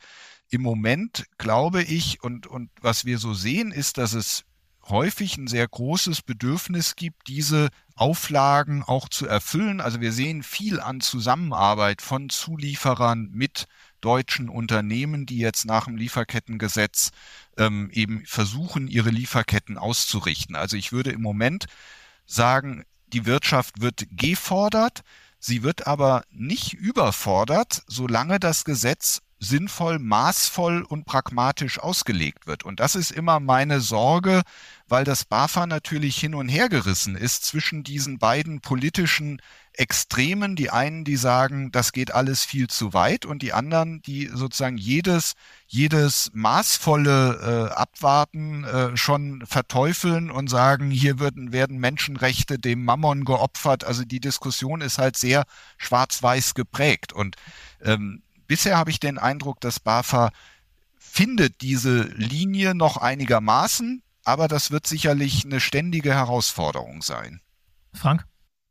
im 0.50 0.62
Moment 0.62 1.26
glaube 1.38 1.84
ich, 1.84 2.24
und, 2.24 2.48
und 2.48 2.70
was 2.80 3.04
wir 3.04 3.18
so 3.18 3.34
sehen, 3.34 3.74
ist, 3.74 3.98
dass 3.98 4.14
es 4.14 4.46
häufig 4.88 5.36
ein 5.36 5.48
sehr 5.48 5.68
großes 5.68 6.22
Bedürfnis 6.22 6.96
gibt, 6.96 7.28
diese 7.28 7.68
Auflagen 7.94 8.84
auch 8.84 9.10
zu 9.10 9.28
erfüllen. 9.28 9.82
Also 9.82 10.00
wir 10.00 10.14
sehen 10.14 10.44
viel 10.44 10.80
an 10.80 11.02
Zusammenarbeit 11.02 12.02
von 12.02 12.30
Zulieferern 12.30 13.32
mit 13.34 13.66
deutschen 14.08 14.48
Unternehmen, 14.48 15.26
die 15.26 15.38
jetzt 15.38 15.66
nach 15.66 15.84
dem 15.84 15.98
Lieferkettengesetz 15.98 17.12
ähm, 17.58 17.90
eben 17.92 18.26
versuchen, 18.26 18.88
ihre 18.88 19.10
Lieferketten 19.10 19.78
auszurichten. 19.78 20.56
Also 20.56 20.78
ich 20.78 20.94
würde 20.94 21.12
im 21.12 21.22
Moment 21.22 21.66
sagen, 22.26 22.86
die 23.08 23.26
Wirtschaft 23.26 23.82
wird 23.82 24.06
gefordert, 24.12 25.02
sie 25.40 25.62
wird 25.62 25.88
aber 25.88 26.24
nicht 26.32 26.74
überfordert, 26.74 27.84
solange 27.88 28.40
das 28.40 28.64
Gesetz 28.64 29.20
sinnvoll, 29.40 30.00
maßvoll 30.00 30.82
und 30.82 31.06
pragmatisch 31.06 31.80
ausgelegt 31.80 32.48
wird. 32.48 32.64
Und 32.64 32.80
das 32.80 32.96
ist 32.96 33.12
immer 33.12 33.40
meine 33.40 33.82
Sorge, 33.82 34.42
weil 34.88 35.04
das 35.04 35.26
BAFA 35.26 35.68
natürlich 35.68 36.18
hin 36.18 36.34
und 36.34 36.50
her 36.50 36.70
gerissen 36.70 37.16
ist 37.16 37.46
zwischen 37.46 37.84
diesen 37.84 38.18
beiden 38.18 38.62
politischen 38.62 39.42
Extremen. 39.74 40.56
Die 40.56 40.72
einen, 40.72 41.04
die 41.04 41.18
sagen, 41.18 41.72
das 41.72 41.92
geht 41.92 42.12
alles 42.12 42.46
viel 42.46 42.68
zu 42.68 42.94
weit 42.94 43.26
und 43.26 43.44
die 43.44 43.54
anderen, 43.54 44.02
die 44.02 44.28
sozusagen 44.34 44.78
jedes, 44.78 45.34
jedes 45.68 46.32
maßvolle 46.34 47.70
äh, 47.70 47.74
Abwarten 47.76 48.64
äh, 48.64 48.98
schon 48.98 49.46
verteufeln 49.46 50.32
und 50.32 50.50
sagen, 50.50 50.90
hier 50.90 51.20
werden, 51.20 51.52
werden 51.52 51.78
Menschenrechte 51.78 52.58
dem 52.58 52.84
Mammon 52.84 53.24
geopfert. 53.24 53.84
Also 53.84 54.04
die 54.04 54.20
Diskussion 54.20 54.82
ist 54.82 54.98
halt 54.98 55.16
sehr 55.16 55.44
schwarz-weiß 55.78 56.56
geprägt 56.56 57.14
und 57.14 57.36
ähm, 57.84 58.24
bisher 58.48 58.78
habe 58.78 58.90
ich 58.90 59.00
den 59.00 59.18
Eindruck, 59.18 59.60
dass 59.62 59.80
BAFA 59.80 60.32
findet 60.98 61.62
diese 61.62 62.04
Linie 62.04 62.76
noch 62.76 62.98
einigermaßen, 62.98 64.04
aber 64.24 64.48
das 64.48 64.72
wird 64.72 64.88
sicherlich 64.88 65.46
eine 65.46 65.60
ständige 65.60 66.14
Herausforderung 66.14 67.02
sein. 67.02 67.42
Frank? 67.94 68.26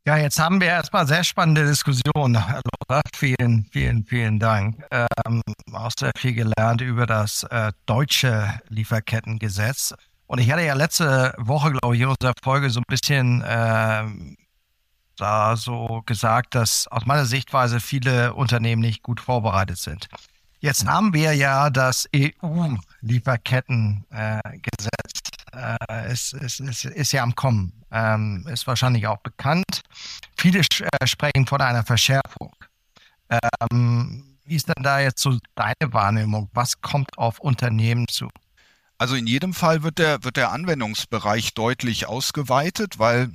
Ja, 0.05 0.15
jetzt 0.15 0.39
haben 0.39 0.61
wir 0.61 0.67
erstmal 0.67 1.05
sehr 1.05 1.25
spannende 1.25 1.65
Diskussionen. 1.65 2.35
Laura. 2.35 3.01
Vielen, 3.13 3.65
vielen, 3.73 4.05
vielen 4.05 4.39
Dank. 4.39 4.81
Ähm, 4.89 5.41
auch 5.73 5.91
sehr 5.99 6.13
viel 6.15 6.33
gelernt 6.33 6.79
über 6.79 7.05
das 7.05 7.43
äh, 7.43 7.73
deutsche 7.85 8.61
Lieferkettengesetz. 8.69 9.93
Und 10.25 10.39
ich 10.39 10.49
hatte 10.49 10.63
ja 10.63 10.75
letzte 10.75 11.33
Woche, 11.37 11.73
glaube 11.73 11.95
ich, 11.95 12.01
in 12.01 12.07
unserer 12.07 12.33
Folge 12.41 12.69
so 12.69 12.79
ein 12.79 12.85
bisschen 12.87 13.43
ähm, 13.45 14.37
da 15.17 15.57
so 15.57 16.01
gesagt, 16.05 16.55
dass 16.55 16.87
aus 16.87 17.05
meiner 17.05 17.25
Sichtweise 17.25 17.79
viele 17.79 18.33
Unternehmen 18.33 18.81
nicht 18.81 19.03
gut 19.03 19.19
vorbereitet 19.19 19.77
sind. 19.77 20.07
Jetzt 20.59 20.87
haben 20.87 21.13
wir 21.13 21.33
ja 21.33 21.69
das 21.69 22.09
EU-Lieferkettengesetz. 22.15 24.87
Äh, 25.53 25.75
es, 26.07 26.33
es, 26.33 26.59
es, 26.59 26.85
ist 26.85 27.11
ja 27.11 27.21
am 27.21 27.35
Kommen. 27.35 27.73
Ähm, 27.91 28.45
ist 28.51 28.65
wahrscheinlich 28.65 29.05
auch 29.07 29.19
bekannt. 29.19 29.83
Viele 30.37 30.59
äh, 30.59 31.05
sprechen 31.05 31.45
von 31.45 31.61
einer 31.61 31.83
Verschärfung. 31.83 32.55
Ähm, 33.29 34.37
wie 34.45 34.55
ist 34.55 34.67
denn 34.67 34.83
da 34.83 34.99
jetzt 34.99 35.21
so 35.21 35.37
deine 35.55 35.93
Wahrnehmung? 35.93 36.49
Was 36.53 36.81
kommt 36.81 37.17
auf 37.17 37.39
Unternehmen 37.39 38.07
zu? 38.07 38.29
Also 38.97 39.15
in 39.15 39.27
jedem 39.27 39.53
Fall 39.53 39.83
wird 39.83 39.99
der, 39.99 40.23
wird 40.23 40.37
der 40.37 40.51
Anwendungsbereich 40.51 41.53
deutlich 41.53 42.07
ausgeweitet, 42.07 42.97
weil 42.97 43.31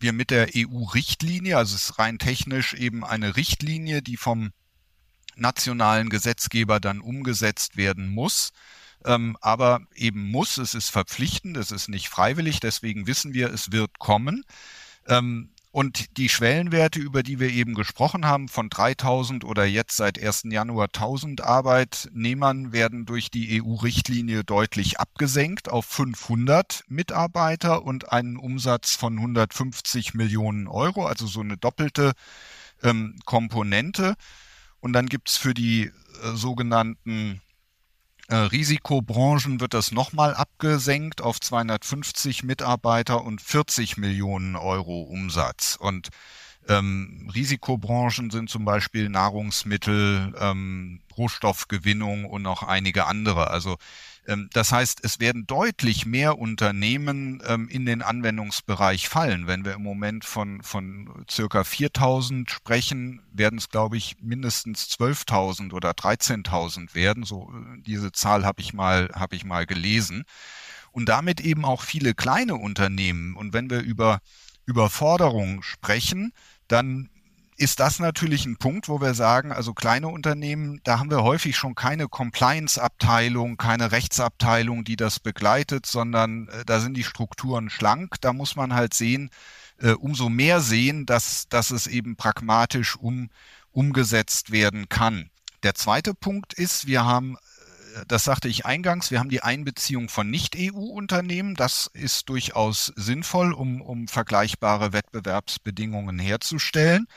wir 0.00 0.12
mit 0.12 0.30
der 0.30 0.48
EU-Richtlinie, 0.56 1.56
also 1.56 1.74
es 1.74 1.90
ist 1.90 1.98
rein 1.98 2.18
technisch 2.18 2.74
eben 2.74 3.04
eine 3.04 3.36
Richtlinie, 3.36 4.02
die 4.02 4.16
vom 4.16 4.52
nationalen 5.36 6.08
Gesetzgeber 6.10 6.80
dann 6.80 7.00
umgesetzt 7.00 7.76
werden 7.76 8.08
muss. 8.08 8.52
Ähm, 9.04 9.36
aber 9.40 9.80
eben 9.94 10.30
muss, 10.30 10.58
es 10.58 10.74
ist 10.74 10.90
verpflichtend, 10.90 11.56
es 11.56 11.70
ist 11.70 11.88
nicht 11.88 12.08
freiwillig, 12.08 12.60
deswegen 12.60 13.06
wissen 13.06 13.32
wir, 13.32 13.52
es 13.52 13.72
wird 13.72 13.98
kommen. 13.98 14.44
Ähm, 15.06 15.50
und 15.72 16.16
die 16.16 16.28
Schwellenwerte, 16.28 16.98
über 16.98 17.22
die 17.22 17.38
wir 17.38 17.50
eben 17.50 17.74
gesprochen 17.74 18.26
haben, 18.26 18.48
von 18.48 18.68
3000 18.70 19.44
oder 19.44 19.64
jetzt 19.64 19.96
seit 19.96 20.20
1. 20.20 20.44
Januar 20.50 20.86
1000 20.86 21.42
Arbeitnehmern 21.42 22.72
werden 22.72 23.06
durch 23.06 23.30
die 23.30 23.62
EU-Richtlinie 23.62 24.42
deutlich 24.42 24.98
abgesenkt 24.98 25.70
auf 25.70 25.86
500 25.86 26.82
Mitarbeiter 26.88 27.84
und 27.84 28.10
einen 28.12 28.36
Umsatz 28.36 28.96
von 28.96 29.16
150 29.18 30.14
Millionen 30.14 30.66
Euro, 30.66 31.06
also 31.06 31.26
so 31.26 31.40
eine 31.40 31.56
doppelte 31.56 32.12
ähm, 32.82 33.20
Komponente. 33.24 34.14
Und 34.80 34.92
dann 34.92 35.06
gibt's 35.06 35.36
für 35.36 35.54
die 35.54 35.84
äh, 35.84 35.92
sogenannten 36.34 37.40
äh, 38.30 38.36
Risikobranchen 38.36 39.60
wird 39.60 39.74
das 39.74 39.90
nochmal 39.90 40.34
abgesenkt 40.34 41.20
auf 41.20 41.40
250 41.40 42.44
Mitarbeiter 42.44 43.24
und 43.24 43.40
40 43.40 43.96
Millionen 43.96 44.54
Euro 44.54 45.02
Umsatz. 45.02 45.76
Und 45.76 46.10
ähm, 46.68 47.28
Risikobranchen 47.34 48.30
sind 48.30 48.48
zum 48.48 48.64
Beispiel 48.64 49.08
Nahrungsmittel, 49.08 50.32
ähm, 50.38 51.00
Rohstoffgewinnung 51.16 52.24
und 52.24 52.42
noch 52.42 52.62
einige 52.62 53.06
andere. 53.06 53.50
Also 53.50 53.76
das 54.52 54.72
heißt, 54.72 55.00
es 55.02 55.18
werden 55.18 55.46
deutlich 55.46 56.06
mehr 56.06 56.38
Unternehmen 56.38 57.42
ähm, 57.46 57.68
in 57.68 57.86
den 57.86 58.02
Anwendungsbereich 58.02 59.08
fallen. 59.08 59.46
Wenn 59.46 59.64
wir 59.64 59.74
im 59.74 59.82
Moment 59.82 60.24
von, 60.24 60.62
von 60.62 61.24
circa 61.28 61.64
4000 61.64 62.50
sprechen, 62.50 63.22
werden 63.32 63.58
es, 63.58 63.68
glaube 63.68 63.96
ich, 63.96 64.16
mindestens 64.20 64.88
12.000 64.90 65.72
oder 65.72 65.90
13.000 65.90 66.94
werden. 66.94 67.24
So, 67.24 67.52
äh, 67.52 67.82
diese 67.82 68.12
Zahl 68.12 68.44
habe 68.44 68.60
ich 68.60 68.72
mal, 68.72 69.10
habe 69.14 69.36
ich 69.36 69.44
mal 69.44 69.66
gelesen. 69.66 70.24
Und 70.92 71.08
damit 71.08 71.40
eben 71.40 71.64
auch 71.64 71.82
viele 71.82 72.14
kleine 72.14 72.56
Unternehmen. 72.56 73.36
Und 73.36 73.52
wenn 73.52 73.70
wir 73.70 73.80
über 73.80 74.20
Überforderung 74.66 75.62
sprechen, 75.62 76.32
dann 76.68 77.09
ist 77.60 77.78
das 77.78 77.98
natürlich 77.98 78.46
ein 78.46 78.56
Punkt, 78.56 78.88
wo 78.88 79.02
wir 79.02 79.12
sagen, 79.12 79.52
also 79.52 79.74
kleine 79.74 80.08
Unternehmen, 80.08 80.80
da 80.84 80.98
haben 80.98 81.10
wir 81.10 81.22
häufig 81.22 81.58
schon 81.58 81.74
keine 81.74 82.08
Compliance-Abteilung, 82.08 83.58
keine 83.58 83.92
Rechtsabteilung, 83.92 84.82
die 84.82 84.96
das 84.96 85.20
begleitet, 85.20 85.84
sondern 85.84 86.48
äh, 86.48 86.64
da 86.64 86.80
sind 86.80 86.96
die 86.96 87.04
Strukturen 87.04 87.68
schlank. 87.68 88.14
Da 88.22 88.32
muss 88.32 88.56
man 88.56 88.72
halt 88.72 88.94
sehen, 88.94 89.28
äh, 89.78 89.90
umso 89.90 90.30
mehr 90.30 90.62
sehen, 90.62 91.04
dass, 91.04 91.50
dass 91.50 91.70
es 91.70 91.86
eben 91.86 92.16
pragmatisch 92.16 92.96
um, 92.96 93.28
umgesetzt 93.72 94.52
werden 94.52 94.88
kann. 94.88 95.28
Der 95.62 95.74
zweite 95.74 96.14
Punkt 96.14 96.54
ist, 96.54 96.86
wir 96.86 97.04
haben 97.04 97.36
das 98.06 98.22
sagte 98.22 98.46
ich 98.46 98.66
eingangs, 98.66 99.10
wir 99.10 99.18
haben 99.18 99.30
die 99.30 99.42
Einbeziehung 99.42 100.08
von 100.08 100.30
Nicht-EU-Unternehmen. 100.30 101.56
Das 101.56 101.90
ist 101.92 102.28
durchaus 102.28 102.92
sinnvoll, 102.94 103.52
um, 103.52 103.80
um 103.80 104.06
vergleichbare 104.06 104.92
Wettbewerbsbedingungen 104.92 106.20
herzustellen. 106.20 107.08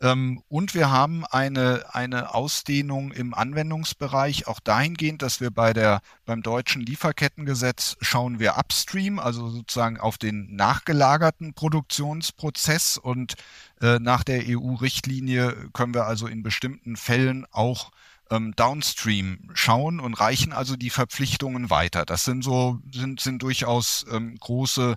Ähm, 0.00 0.42
und 0.48 0.74
wir 0.74 0.90
haben 0.90 1.24
eine, 1.24 1.84
eine 1.92 2.34
Ausdehnung 2.34 3.12
im 3.12 3.32
Anwendungsbereich. 3.32 4.46
Auch 4.46 4.60
dahingehend, 4.60 5.22
dass 5.22 5.40
wir 5.40 5.50
bei 5.50 5.72
der, 5.72 6.00
beim 6.24 6.42
deutschen 6.42 6.82
Lieferkettengesetz 6.82 7.96
schauen 8.00 8.38
wir 8.38 8.58
upstream, 8.58 9.18
also 9.18 9.48
sozusagen 9.48 9.98
auf 9.98 10.18
den 10.18 10.54
nachgelagerten 10.56 11.54
Produktionsprozess. 11.54 12.98
Und 12.98 13.34
äh, 13.80 13.98
nach 13.98 14.24
der 14.24 14.42
EU-Richtlinie 14.46 15.70
können 15.72 15.94
wir 15.94 16.06
also 16.06 16.26
in 16.26 16.42
bestimmten 16.42 16.96
Fällen 16.96 17.46
auch 17.52 17.92
ähm, 18.30 18.54
downstream 18.56 19.50
schauen 19.54 20.00
und 20.00 20.14
reichen 20.14 20.52
also 20.52 20.76
die 20.76 20.90
Verpflichtungen 20.90 21.70
weiter. 21.70 22.04
Das 22.04 22.24
sind 22.24 22.42
so, 22.42 22.80
sind, 22.92 23.20
sind 23.20 23.42
durchaus 23.42 24.04
ähm, 24.10 24.36
große 24.40 24.96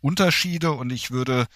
Unterschiede. 0.00 0.72
Und 0.72 0.90
ich 0.90 1.10
würde 1.10 1.46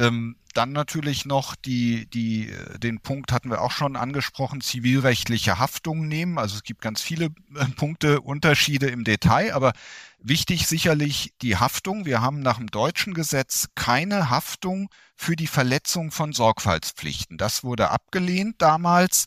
ähm, 0.00 0.36
dann 0.54 0.72
natürlich 0.72 1.26
noch 1.26 1.54
die, 1.54 2.06
die, 2.06 2.50
äh, 2.50 2.78
den 2.78 3.00
Punkt 3.00 3.32
hatten 3.32 3.50
wir 3.50 3.60
auch 3.60 3.70
schon 3.70 3.96
angesprochen, 3.96 4.60
zivilrechtliche 4.60 5.58
Haftung 5.58 6.08
nehmen. 6.08 6.38
Also 6.38 6.56
es 6.56 6.62
gibt 6.62 6.80
ganz 6.80 7.02
viele 7.02 7.26
äh, 7.26 7.64
Punkte, 7.76 8.20
Unterschiede 8.20 8.86
im 8.86 9.04
Detail, 9.04 9.54
aber 9.54 9.72
wichtig 10.18 10.66
sicherlich 10.66 11.34
die 11.42 11.56
Haftung. 11.56 12.04
Wir 12.06 12.20
haben 12.20 12.40
nach 12.40 12.56
dem 12.58 12.68
deutschen 12.68 13.14
Gesetz 13.14 13.68
keine 13.74 14.30
Haftung 14.30 14.88
für 15.14 15.36
die 15.36 15.46
Verletzung 15.46 16.10
von 16.10 16.32
Sorgfaltspflichten. 16.32 17.38
Das 17.38 17.62
wurde 17.62 17.90
abgelehnt 17.90 18.56
damals 18.58 19.26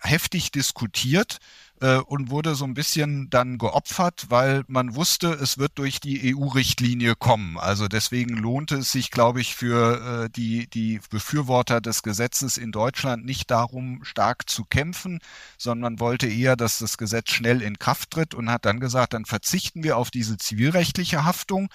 heftig 0.00 0.50
diskutiert 0.52 1.38
äh, 1.80 1.96
und 1.96 2.30
wurde 2.30 2.54
so 2.54 2.64
ein 2.64 2.74
bisschen 2.74 3.30
dann 3.30 3.58
geopfert, 3.58 4.26
weil 4.28 4.64
man 4.66 4.94
wusste, 4.94 5.28
es 5.28 5.58
wird 5.58 5.72
durch 5.76 6.00
die 6.00 6.34
EU-Richtlinie 6.34 7.14
kommen. 7.14 7.58
Also 7.58 7.88
deswegen 7.88 8.36
lohnte 8.36 8.76
es 8.76 8.92
sich, 8.92 9.10
glaube 9.10 9.40
ich, 9.40 9.54
für 9.54 10.24
äh, 10.24 10.30
die, 10.30 10.68
die 10.68 11.00
Befürworter 11.10 11.80
des 11.80 12.02
Gesetzes 12.02 12.56
in 12.56 12.72
Deutschland 12.72 13.24
nicht 13.24 13.50
darum, 13.50 14.04
stark 14.04 14.48
zu 14.48 14.64
kämpfen, 14.64 15.20
sondern 15.56 16.00
wollte 16.00 16.26
eher, 16.26 16.56
dass 16.56 16.78
das 16.78 16.98
Gesetz 16.98 17.30
schnell 17.30 17.62
in 17.62 17.78
Kraft 17.78 18.10
tritt 18.10 18.34
und 18.34 18.50
hat 18.50 18.64
dann 18.64 18.80
gesagt, 18.80 19.14
dann 19.14 19.24
verzichten 19.24 19.82
wir 19.82 19.96
auf 19.96 20.10
diese 20.10 20.36
zivilrechtliche 20.36 21.24
Haftung 21.24 21.68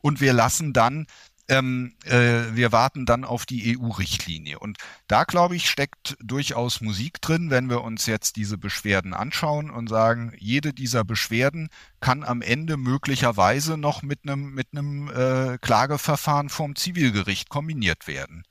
und 0.00 0.20
wir 0.20 0.32
lassen 0.32 0.72
dann 0.72 1.06
ähm, 1.48 1.94
äh, 2.04 2.54
wir 2.54 2.72
warten 2.72 3.06
dann 3.06 3.24
auf 3.24 3.46
die 3.46 3.76
EU-Richtlinie. 3.78 4.58
Und 4.58 4.78
da, 5.06 5.24
glaube 5.24 5.56
ich, 5.56 5.68
steckt 5.68 6.16
durchaus 6.20 6.80
Musik 6.80 7.20
drin, 7.22 7.50
wenn 7.50 7.70
wir 7.70 7.82
uns 7.82 8.06
jetzt 8.06 8.36
diese 8.36 8.58
Beschwerden 8.58 9.14
anschauen 9.14 9.70
und 9.70 9.88
sagen, 9.88 10.32
jede 10.38 10.74
dieser 10.74 11.04
Beschwerden 11.04 11.70
kann 12.00 12.22
am 12.22 12.42
Ende 12.42 12.76
möglicherweise 12.76 13.78
noch 13.78 14.02
mit 14.02 14.20
einem 14.24 14.54
mit 14.54 14.68
einem 14.72 15.08
äh, 15.08 15.58
Klageverfahren 15.58 16.50
vom 16.50 16.76
Zivilgericht 16.76 17.48
kombiniert 17.48 18.06
werden. 18.06 18.44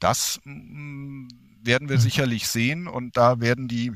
Das 0.00 0.40
mh, 0.44 0.54
mm, 0.54 1.28
werden 1.62 1.88
wir 1.88 1.96
mhm. 1.96 2.02
sicherlich 2.02 2.48
sehen 2.48 2.88
und 2.88 3.16
da 3.16 3.40
werden 3.40 3.68
die 3.68 3.92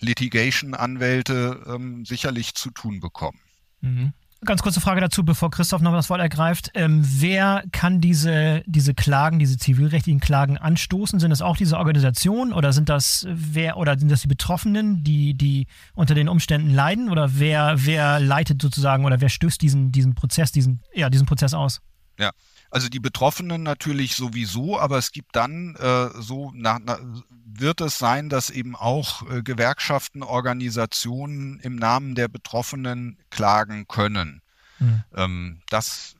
Litigation-Anwälte 0.00 1.64
ähm, 1.66 2.04
sicherlich 2.04 2.54
zu 2.54 2.70
tun 2.70 3.00
bekommen. 3.00 3.40
Mhm. 3.80 4.12
Ganz 4.44 4.62
kurze 4.62 4.80
Frage 4.80 5.00
dazu, 5.00 5.24
bevor 5.24 5.50
Christoph 5.50 5.80
noch 5.80 5.92
das 5.92 6.10
Wort 6.10 6.20
ergreift. 6.20 6.70
Ähm, 6.74 7.02
wer 7.02 7.64
kann 7.72 8.00
diese, 8.00 8.62
diese 8.66 8.94
Klagen, 8.94 9.38
diese 9.38 9.56
zivilrechtlichen 9.56 10.20
Klagen 10.20 10.58
anstoßen? 10.58 11.18
Sind 11.18 11.30
das 11.30 11.42
auch 11.42 11.56
diese 11.56 11.78
Organisationen 11.78 12.52
oder 12.52 12.72
sind 12.72 12.88
das 12.88 13.26
wer 13.30 13.76
oder 13.76 13.98
sind 13.98 14.10
das 14.10 14.22
die 14.22 14.28
Betroffenen, 14.28 15.02
die, 15.02 15.34
die 15.34 15.66
unter 15.94 16.14
den 16.14 16.28
Umständen 16.28 16.70
leiden? 16.70 17.10
Oder 17.10 17.38
wer, 17.38 17.74
wer 17.78 18.20
leitet 18.20 18.60
sozusagen 18.60 19.04
oder 19.04 19.20
wer 19.20 19.28
stößt 19.28 19.60
diesen, 19.62 19.92
diesen 19.92 20.14
Prozess, 20.14 20.52
diesen, 20.52 20.82
ja, 20.94 21.10
diesen 21.10 21.26
Prozess 21.26 21.54
aus? 21.54 21.80
Ja, 22.18 22.30
also 22.74 22.88
die 22.88 22.98
Betroffenen 22.98 23.62
natürlich 23.62 24.16
sowieso, 24.16 24.80
aber 24.80 24.98
es 24.98 25.12
gibt 25.12 25.36
dann 25.36 25.76
äh, 25.76 26.08
so 26.20 26.50
nach, 26.56 26.80
nach, 26.80 26.98
wird 27.46 27.80
es 27.80 27.98
sein, 27.98 28.28
dass 28.28 28.50
eben 28.50 28.74
auch 28.74 29.30
äh, 29.30 29.42
Gewerkschaften, 29.42 30.24
Organisationen 30.24 31.60
im 31.60 31.76
Namen 31.76 32.16
der 32.16 32.26
Betroffenen 32.26 33.16
klagen 33.30 33.86
können. 33.86 34.42
Mhm. 34.80 35.04
Ähm, 35.14 35.62
das 35.68 36.13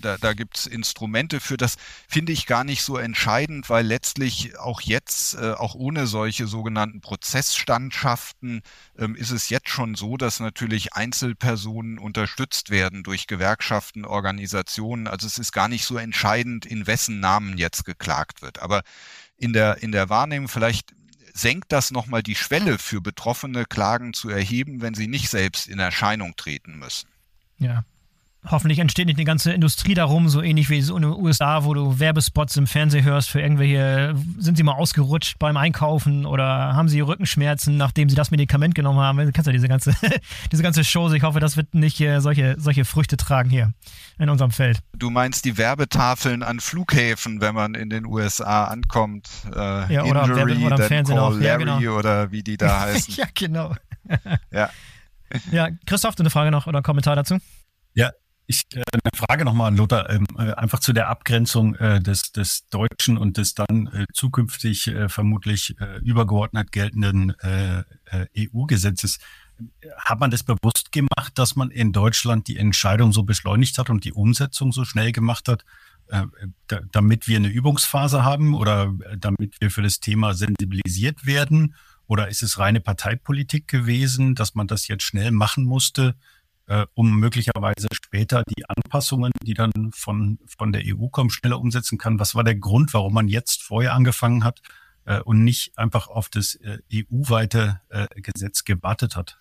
da, 0.00 0.16
da 0.18 0.34
gibt 0.34 0.58
es 0.58 0.66
Instrumente 0.66 1.40
für. 1.40 1.56
Das 1.56 1.76
finde 2.08 2.32
ich 2.32 2.46
gar 2.46 2.64
nicht 2.64 2.82
so 2.82 2.96
entscheidend, 2.96 3.70
weil 3.70 3.86
letztlich 3.86 4.58
auch 4.58 4.80
jetzt, 4.80 5.34
äh, 5.34 5.52
auch 5.52 5.74
ohne 5.74 6.06
solche 6.06 6.46
sogenannten 6.46 7.00
Prozessstandschaften, 7.00 8.62
ähm, 8.98 9.14
ist 9.14 9.30
es 9.30 9.48
jetzt 9.48 9.68
schon 9.68 9.94
so, 9.94 10.16
dass 10.16 10.40
natürlich 10.40 10.94
Einzelpersonen 10.94 11.98
unterstützt 11.98 12.70
werden 12.70 13.02
durch 13.02 13.26
Gewerkschaften, 13.26 14.04
Organisationen. 14.04 15.06
Also 15.06 15.26
es 15.26 15.38
ist 15.38 15.52
gar 15.52 15.68
nicht 15.68 15.84
so 15.84 15.96
entscheidend, 15.96 16.66
in 16.66 16.86
wessen 16.86 17.20
Namen 17.20 17.58
jetzt 17.58 17.84
geklagt 17.84 18.42
wird. 18.42 18.60
Aber 18.60 18.82
in 19.36 19.52
der, 19.52 19.82
in 19.82 19.92
der 19.92 20.08
Wahrnehmung 20.08 20.48
vielleicht 20.48 20.94
senkt 21.32 21.72
das 21.72 21.90
nochmal 21.90 22.22
die 22.22 22.36
Schwelle 22.36 22.78
für 22.78 23.00
Betroffene, 23.00 23.64
Klagen 23.64 24.14
zu 24.14 24.28
erheben, 24.28 24.80
wenn 24.80 24.94
sie 24.94 25.08
nicht 25.08 25.28
selbst 25.28 25.66
in 25.66 25.80
Erscheinung 25.80 26.36
treten 26.36 26.78
müssen. 26.78 27.08
Ja, 27.58 27.84
Hoffentlich 28.46 28.78
entsteht 28.78 29.06
nicht 29.06 29.16
eine 29.16 29.24
ganze 29.24 29.52
Industrie 29.52 29.94
darum, 29.94 30.28
so 30.28 30.42
ähnlich 30.42 30.68
wie 30.68 30.82
so 30.82 30.96
in 30.96 31.02
den 31.02 31.12
USA, 31.12 31.64
wo 31.64 31.72
du 31.72 31.98
Werbespots 31.98 32.58
im 32.58 32.66
Fernsehen 32.66 33.02
hörst 33.02 33.30
für 33.30 33.40
irgendwelche, 33.40 34.14
sind 34.38 34.58
sie 34.58 34.62
mal 34.62 34.74
ausgerutscht 34.74 35.38
beim 35.38 35.56
Einkaufen 35.56 36.26
oder 36.26 36.44
haben 36.44 36.90
sie 36.90 37.00
Rückenschmerzen, 37.00 37.78
nachdem 37.78 38.10
sie 38.10 38.16
das 38.16 38.30
Medikament 38.30 38.74
genommen 38.74 39.00
haben. 39.00 39.16
Du 39.18 39.32
kennst 39.32 39.46
ja 39.46 39.52
diese 39.52 39.66
ganze, 39.66 39.94
diese 40.52 40.62
ganze 40.62 40.84
Show. 40.84 41.10
Ich 41.12 41.22
hoffe, 41.22 41.40
das 41.40 41.56
wird 41.56 41.74
nicht 41.74 41.98
äh, 42.02 42.20
solche, 42.20 42.56
solche 42.58 42.84
Früchte 42.84 43.16
tragen 43.16 43.48
hier 43.48 43.72
in 44.18 44.28
unserem 44.28 44.50
Feld. 44.50 44.80
Du 44.92 45.08
meinst 45.08 45.46
die 45.46 45.56
Werbetafeln 45.56 46.42
an 46.42 46.60
Flughäfen, 46.60 47.40
wenn 47.40 47.54
man 47.54 47.74
in 47.74 47.88
den 47.88 48.04
USA 48.04 48.64
ankommt? 48.64 49.28
Äh, 49.54 49.94
ja, 49.94 50.04
oder, 50.04 50.24
Injury, 50.24 50.60
Werbe, 50.60 50.66
oder 50.66 50.76
im 50.76 50.88
Fernsehen 50.88 51.18
auch. 51.18 51.40
Ja, 51.40 51.56
genau. 51.56 51.78
oder 51.98 52.30
wie 52.30 52.42
die 52.42 52.58
da 52.58 52.80
heißen. 52.82 53.14
ja, 53.14 53.26
genau. 53.34 53.74
ja. 54.50 54.68
Ja, 55.50 55.68
Christoph, 55.86 56.14
eine 56.18 56.28
Frage 56.28 56.50
noch 56.50 56.66
oder 56.66 56.78
einen 56.78 56.84
Kommentar 56.84 57.16
dazu? 57.16 57.38
Ja, 57.94 58.10
ich 58.46 58.62
äh, 58.74 58.82
eine 58.92 59.10
Frage 59.14 59.44
nochmal 59.44 59.68
an 59.68 59.76
Lothar, 59.76 60.10
ähm, 60.10 60.26
äh, 60.38 60.52
einfach 60.52 60.80
zu 60.80 60.92
der 60.92 61.08
Abgrenzung 61.08 61.74
äh, 61.76 62.00
des, 62.00 62.32
des 62.32 62.68
deutschen 62.68 63.16
und 63.16 63.36
des 63.36 63.54
dann 63.54 64.06
zukünftig 64.12 64.92
vermutlich 65.08 65.76
übergeordnet 66.02 66.72
geltenden 66.72 67.34
EU-Gesetzes. 68.36 69.18
Hat 69.96 70.20
man 70.20 70.30
das 70.30 70.42
bewusst 70.42 70.92
gemacht, 70.92 71.32
dass 71.36 71.56
man 71.56 71.70
in 71.70 71.92
Deutschland 71.92 72.48
die 72.48 72.56
Entscheidung 72.56 73.12
so 73.12 73.22
beschleunigt 73.22 73.78
hat 73.78 73.90
und 73.90 74.04
die 74.04 74.12
Umsetzung 74.12 74.72
so 74.72 74.84
schnell 74.84 75.12
gemacht 75.12 75.48
hat, 75.48 75.64
da, 76.08 76.80
damit 76.90 77.28
wir 77.28 77.36
eine 77.38 77.48
Übungsphase 77.48 78.24
haben 78.24 78.54
oder 78.54 78.92
damit 79.16 79.56
wir 79.60 79.70
für 79.70 79.82
das 79.82 80.00
Thema 80.00 80.34
sensibilisiert 80.34 81.26
werden? 81.26 81.74
Oder 82.06 82.28
ist 82.28 82.42
es 82.42 82.58
reine 82.58 82.80
Parteipolitik 82.80 83.68
gewesen, 83.68 84.34
dass 84.34 84.54
man 84.54 84.66
das 84.66 84.88
jetzt 84.88 85.04
schnell 85.04 85.30
machen 85.30 85.64
musste? 85.64 86.16
Äh, 86.66 86.86
um 86.94 87.18
möglicherweise 87.18 87.88
später 87.92 88.42
die 88.56 88.64
Anpassungen, 88.68 89.32
die 89.42 89.54
dann 89.54 89.72
von, 89.92 90.38
von 90.46 90.72
der 90.72 90.82
EU 90.84 91.08
kommen, 91.08 91.30
schneller 91.30 91.60
umsetzen 91.60 91.98
kann. 91.98 92.18
Was 92.18 92.34
war 92.34 92.44
der 92.44 92.56
Grund, 92.56 92.94
warum 92.94 93.14
man 93.14 93.28
jetzt 93.28 93.62
vorher 93.62 93.94
angefangen 93.94 94.44
hat, 94.44 94.60
äh, 95.06 95.20
und 95.20 95.44
nicht 95.44 95.76
einfach 95.78 96.08
auf 96.08 96.28
das 96.28 96.54
äh, 96.56 96.78
EU-weite 96.92 97.80
äh, 97.90 98.06
Gesetz 98.20 98.64
gewartet 98.64 99.16
hat. 99.16 99.38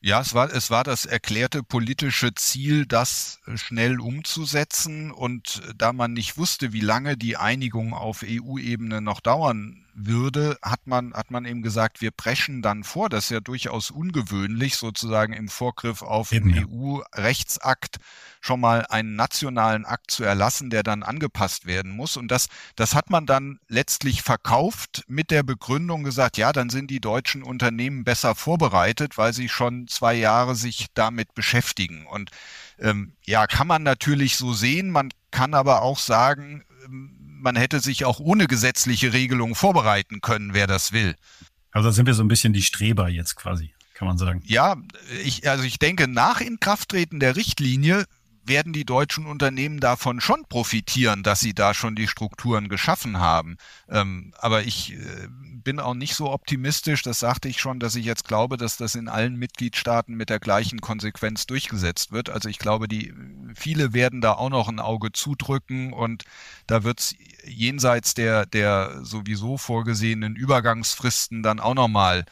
Ja, 0.00 0.20
es 0.20 0.34
war, 0.34 0.52
es 0.52 0.70
war 0.70 0.82
das 0.82 1.06
erklärte 1.06 1.62
politische 1.62 2.34
Ziel, 2.34 2.86
das 2.86 3.38
schnell 3.54 4.00
umzusetzen. 4.00 5.12
Und 5.12 5.62
da 5.76 5.92
man 5.92 6.12
nicht 6.12 6.36
wusste, 6.36 6.72
wie 6.72 6.80
lange 6.80 7.16
die 7.16 7.36
Einigung 7.36 7.94
auf 7.94 8.24
EU-Ebene 8.24 9.00
noch 9.00 9.20
dauern 9.20 9.86
würde, 9.94 10.58
hat 10.62 10.86
man, 10.86 11.12
hat 11.14 11.30
man 11.30 11.44
eben 11.44 11.62
gesagt, 11.62 12.00
wir 12.00 12.10
preschen 12.10 12.62
dann 12.62 12.84
vor. 12.84 13.08
Das 13.08 13.24
ist 13.24 13.30
ja 13.30 13.40
durchaus 13.40 13.90
ungewöhnlich, 13.90 14.76
sozusagen 14.76 15.32
im 15.32 15.48
Vorgriff 15.48 16.02
auf 16.02 16.32
eben, 16.32 16.50
ja. 16.50 16.62
EU-Rechtsakt 16.66 17.96
schon 18.40 18.60
mal 18.60 18.86
einen 18.86 19.14
nationalen 19.14 19.84
Akt 19.84 20.10
zu 20.10 20.24
erlassen, 20.24 20.70
der 20.70 20.82
dann 20.82 21.02
angepasst 21.02 21.66
werden 21.66 21.92
muss. 21.92 22.16
Und 22.16 22.28
das, 22.28 22.48
das 22.76 22.94
hat 22.94 23.10
man 23.10 23.26
dann 23.26 23.60
letztlich 23.68 24.22
verkauft 24.22 25.04
mit 25.06 25.30
der 25.30 25.42
Begründung 25.42 26.02
gesagt, 26.02 26.36
ja, 26.36 26.52
dann 26.52 26.70
sind 26.70 26.90
die 26.90 27.00
deutschen 27.00 27.42
Unternehmen 27.42 28.04
besser 28.04 28.34
vorbereitet, 28.34 29.18
weil 29.18 29.32
sie 29.32 29.48
schon 29.48 29.86
zwei 29.88 30.14
Jahre 30.14 30.54
sich 30.54 30.86
damit 30.94 31.34
beschäftigen. 31.34 32.06
Und 32.06 32.30
ähm, 32.78 33.14
ja, 33.24 33.46
kann 33.46 33.66
man 33.66 33.82
natürlich 33.82 34.36
so 34.36 34.52
sehen. 34.52 34.90
Man 34.90 35.10
kann 35.30 35.54
aber 35.54 35.82
auch 35.82 35.98
sagen, 35.98 36.64
ähm, 36.84 37.21
man 37.42 37.56
hätte 37.56 37.80
sich 37.80 38.04
auch 38.04 38.20
ohne 38.20 38.46
gesetzliche 38.46 39.12
Regelung 39.12 39.54
vorbereiten 39.54 40.20
können, 40.20 40.54
wer 40.54 40.66
das 40.66 40.92
will. 40.92 41.16
Also 41.70 41.90
sind 41.90 42.06
wir 42.06 42.14
so 42.14 42.22
ein 42.22 42.28
bisschen 42.28 42.52
die 42.52 42.62
Streber 42.62 43.08
jetzt 43.08 43.36
quasi, 43.36 43.72
kann 43.94 44.08
man 44.08 44.18
sagen. 44.18 44.42
Ja, 44.44 44.76
ich, 45.24 45.48
also 45.48 45.64
ich 45.64 45.78
denke, 45.78 46.08
nach 46.08 46.40
Inkrafttreten 46.40 47.18
der 47.18 47.36
Richtlinie 47.36 48.04
werden 48.44 48.72
die 48.72 48.84
deutschen 48.84 49.26
Unternehmen 49.26 49.80
davon 49.80 50.20
schon 50.20 50.44
profitieren, 50.48 51.22
dass 51.22 51.40
sie 51.40 51.54
da 51.54 51.74
schon 51.74 51.94
die 51.94 52.08
Strukturen 52.08 52.68
geschaffen 52.68 53.18
haben. 53.18 53.56
Ähm, 53.88 54.34
aber 54.38 54.64
ich 54.64 54.92
äh, 54.92 55.28
bin 55.62 55.80
auch 55.80 55.94
nicht 55.94 56.14
so 56.14 56.30
optimistisch, 56.30 57.02
das 57.02 57.20
sagte 57.20 57.48
ich 57.48 57.60
schon, 57.60 57.80
dass 57.80 57.94
ich 57.94 58.04
jetzt 58.04 58.26
glaube, 58.26 58.56
dass 58.56 58.76
das 58.76 58.94
in 58.94 59.08
allen 59.08 59.36
Mitgliedstaaten 59.36 60.14
mit 60.14 60.30
der 60.30 60.40
gleichen 60.40 60.80
Konsequenz 60.80 61.46
durchgesetzt 61.46 62.12
wird. 62.12 62.30
Also 62.30 62.48
ich 62.48 62.58
glaube, 62.58 62.88
die 62.88 63.12
viele 63.54 63.92
werden 63.92 64.20
da 64.20 64.32
auch 64.32 64.50
noch 64.50 64.68
ein 64.68 64.80
Auge 64.80 65.12
zudrücken 65.12 65.92
und 65.92 66.24
da 66.66 66.84
wird 66.84 67.00
es 67.00 67.14
jenseits 67.44 68.14
der, 68.14 68.46
der 68.46 69.04
sowieso 69.04 69.58
vorgesehenen 69.58 70.36
Übergangsfristen 70.36 71.42
dann 71.42 71.60
auch 71.60 71.74
nochmal 71.74 72.24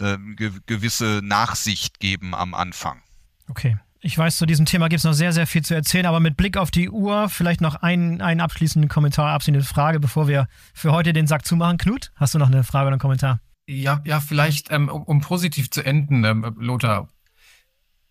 äh, 0.00 0.16
ge 0.36 0.52
gewisse 0.66 1.20
Nachsicht 1.22 2.00
geben 2.00 2.34
am 2.34 2.54
Anfang. 2.54 3.02
Okay. 3.48 3.78
Ich 4.00 4.16
weiß, 4.16 4.36
zu 4.36 4.46
diesem 4.46 4.64
Thema 4.64 4.88
gibt 4.88 4.98
es 4.98 5.04
noch 5.04 5.12
sehr, 5.12 5.32
sehr 5.32 5.46
viel 5.48 5.62
zu 5.62 5.74
erzählen, 5.74 6.06
aber 6.06 6.20
mit 6.20 6.36
Blick 6.36 6.56
auf 6.56 6.70
die 6.70 6.88
Uhr 6.88 7.28
vielleicht 7.28 7.60
noch 7.60 7.74
einen, 7.74 8.20
einen 8.20 8.40
abschließenden 8.40 8.88
Kommentar, 8.88 9.32
abschließende 9.32 9.66
Frage, 9.66 9.98
bevor 9.98 10.28
wir 10.28 10.46
für 10.72 10.92
heute 10.92 11.12
den 11.12 11.26
Sack 11.26 11.44
zumachen. 11.44 11.78
Knut, 11.78 12.12
hast 12.14 12.32
du 12.32 12.38
noch 12.38 12.46
eine 12.46 12.62
Frage 12.62 12.86
oder 12.86 12.94
einen 12.94 13.00
Kommentar? 13.00 13.40
Ja, 13.66 14.00
ja, 14.04 14.20
vielleicht, 14.20 14.70
ähm, 14.70 14.88
um, 14.88 15.02
um, 15.02 15.20
positiv 15.20 15.70
zu 15.70 15.84
enden, 15.84 16.22
ähm, 16.22 16.54
Lothar. 16.58 17.08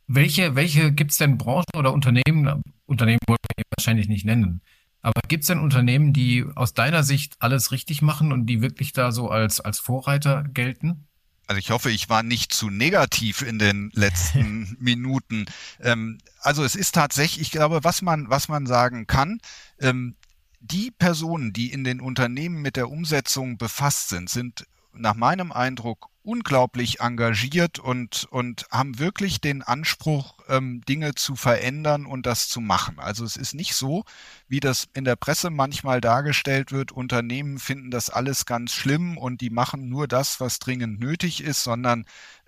Welche, 0.08 0.56
welche 0.56 0.92
gibt 0.92 1.12
es 1.12 1.18
denn 1.18 1.38
Branchen 1.38 1.66
oder 1.76 1.94
Unternehmen, 1.94 2.62
Unternehmen 2.86 3.20
wollen 3.26 3.40
wir 3.56 3.64
wahrscheinlich 3.78 4.10
nicht 4.10 4.26
nennen, 4.26 4.62
aber 5.02 5.22
gibt 5.28 5.44
es 5.44 5.48
denn 5.48 5.60
Unternehmen, 5.60 6.12
die 6.12 6.46
aus 6.56 6.74
deiner 6.74 7.04
Sicht 7.04 7.38
alles 7.40 7.72
richtig 7.72 8.02
machen 8.02 8.34
und 8.34 8.46
die 8.46 8.62
wirklich 8.62 8.92
da 8.92 9.14
so 9.14 9.30
als, 9.30 9.62
als 9.62 9.80
Vorreiter 9.80 10.44
gelten? 10.44 11.08
Also 11.48 11.60
ich 11.60 11.72
hoffe, 11.72 11.90
ich 11.90 12.10
war 12.10 12.24
nicht 12.24 12.54
zu 12.54 12.70
negativ 12.70 13.42
in 13.42 13.58
den 13.58 13.90
letzten 13.94 14.76
Minuten. 14.80 15.46
Ähm, 15.80 16.20
also 16.42 16.64
es 16.64 16.76
ist 16.76 16.94
tatsächlich, 16.94 17.42
ich 17.42 17.52
glaube, 17.52 17.84
was 17.84 18.02
man, 18.02 18.30
was 18.30 18.50
man 18.50 18.68
sagen 18.68 19.08
kann, 19.08 19.40
ähm, 19.80 20.16
die 20.60 20.92
Personen, 20.92 21.54
die 21.54 21.72
in 21.72 21.84
den 21.84 22.02
Unternehmen 22.02 22.62
mit 22.62 22.76
der 22.76 22.90
Umsetzung 22.90 23.58
befasst 23.58 24.10
sind, 24.10 24.30
sind 24.30 24.68
nach 24.94 25.16
meinem 25.16 25.52
Eindruck 25.52 26.10
unglaublich 26.28 27.00
engagiert 27.00 27.80
und, 27.80 28.28
und 28.32 28.66
haben 28.70 29.00
wirklich 29.00 29.40
den 29.40 29.64
Anspruch, 29.64 30.34
ähm, 30.50 30.82
Dinge 30.82 31.16
zu 31.16 31.38
verändern 31.38 32.06
und 32.06 32.26
das 32.26 32.50
zu 32.50 32.60
machen. 32.60 33.00
Also 33.00 33.24
es 33.24 33.38
ist 33.38 33.54
nicht 33.54 33.76
so, 33.76 34.04
wie 34.50 34.60
das 34.60 34.90
in 34.94 35.06
der 35.06 35.16
Presse 35.16 35.50
manchmal 35.50 36.02
dargestellt 36.02 36.74
wird, 36.74 36.92
Unternehmen 36.92 37.60
finden 37.60 37.92
das 37.92 38.10
alles 38.10 38.46
ganz 38.46 38.74
schlimm 38.74 39.18
und 39.18 39.40
die 39.40 39.50
machen 39.50 39.88
nur 39.88 40.06
das, 40.10 40.42
was 40.42 40.60
dringend 40.60 41.00
nötig 41.00 41.42
ist, 41.42 41.64
sondern 41.64 42.04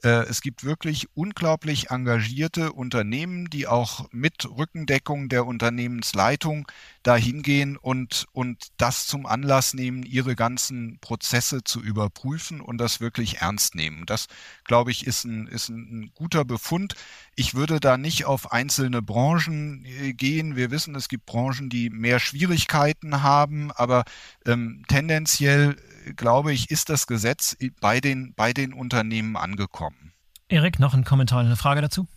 es 0.07 0.41
gibt 0.41 0.63
wirklich 0.63 1.07
unglaublich 1.15 1.89
engagierte 1.89 2.71
Unternehmen, 2.73 3.49
die 3.49 3.67
auch 3.67 4.07
mit 4.11 4.45
Rückendeckung 4.49 5.29
der 5.29 5.45
Unternehmensleitung 5.45 6.67
dahin 7.03 7.41
gehen 7.41 7.77
und, 7.77 8.25
und 8.33 8.67
das 8.77 9.07
zum 9.07 9.25
Anlass 9.25 9.73
nehmen, 9.73 10.03
ihre 10.03 10.35
ganzen 10.35 10.99
Prozesse 10.99 11.63
zu 11.63 11.81
überprüfen 11.81 12.61
und 12.61 12.77
das 12.77 12.99
wirklich 12.99 13.37
ernst 13.37 13.75
nehmen. 13.75 14.05
Das, 14.05 14.27
glaube 14.63 14.91
ich, 14.91 15.07
ist 15.07 15.23
ein, 15.23 15.47
ist 15.47 15.69
ein 15.69 16.11
guter 16.13 16.45
Befund. 16.45 16.95
Ich 17.35 17.55
würde 17.55 17.79
da 17.79 17.97
nicht 17.97 18.25
auf 18.25 18.51
einzelne 18.51 19.01
Branchen 19.01 19.85
äh, 19.85 20.13
gehen. 20.13 20.55
Wir 20.55 20.71
wissen, 20.71 20.95
es 20.95 21.07
gibt 21.07 21.25
Branchen, 21.25 21.69
die 21.69 21.89
mehr 21.89 22.19
Schwierigkeiten 22.19 23.23
haben, 23.23 23.71
aber 23.71 24.03
ähm, 24.45 24.83
tendenziell 24.87 25.77
glaube 26.15 26.53
ich, 26.53 26.69
ist 26.69 26.89
das 26.89 27.07
Gesetz 27.07 27.57
bei 27.81 27.99
den, 27.99 28.33
bei 28.35 28.53
den 28.53 28.73
Unternehmen 28.73 29.35
angekommen. 29.37 30.13
Erik, 30.47 30.79
noch 30.79 30.93
ein 30.93 31.03
Kommentar, 31.03 31.41
eine 31.41 31.55
Frage 31.55 31.81
dazu? 31.81 32.07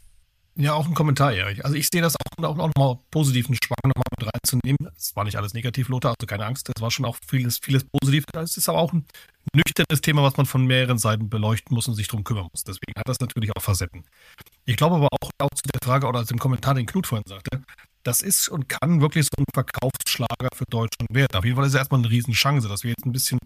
Ja, 0.55 0.74
auch 0.74 0.86
ein 0.86 0.95
Kommentar, 0.95 1.32
Erik. 1.32 1.64
Also 1.64 1.76
ich 1.76 1.88
sehe 1.90 2.03
das 2.03 2.14
auch, 2.16 2.45
auch, 2.45 2.59
auch 2.59 2.68
nochmal 2.68 2.99
positiven 3.11 3.55
Schwang 3.55 3.78
nochmal 3.84 4.05
mit 4.18 4.28
reinzunehmen. 4.34 4.93
Es 4.95 5.16
war 5.16 5.24
nicht 5.24 5.36
alles 5.36 5.55
negativ, 5.55 5.88
Lothar, 5.88 6.11
also 6.11 6.26
keine 6.26 6.45
Angst, 6.45 6.68
das 6.68 6.82
war 6.82 6.90
schon 6.90 7.07
auch 7.07 7.16
vieles, 7.26 7.59
vieles 7.59 7.84
positiv. 7.84 8.24
Es 8.34 8.59
ist 8.59 8.68
aber 8.68 8.78
auch 8.78 8.93
ein 8.93 9.07
nüchternes 9.55 10.03
Thema, 10.03 10.22
was 10.22 10.36
man 10.36 10.45
von 10.45 10.66
mehreren 10.66 10.99
Seiten 10.99 11.30
beleuchten 11.30 11.74
muss 11.74 11.88
und 11.88 11.95
sich 11.95 12.09
darum 12.09 12.24
kümmern 12.24 12.49
muss. 12.53 12.64
Deswegen 12.64 12.93
hat 12.99 13.09
das 13.09 13.20
natürlich 13.20 13.51
auch 13.57 13.62
Facetten. 13.62 14.05
Ich 14.66 14.76
glaube 14.76 14.97
aber 14.97 15.09
auch, 15.11 15.30
auch 15.38 15.51
zu 15.55 15.62
der 15.72 15.80
Frage 15.82 16.07
oder 16.07 16.22
dem 16.24 16.38
Kommentar, 16.38 16.74
den 16.74 16.86
Knut 16.86 17.07
vorhin 17.07 17.24
sagte, 17.26 17.62
das 18.03 18.20
ist 18.20 18.49
und 18.49 18.68
kann 18.68 19.01
wirklich 19.01 19.26
so 19.26 19.30
ein 19.38 19.45
Verkaufsschlager 19.55 20.49
für 20.55 20.64
Deutschland 20.68 21.09
werden. 21.12 21.34
Auf 21.34 21.45
jeden 21.45 21.57
Fall 21.57 21.64
ist 21.64 21.72
es 21.72 21.78
erstmal 21.78 22.01
eine 22.01 22.11
Riesenchance, 22.11 22.68
dass 22.68 22.82
wir 22.82 22.90
jetzt 22.90 23.07
ein 23.07 23.12
bisschen 23.12 23.38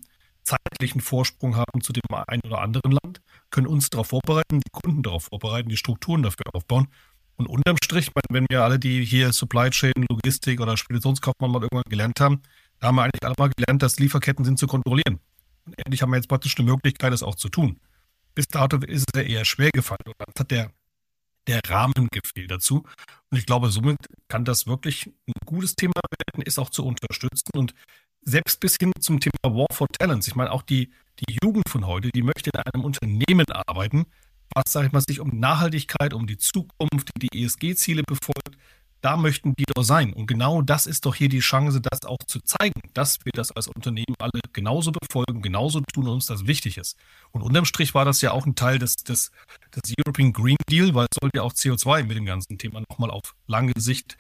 zeitlichen 0.47 1.01
Vorsprung 1.01 1.57
haben 1.57 1.81
zu 1.81 1.93
dem 1.93 2.03
einen 2.29 2.43
oder 2.47 2.61
anderen 2.61 2.93
Land, 2.93 3.21
können 3.51 3.67
uns 3.67 3.91
darauf 3.91 4.09
vorbereiten, 4.09 4.61
die 4.61 4.71
Kunden 4.71 5.03
darauf 5.03 5.25
vorbereiten, 5.25 5.69
die 5.69 5.77
Strukturen 5.77 6.23
dafür 6.23 6.45
aufbauen. 6.55 6.89
Und 7.37 7.49
unterm 7.49 7.77
Strich, 7.83 8.11
wenn 8.31 8.47
wir 8.49 8.63
alle, 8.63 8.79
die 8.79 9.05
hier 9.05 9.33
Supply 9.33 9.69
Chain, 9.71 9.93
Logistik 10.09 10.61
oder 10.61 10.77
Speditionskaufmann 10.77 11.51
mal 11.51 11.63
irgendwann 11.63 11.91
gelernt 11.91 12.19
haben, 12.21 12.41
da 12.81 12.89
haben 12.89 12.97
wir 12.97 13.03
eigentlich 13.03 13.25
alle 13.25 13.35
mal 13.39 13.51
gelernt, 13.55 13.83
dass 13.83 13.99
Lieferketten 13.99 14.45
sind 14.45 14.59
zu 14.59 14.67
kontrollieren. 14.67 15.21
Und 15.67 15.79
endlich 15.79 16.01
haben 16.01 16.11
wir 16.11 16.17
jetzt 16.17 16.29
praktisch 16.29 16.57
eine 16.59 16.71
Möglichkeit, 16.71 17.13
das 17.13 17.23
auch 17.23 17.35
zu 17.35 17.49
tun. 17.49 17.79
Bis 18.35 18.47
dato 18.47 18.79
ist 18.79 19.05
es 19.13 19.21
ja 19.21 19.27
eher 19.27 19.45
schwer 19.45 19.71
gefallen. 19.71 20.07
Und 20.07 20.15
dann 20.19 20.33
hat 20.39 20.51
der, 20.51 20.71
der 21.47 21.61
Rahmen 21.69 22.09
gefehlt 22.11 22.51
dazu. 22.51 22.85
Und 23.31 23.39
ich 23.39 23.47
glaube, 23.47 23.71
somit 23.71 23.99
kann 24.29 24.45
das 24.45 24.67
wirklich 24.67 25.07
ein 25.07 25.33
gutes 25.45 25.75
Thema 25.75 25.95
werden, 25.95 26.43
ist 26.43 26.59
auch 26.59 26.71
zu 26.71 26.85
unterstützen. 26.85 27.51
Und 27.55 27.75
selbst 28.23 28.61
bis 28.61 28.77
hin 28.81 28.93
zum 29.01 29.21
Thema 29.21 29.33
War 29.45 29.67
for 29.73 29.87
Talents. 29.89 30.27
Ich 30.27 30.35
meine, 30.35 30.53
auch 30.53 30.63
die, 30.63 30.91
die 31.21 31.37
Jugend 31.43 31.69
von 31.69 31.87
heute, 31.87 32.11
die 32.11 32.23
möchte 32.23 32.51
in 32.53 32.61
einem 32.61 32.85
Unternehmen 32.85 33.47
arbeiten, 33.51 34.07
was, 34.55 34.73
sage 34.73 34.87
ich 34.89 34.93
mal, 34.93 35.03
sich 35.07 35.21
um 35.21 35.39
Nachhaltigkeit, 35.39 36.13
um 36.13 36.27
die 36.27 36.39
Zukunft, 36.39 37.11
die 37.21 37.45
ESG-Ziele 37.45 38.03
befolgt. 38.03 38.57
Da 39.07 39.17
möchten 39.17 39.55
die 39.55 39.67
doch 39.73 39.85
sein. 39.85 40.13
Und 40.13 40.27
genau 40.27 40.63
das 40.63 40.85
ist 40.85 41.07
doch 41.07 41.15
hier 41.15 41.29
die 41.29 41.39
Chance, 41.39 41.81
das 41.81 42.05
auch 42.05 42.19
zu 42.27 42.41
zeigen, 42.41 42.81
dass 42.93 43.25
wir 43.25 43.31
das 43.31 43.53
als 43.53 43.69
Unternehmen 43.69 44.17
alle 44.19 44.41
genauso 44.53 44.91
befolgen, 44.91 45.43
genauso 45.43 45.81
tun 45.81 46.09
und 46.09 46.15
uns 46.15 46.27
das 46.27 46.49
wichtig 46.49 46.77
ist. 46.77 46.97
Und 47.31 47.43
unterm 47.43 47.67
Strich 47.67 47.95
war 47.95 48.05
das 48.05 48.21
ja 48.21 48.33
auch 48.33 48.47
ein 48.47 48.57
Teil 48.57 48.81
des, 48.81 48.97
des, 48.97 49.31
des 49.77 49.95
European 49.97 50.33
Green 50.33 50.57
Deal, 50.69 50.93
weil 50.97 51.07
es 51.09 51.19
sollte 51.21 51.39
ja 51.39 51.45
auch 51.45 51.53
CO2 51.53 52.03
mit 52.03 52.17
dem 52.17 52.27
ganzen 52.27 52.59
Thema 52.59 52.83
nochmal 52.91 53.13
auf 53.13 53.37
lange 53.47 53.75
Sicht 53.79 54.17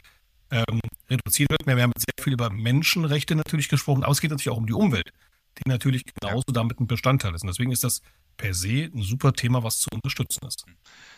ähm, 0.53 0.78
reduziert 1.11 1.51
wird. 1.51 1.66
Wir 1.66 1.82
haben 1.82 1.91
sehr 1.97 2.22
viel 2.22 2.34
über 2.34 2.51
Menschenrechte 2.51 3.34
natürlich 3.34 3.68
gesprochen, 3.68 4.05
aber 4.05 4.12
es 4.12 4.20
geht 4.20 4.30
natürlich 4.30 4.51
auch 4.51 4.57
um 4.57 4.68
die 4.68 4.72
Umwelt, 4.72 5.11
die 5.59 5.68
natürlich 5.68 6.05
genauso 6.20 6.45
damit 6.53 6.78
ein 6.78 6.87
Bestandteil 6.87 7.34
ist. 7.34 7.43
Und 7.43 7.49
deswegen 7.49 7.72
ist 7.72 7.82
das 7.82 8.03
per 8.37 8.55
se 8.55 8.89
ein 8.95 9.03
super 9.03 9.32
Thema, 9.32 9.64
was 9.64 9.80
zu 9.80 9.89
unterstützen 9.93 10.47
ist. 10.47 10.64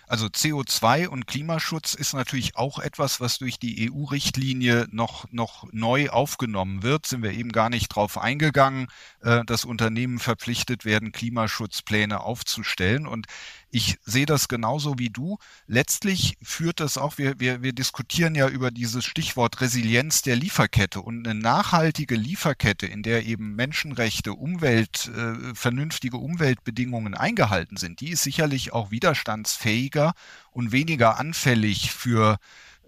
Also 0.09 0.27
CO2 0.27 1.07
und 1.07 1.27
Klimaschutz 1.27 1.93
ist 1.93 2.15
natürlich 2.15 2.57
auch 2.57 2.79
etwas, 2.79 3.21
was 3.21 3.39
durch 3.39 3.59
die 3.59 3.91
EU-Richtlinie 3.91 4.87
noch, 4.91 5.31
noch 5.31 5.71
neu 5.71 6.09
aufgenommen 6.09 6.83
wird. 6.83 7.07
Sind 7.07 7.23
wir 7.23 7.33
eben 7.33 7.53
gar 7.53 7.69
nicht 7.69 7.89
drauf 7.89 8.17
eingegangen, 8.17 8.89
äh, 9.21 9.45
dass 9.45 9.67
Unternehmen 9.67 10.19
verpflichtet 10.19 10.87
werden, 10.87 11.13
Klimaschutzpläne 11.13 12.21
aufzustellen. 12.21 13.07
Und 13.07 13.27
ich 13.71 13.99
sehe 14.05 14.27
das 14.27 14.49
genauso 14.49 14.99
wie 14.99 15.11
du. 15.11 15.39
Letztlich 15.67 16.39
führt 16.43 16.81
das 16.81 16.97
auch, 16.97 17.19
wir, 17.19 17.39
wir, 17.39 17.63
wir 17.63 17.73
diskutieren 17.73 18.35
ja 18.35 18.49
über 18.49 18.71
dieses 18.71 19.05
Stichwort 19.05 19.61
Resilienz 19.61 20.23
der 20.23 20.37
Lieferkette 20.37 21.01
und 21.01 21.27
eine 21.27 21.39
nachhaltige 21.39 22.15
Lieferkette, 22.15 22.87
in 22.87 23.03
der 23.03 23.27
eben 23.27 23.55
Menschenrechte, 23.55 24.33
Umwelt, 24.33 25.11
äh, 25.15 25.55
vernünftige 25.55 26.17
Umweltbedingungen 26.17 27.15
eingehalten 27.15 27.77
sind, 27.77 28.01
die 28.01 28.11
ist 28.11 28.23
sicherlich 28.23 28.73
auch 28.73 28.91
widerstandsfähiger 28.91 30.15
und 30.51 30.73
weniger 30.73 31.19
anfällig 31.19 31.93
für 31.93 32.39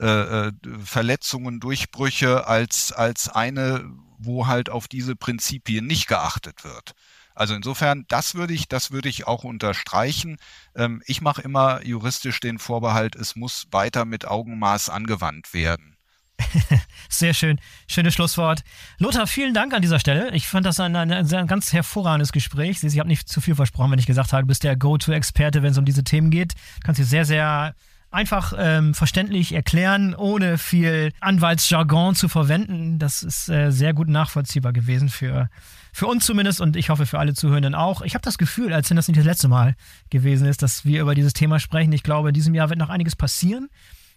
äh, 0.01 0.07
äh 0.07 0.53
Verletzungen, 0.83 1.61
Durchbrüche 1.61 2.47
als, 2.47 2.93
als 2.93 3.28
eine, 3.28 3.91
wo 4.18 4.47
halt 4.47 4.70
auf 4.70 4.89
diese 4.89 5.14
Prinzipien 5.14 5.87
nicht 5.87 6.07
geachtet 6.09 6.64
wird. 6.64 6.95
Also 7.41 7.55
insofern, 7.55 8.05
das 8.09 8.34
würde 8.34 8.53
ich, 8.53 8.68
das 8.68 8.91
würde 8.91 9.09
ich 9.09 9.26
auch 9.26 9.45
unterstreichen. 9.45 10.36
Ähm, 10.76 11.03
ich 11.07 11.22
mache 11.22 11.41
immer 11.41 11.82
juristisch 11.82 12.38
den 12.38 12.59
Vorbehalt, 12.59 13.16
es 13.16 13.34
muss 13.34 13.66
weiter 13.70 14.05
mit 14.05 14.28
Augenmaß 14.28 14.91
angewandt 14.91 15.55
werden. 15.55 15.97
Sehr 17.09 17.32
schön. 17.32 17.59
Schönes 17.88 18.12
Schlusswort. 18.12 18.62
Lothar, 18.99 19.26
vielen 19.26 19.55
Dank 19.55 19.72
an 19.72 19.80
dieser 19.80 19.99
Stelle. 19.99 20.34
Ich 20.34 20.49
fand 20.49 20.66
das 20.66 20.80
ein, 20.80 20.95
ein, 20.95 21.11
ein 21.11 21.47
ganz 21.47 21.72
hervorragendes 21.72 22.32
Gespräch. 22.32 22.84
Ich 22.84 22.99
habe 22.99 23.09
nicht 23.09 23.26
zu 23.26 23.41
viel 23.41 23.55
versprochen, 23.55 23.93
wenn 23.93 23.99
ich 23.99 24.07
gesagt 24.07 24.34
habe, 24.34 24.43
du 24.43 24.49
bist 24.49 24.62
der 24.62 24.76
Go-To-Experte, 24.76 25.62
wenn 25.62 25.72
es 25.72 25.78
um 25.78 25.86
diese 25.86 26.05
Themen 26.05 26.30
geht. 26.30 26.53
Du 26.53 26.80
kannst 26.84 26.99
dir 26.99 27.07
sehr, 27.07 27.24
sehr 27.24 27.74
einfach 28.11 28.53
ähm, 28.59 28.93
verständlich 28.93 29.55
erklären, 29.55 30.14
ohne 30.14 30.59
viel 30.59 31.12
Anwaltsjargon 31.20 32.14
zu 32.14 32.28
verwenden. 32.28 32.99
Das 32.99 33.22
ist 33.22 33.49
äh, 33.49 33.70
sehr 33.70 33.95
gut 33.95 34.09
nachvollziehbar 34.09 34.74
gewesen 34.74 35.09
für, 35.09 35.49
für 35.93 36.07
uns 36.07 36.26
zumindest 36.26 36.61
und 36.61 36.76
ich 36.76 36.91
hoffe 36.91 37.07
für 37.07 37.18
alle 37.18 37.34
Zuhörenden 37.34 37.74
auch. 37.74 38.03
Ich 38.03 38.14
habe 38.14 38.22
das 38.22 38.38
Gefühl, 38.38 38.72
als 38.72 38.91
wenn 38.91 38.97
das 38.97 39.09
nicht 39.09 39.18
das 39.18 39.26
letzte 39.26 39.49
Mal 39.49 39.74
gewesen 40.11 40.47
ist, 40.47 40.62
dass 40.62 40.84
wir 40.84 41.01
über 41.01 41.14
dieses 41.14 41.32
Thema 41.32 41.59
sprechen. 41.59 41.93
Ich 41.93 42.03
glaube, 42.03 42.28
in 42.28 42.34
diesem 42.34 42.55
Jahr 42.55 42.68
wird 42.68 42.78
noch 42.78 42.91
einiges 42.91 43.16
passieren. 43.16 43.68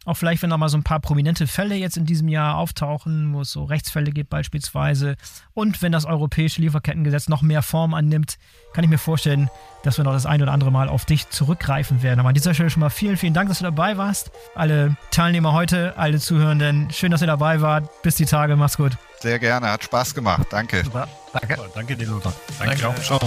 Auch 0.06 0.16
vielleicht, 0.16 0.42
wenn 0.42 0.50
noch 0.50 0.58
mal 0.58 0.70
so 0.70 0.78
ein 0.78 0.84
paar 0.84 1.00
prominente 1.00 1.48
Fälle 1.48 1.76
jetzt 1.76 1.98
in 1.98 2.06
diesem 2.06 2.28
Jahr 2.28 2.58
auftauchen, 2.58 3.34
wo 3.34 3.42
es 3.42 3.52
so 3.52 3.64
Rechtsfälle 3.64 4.12
gibt 4.12 4.30
beispielsweise. 4.30 5.16
Und 5.54 5.82
wenn 5.82 5.92
das 5.92 6.06
europäische 6.06 6.62
Lieferkettengesetz 6.62 7.30
noch 7.30 7.42
mehr 7.42 7.62
Form 7.62 7.94
annimmt, 7.94 8.38
kann 8.74 8.84
ich 8.84 8.90
mir 8.90 8.98
vorstellen, 8.98 9.50
dass 9.84 9.98
wir 9.98 10.04
noch 10.04 10.14
das 10.14 10.26
ein 10.26 10.42
oder 10.42 10.52
andere 10.52 10.72
Mal 10.72 10.90
auf 10.90 11.06
dich 11.06 11.30
zurückgreifen 11.30 12.04
werden. 12.04 12.20
Aber 12.20 12.30
an 12.30 12.36
dieser 12.36 12.54
Stelle 12.54 12.70
schon 12.70 12.82
mal 12.82 12.90
vielen, 12.90 13.18
vielen 13.18 13.34
Dank, 13.34 13.50
dass 13.50 13.60
du 13.60 13.64
dabei 13.64 13.98
warst. 13.98 14.32
Alle 14.56 14.98
Teilnehmer 15.12 15.54
heute, 15.54 15.98
alle 15.98 16.20
Zuhörenden, 16.20 16.90
schön, 16.92 17.12
dass 17.12 17.22
ihr 17.22 17.28
dabei 17.28 17.62
wart. 17.62 17.90
Bis 18.02 18.16
die 18.16 18.26
Tage, 18.26 18.56
mach's 18.56 18.78
gut. 18.78 18.98
Sehr 19.20 19.40
gerne, 19.40 19.70
hat 19.70 19.84
Spaß 19.84 20.16
gemacht. 20.16 20.48
Danke. 20.50 20.84
Super. 20.84 21.08
Danke. 21.32 21.58
Danke 21.74 21.96
dir, 21.96 22.08
Lothar. 22.08 22.34
Danke, 22.60 22.76
Danke 22.82 22.88
auch. 22.90 23.02
Ciao. 23.02 23.20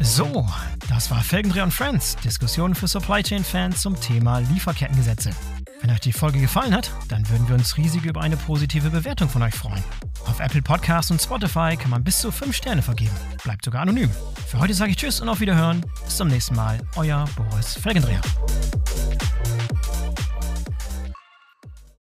So, 0.00 0.46
das 0.88 1.10
war 1.10 1.22
Felgendreher 1.22 1.64
und 1.64 1.72
Friends, 1.72 2.16
Diskussionen 2.16 2.74
für 2.74 2.88
Supply 2.88 3.22
Chain 3.22 3.44
Fans 3.44 3.82
zum 3.82 3.98
Thema 4.00 4.38
Lieferkettengesetze. 4.38 5.30
Wenn 5.80 5.90
euch 5.90 6.00
die 6.00 6.12
Folge 6.12 6.40
gefallen 6.40 6.74
hat, 6.74 6.90
dann 7.08 7.28
würden 7.28 7.48
wir 7.48 7.54
uns 7.54 7.76
riesig 7.76 8.04
über 8.04 8.20
eine 8.20 8.36
positive 8.36 8.90
Bewertung 8.90 9.28
von 9.28 9.42
euch 9.42 9.54
freuen. 9.54 9.82
Auf 10.26 10.40
Apple 10.40 10.62
Podcasts 10.62 11.10
und 11.10 11.20
Spotify 11.20 11.76
kann 11.76 11.90
man 11.90 12.04
bis 12.04 12.20
zu 12.20 12.30
5 12.30 12.54
Sterne 12.54 12.82
vergeben. 12.82 13.14
Bleibt 13.42 13.64
sogar 13.64 13.82
anonym. 13.82 14.10
Für 14.46 14.58
heute 14.58 14.74
sage 14.74 14.90
ich 14.90 14.96
Tschüss 14.96 15.20
und 15.20 15.28
auf 15.28 15.40
Wiederhören. 15.40 15.84
Bis 16.04 16.16
zum 16.16 16.28
nächsten 16.28 16.54
Mal. 16.54 16.78
Euer 16.96 17.24
Boris 17.36 17.74
Felgendreher. 17.74 18.20